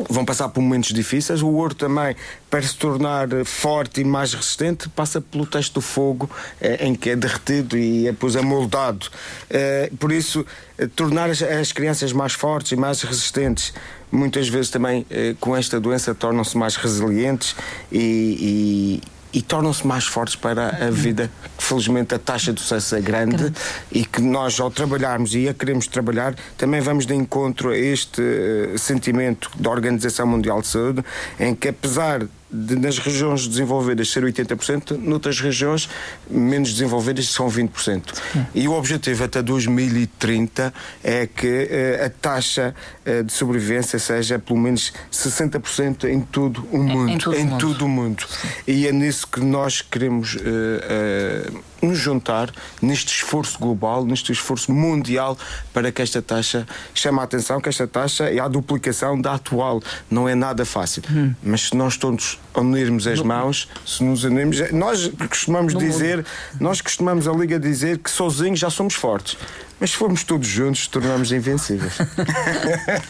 vão 0.09 0.25
passar 0.25 0.49
por 0.49 0.61
momentos 0.61 0.93
difíceis. 0.93 1.43
O 1.43 1.49
ouro 1.49 1.75
também, 1.75 2.17
para 2.51 2.63
se 2.63 2.77
tornar 2.77 3.29
forte 3.45 4.01
e 4.01 4.05
mais 4.05 4.33
resistente, 4.35 4.89
passa 4.89 5.21
pelo 5.21 5.47
teste 5.47 5.73
do 5.75 5.81
fogo, 5.81 6.31
eh, 6.61 6.87
em 6.87 6.95
que 6.95 7.11
é 7.11 7.17
derretido 7.17 7.77
e 7.77 8.07
é 8.07 8.13
depois 8.13 8.37
amoldado. 8.37 9.09
Eh, 9.51 9.91
por 9.99 10.13
isso, 10.13 10.45
eh, 10.79 10.87
tornar 10.87 11.31
as, 11.31 11.43
as, 11.43 11.73
crianças 11.73 12.13
mais 12.13 12.33
fortes 12.33 12.73
e 12.73 12.77
mais 12.77 13.03
resistentes, 13.03 13.73
muitas 14.11 14.49
vezes 14.49 14.71
também 14.71 15.07
com 15.41 15.57
esta 15.57 15.81
doença 15.81 16.15
tornam-se 16.15 16.57
mais 16.57 16.77
resilientes 16.77 17.57
e, 17.91 19.01
e 19.01 19.22
e 19.33 19.41
tornam-se 19.41 19.87
mais 19.87 20.05
fortes 20.05 20.37
para 20.37 20.87
a 20.87 20.91
vida. 20.91 21.31
Felizmente 21.59 22.15
a 22.15 22.19
taxa 22.19 22.53
de 22.53 22.61
sucesso 22.61 22.97
é 22.97 23.01
grande, 23.01 23.37
grande, 23.37 23.55
e 23.91 24.05
que 24.05 24.21
nós, 24.21 24.59
ao 24.61 24.71
trabalharmos 24.71 25.35
e 25.35 25.49
a 25.49 25.55
queremos 25.55 25.87
trabalhar, 25.87 26.35
também 26.57 26.81
vamos 26.81 27.07
de 27.07 27.15
encontro 27.15 27.71
a 27.71 27.77
este 27.77 28.21
uh, 28.21 28.79
sentimento 28.79 29.51
da 29.57 29.71
Organização 29.71 30.27
Mundial 30.27 30.61
de 30.61 30.67
Saúde, 30.67 31.05
em 31.39 31.55
que 31.55 31.69
apesar 31.69 32.27
de, 32.53 32.77
nas 32.77 32.99
regiões 32.99 33.47
desenvolvidas 33.47 34.11
ser 34.11 34.23
80%, 34.23 34.97
noutras 34.99 35.41
regiões 35.41 35.89
menos 36.31 36.73
desenvolvidas 36.73 37.29
são 37.29 37.49
20%. 37.49 38.03
É. 38.37 38.47
E 38.55 38.69
o 38.69 38.73
objetivo 38.73 39.25
até 39.25 39.43
2030 39.43 40.73
é 41.03 41.27
que 41.27 41.47
uh, 41.47 42.07
a 42.07 42.11
taxa 42.11 42.75
uh, 43.07 43.25
de 43.25 43.33
sobrevivência 43.33 43.99
seja 43.99 44.39
pelo 44.39 44.59
menos 44.59 44.93
60% 45.11 46.05
em 46.05 46.21
todo 46.21 46.67
o 46.71 46.79
mundo. 46.79 47.09
Em, 47.09 47.15
em, 47.15 47.19
todo, 47.19 47.37
em 47.37 47.43
o 47.43 47.47
mundo. 47.47 47.59
todo 47.61 47.85
o 47.85 47.89
mundo. 47.89 48.25
E 48.67 48.87
é 48.87 48.93
nisso 48.93 49.27
que 49.27 49.41
nós 49.41 49.81
queremos. 49.81 50.35
Uh, 50.35 51.72
nos 51.83 51.99
juntar 51.99 52.51
neste 52.81 53.13
esforço 53.13 53.59
global, 53.59 54.05
neste 54.05 54.33
esforço 54.33 54.73
mundial 54.73 55.37
para 55.73 55.91
que 55.91 56.01
esta 56.01 56.23
taxa 56.23 56.67
chame 56.95 57.19
a 57.19 57.23
atenção, 57.23 57.61
que 57.61 57.69
esta 57.69 57.87
taxa 57.87 58.31
é 58.31 58.39
a 58.39 58.49
duplicação 58.49 59.21
da 59.21 59.35
atual. 59.35 59.83
Não 60.11 60.29
é 60.29 60.35
nada 60.35 60.65
fácil. 60.65 61.03
Hum. 61.11 61.35
Mas 61.43 61.63
se 61.69 61.77
nós 61.77 61.97
todos 61.97 62.39
unirmos 62.55 63.07
as 63.07 63.21
mãos, 63.21 63.69
se 63.85 64.05
nos 64.05 64.25
unirmos, 64.25 64.59
nós 64.73 65.11
costumamos 65.29 65.75
no 65.75 65.81
dizer, 65.81 66.19
mundo. 66.19 66.27
nós 66.61 66.81
costumamos 66.81 67.27
a 67.27 67.33
Liga 67.33 67.59
dizer 67.59 67.99
que 67.99 68.11
sozinhos 68.11 68.61
já 68.61 68.71
somos 68.71 68.95
fortes. 68.95 69.37
Mas 69.83 69.91
se 69.91 69.97
formos 69.97 70.23
todos 70.23 70.47
juntos, 70.47 70.87
tornamos 70.87 71.33
invencíveis. 71.33 71.95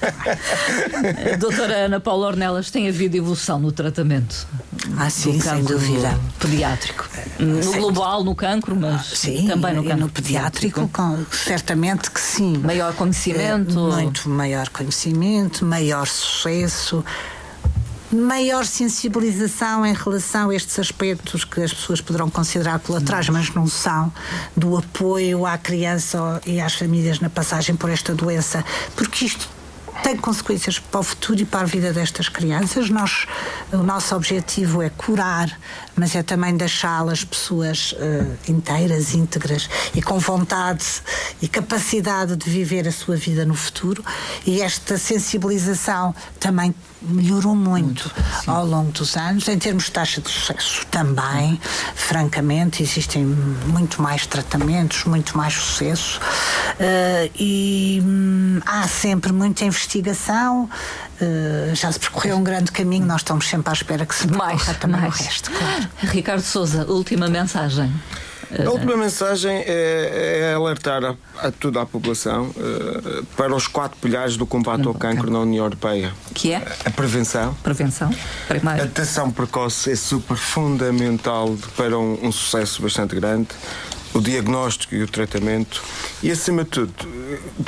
Doutora 1.38 1.84
Ana 1.84 2.00
Paula 2.00 2.28
Ornelas, 2.28 2.70
tem 2.70 2.88
havido 2.88 3.14
evolução 3.14 3.60
no 3.60 3.70
tratamento? 3.70 4.46
Ah, 4.96 5.10
sim, 5.10 5.38
sem 5.38 5.62
dúvida. 5.64 6.18
Pediátrico. 6.40 7.06
No 7.38 7.72
global, 7.72 8.24
no 8.24 8.34
cancro, 8.34 8.74
mas 8.74 9.04
sim, 9.04 9.46
também 9.46 9.74
no 9.74 9.82
cancro. 9.82 10.00
no 10.00 10.08
pediátrico, 10.08 10.88
com, 10.88 11.26
certamente 11.30 12.10
que 12.10 12.18
sim. 12.18 12.56
Maior 12.56 12.94
conhecimento? 12.94 13.92
É, 13.92 14.02
muito 14.04 14.30
maior 14.30 14.70
conhecimento, 14.70 15.66
maior 15.66 16.06
sucesso 16.06 17.04
maior 18.12 18.64
sensibilização 18.64 19.86
em 19.86 19.94
relação 19.94 20.50
a 20.50 20.54
estes 20.54 20.78
aspectos 20.78 21.44
que 21.44 21.60
as 21.62 21.72
pessoas 21.72 22.00
poderão 22.00 22.28
considerar 22.28 22.78
colaterais, 22.78 23.28
mas 23.28 23.54
não 23.54 23.66
são, 23.66 24.12
do 24.56 24.76
apoio 24.76 25.46
à 25.46 25.56
criança 25.56 26.40
e 26.46 26.60
às 26.60 26.74
famílias 26.74 27.20
na 27.20 27.30
passagem 27.30 27.74
por 27.74 27.90
esta 27.90 28.14
doença, 28.14 28.64
porque 28.94 29.24
isto 29.24 29.48
tem 30.02 30.16
consequências 30.16 30.78
para 30.78 31.00
o 31.00 31.02
futuro 31.02 31.40
e 31.40 31.44
para 31.44 31.60
a 31.60 31.64
vida 31.64 31.92
destas 31.92 32.28
crianças. 32.28 32.90
Nós, 32.90 33.26
o 33.72 33.78
nosso 33.78 34.14
objetivo 34.16 34.82
é 34.82 34.90
curar, 34.90 35.58
mas 35.96 36.14
é 36.14 36.22
também 36.22 36.56
deixá-las 36.56 37.24
pessoas 37.24 37.92
uh, 37.92 38.50
inteiras, 38.50 39.14
íntegras 39.14 39.68
e 39.94 40.02
com 40.02 40.18
vontade 40.18 40.84
e 41.40 41.48
capacidade 41.48 42.36
de 42.36 42.48
viver 42.48 42.88
a 42.88 42.92
sua 42.92 43.16
vida 43.16 43.44
no 43.44 43.54
futuro. 43.54 44.04
E 44.46 44.60
esta 44.60 44.98
sensibilização 44.98 46.14
também 46.40 46.74
melhorou 47.02 47.54
muito, 47.54 48.10
muito 48.36 48.50
ao 48.50 48.64
longo 48.64 48.92
dos 48.92 49.16
anos. 49.16 49.48
Em 49.48 49.58
termos 49.58 49.84
de 49.84 49.92
taxa 49.92 50.20
de 50.20 50.30
sucesso, 50.30 50.86
também, 50.90 51.60
francamente, 51.94 52.82
existem 52.82 53.24
muito 53.24 54.00
mais 54.00 54.26
tratamentos, 54.26 55.04
muito 55.04 55.36
mais 55.36 55.54
sucesso. 55.54 56.20
Uh, 56.74 57.30
e 57.38 58.02
hum, 58.04 58.60
há 58.64 58.86
sempre 58.86 59.32
muita 59.32 59.64
investigação. 59.64 60.68
Uh, 61.22 61.74
já 61.74 61.92
se 61.92 62.00
percorreu 62.00 62.36
um 62.36 62.42
grande 62.42 62.72
caminho, 62.72 63.06
nós 63.06 63.20
estamos 63.20 63.48
sempre 63.48 63.70
à 63.70 63.72
espera 63.72 64.04
que 64.04 64.14
se 64.14 64.26
percorra 64.26 64.74
também 64.74 65.00
mais. 65.00 65.20
o 65.20 65.22
resto. 65.22 65.50
Claro. 65.50 65.88
Ricardo 66.12 66.42
Souza, 66.42 66.84
última 66.88 67.28
mensagem. 67.28 67.92
A 68.58 68.70
última 68.70 68.96
mensagem 68.96 69.64
é, 69.66 70.50
é 70.50 70.54
alertar 70.54 71.02
a, 71.04 71.14
a, 71.38 71.50
toda 71.50 71.80
a 71.80 71.86
população 71.86 72.50
uh, 72.50 73.24
para 73.36 73.54
os 73.54 73.66
quatro 73.66 73.96
pilares 73.98 74.36
do 74.36 74.44
combate 74.44 74.86
ao 74.86 74.92
cancro 74.92 75.30
na 75.30 75.38
União 75.38 75.64
Europeia. 75.64 76.12
Que 76.34 76.52
é? 76.52 76.62
A 76.84 76.90
prevenção. 76.90 77.54
Prevenção, 77.62 78.14
primeiro. 78.48 78.82
A 78.82 78.84
detecção 78.84 79.30
precoce 79.30 79.92
é 79.92 79.96
super 79.96 80.36
fundamental 80.36 81.56
para 81.76 81.98
um, 81.98 82.26
um 82.26 82.32
sucesso 82.32 82.82
bastante 82.82 83.14
grande 83.14 83.48
o 84.14 84.20
diagnóstico 84.20 84.94
e 84.94 85.02
o 85.02 85.08
tratamento 85.08 85.82
e, 86.22 86.30
acima 86.30 86.64
de 86.64 86.70
tudo, 86.70 86.92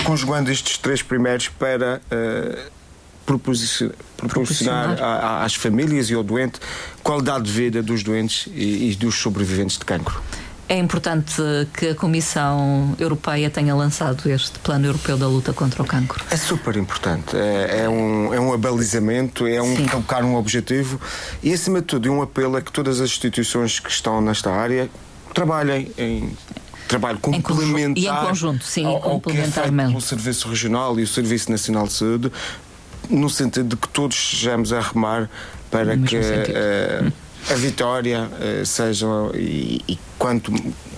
conjugando 0.05 0.51
estes 0.51 0.77
três 0.77 1.03
primeiros 1.03 1.49
para 1.49 2.03
uh, 2.13 2.71
proporcionar, 3.25 4.97
às 5.43 5.55
famílias 5.55 6.11
e 6.11 6.15
ao 6.15 6.23
doente 6.23 6.61
qualidade 7.03 7.45
de 7.45 7.53
vida 7.53 7.83
dos 7.83 8.03
doentes 8.03 8.49
e, 8.55 8.91
e 8.91 8.95
dos 8.95 9.15
sobreviventes 9.15 9.79
de 9.79 9.85
cancro. 9.85 10.21
É 10.67 10.79
importante 10.79 11.43
que 11.79 11.89
a 11.89 11.95
Comissão 11.95 12.97
Europeia 12.99 13.51
tenha 13.51 13.75
lançado 13.75 14.31
este 14.31 14.59
Plano 14.61 14.87
Europeu 14.87 15.19
da 15.19 15.29
Luta 15.29 15.53
contra 15.53 15.83
o 15.83 15.87
Cancro. 15.87 16.25
É 16.31 16.37
super 16.39 16.75
importante. 16.77 17.37
É, 17.37 17.83
é 17.83 17.89
um, 17.89 18.33
é 18.33 18.41
um 18.41 18.51
abalizamento, 18.51 19.47
é 19.47 19.61
um 19.61 19.87
colocar 19.87 20.25
um 20.25 20.37
objetivo 20.37 20.99
e, 21.43 21.53
acima 21.53 21.81
de 21.81 21.87
tudo, 21.87 22.09
é 22.09 22.11
um 22.11 22.23
apelo 22.23 22.57
a 22.57 22.63
que 22.63 22.73
todas 22.73 22.99
as 23.01 23.11
instituições 23.11 23.79
que 23.79 23.91
estão 23.91 24.23
nesta 24.23 24.51
área 24.51 24.89
trabalhem 25.35 25.93
em 25.99 26.35
trabalho 26.89 27.19
complementar 27.19 28.03
e 28.03 28.07
em 28.07 28.27
conjunto, 28.27 28.65
sim, 28.65 28.85
ao, 28.85 29.13
ao 29.13 29.21
que 29.21 29.33
é 29.33 29.43
feito 29.45 30.01
Serviço 30.01 30.49
Regional 30.49 30.99
e 30.99 31.03
o 31.03 31.07
Serviço 31.07 31.51
Nacional 31.51 31.87
de 31.87 31.93
Saúde, 31.93 32.33
no 33.11 33.29
sentido 33.29 33.65
de 33.69 33.77
que 33.77 33.89
todos 33.89 34.15
sejamos 34.17 34.73
a 34.73 34.81
remar 34.81 35.29
para 35.71 35.97
que 35.97 36.17
uh, 36.17 37.13
a 37.51 37.55
vitória 37.55 38.29
uh, 38.29 38.65
seja 38.65 39.07
e, 39.35 39.83
e 39.89 39.99
quanto 40.19 40.53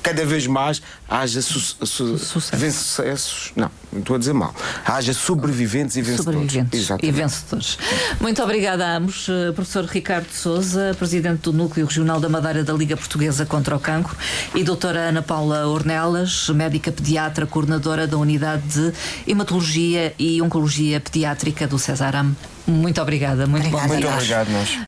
cada 0.06 0.24
vez 0.24 0.46
mais 0.46 0.80
haja 1.08 1.42
su, 1.42 1.58
su, 1.58 2.16
sucessos. 2.16 3.50
Não, 3.56 3.68
estou 3.92 4.14
a 4.14 4.18
dizer 4.20 4.32
mal. 4.32 4.54
Haja 4.84 5.12
sobreviventes 5.12 5.96
e 5.96 6.02
vencedores. 6.02 6.42
Sobreviventes 6.42 6.80
Exatamente. 6.80 7.08
e 7.08 7.10
vencedores. 7.10 7.78
Muito 8.20 8.40
obrigada 8.40 8.86
a 8.86 8.96
ambos, 8.98 9.26
eh, 9.28 9.50
professor 9.50 9.84
Ricardo 9.84 10.28
Souza, 10.30 10.94
presidente 10.96 11.40
do 11.40 11.52
Núcleo 11.52 11.84
Regional 11.84 12.20
da 12.20 12.28
Madeira 12.28 12.62
da 12.62 12.72
Liga 12.72 12.96
Portuguesa 12.96 13.44
contra 13.44 13.74
o 13.74 13.80
Cancro, 13.80 14.16
e 14.54 14.62
doutora 14.62 15.08
Ana 15.08 15.22
Paula 15.22 15.66
Ornelas, 15.66 16.50
médica 16.50 16.92
pediatra, 16.92 17.44
coordenadora 17.44 18.06
da 18.06 18.16
Unidade 18.16 18.62
de 18.68 18.92
Hematologia 19.26 20.14
e 20.16 20.40
Oncologia 20.40 21.00
Pediátrica 21.00 21.66
do 21.66 21.80
Cesar 21.80 22.24
Muito 22.64 23.02
obrigada, 23.02 23.44
muito 23.48 23.66
obrigada. 23.66 23.88
Muito 23.88 24.06
obrigado, 24.06 24.50
nós. 24.50 24.78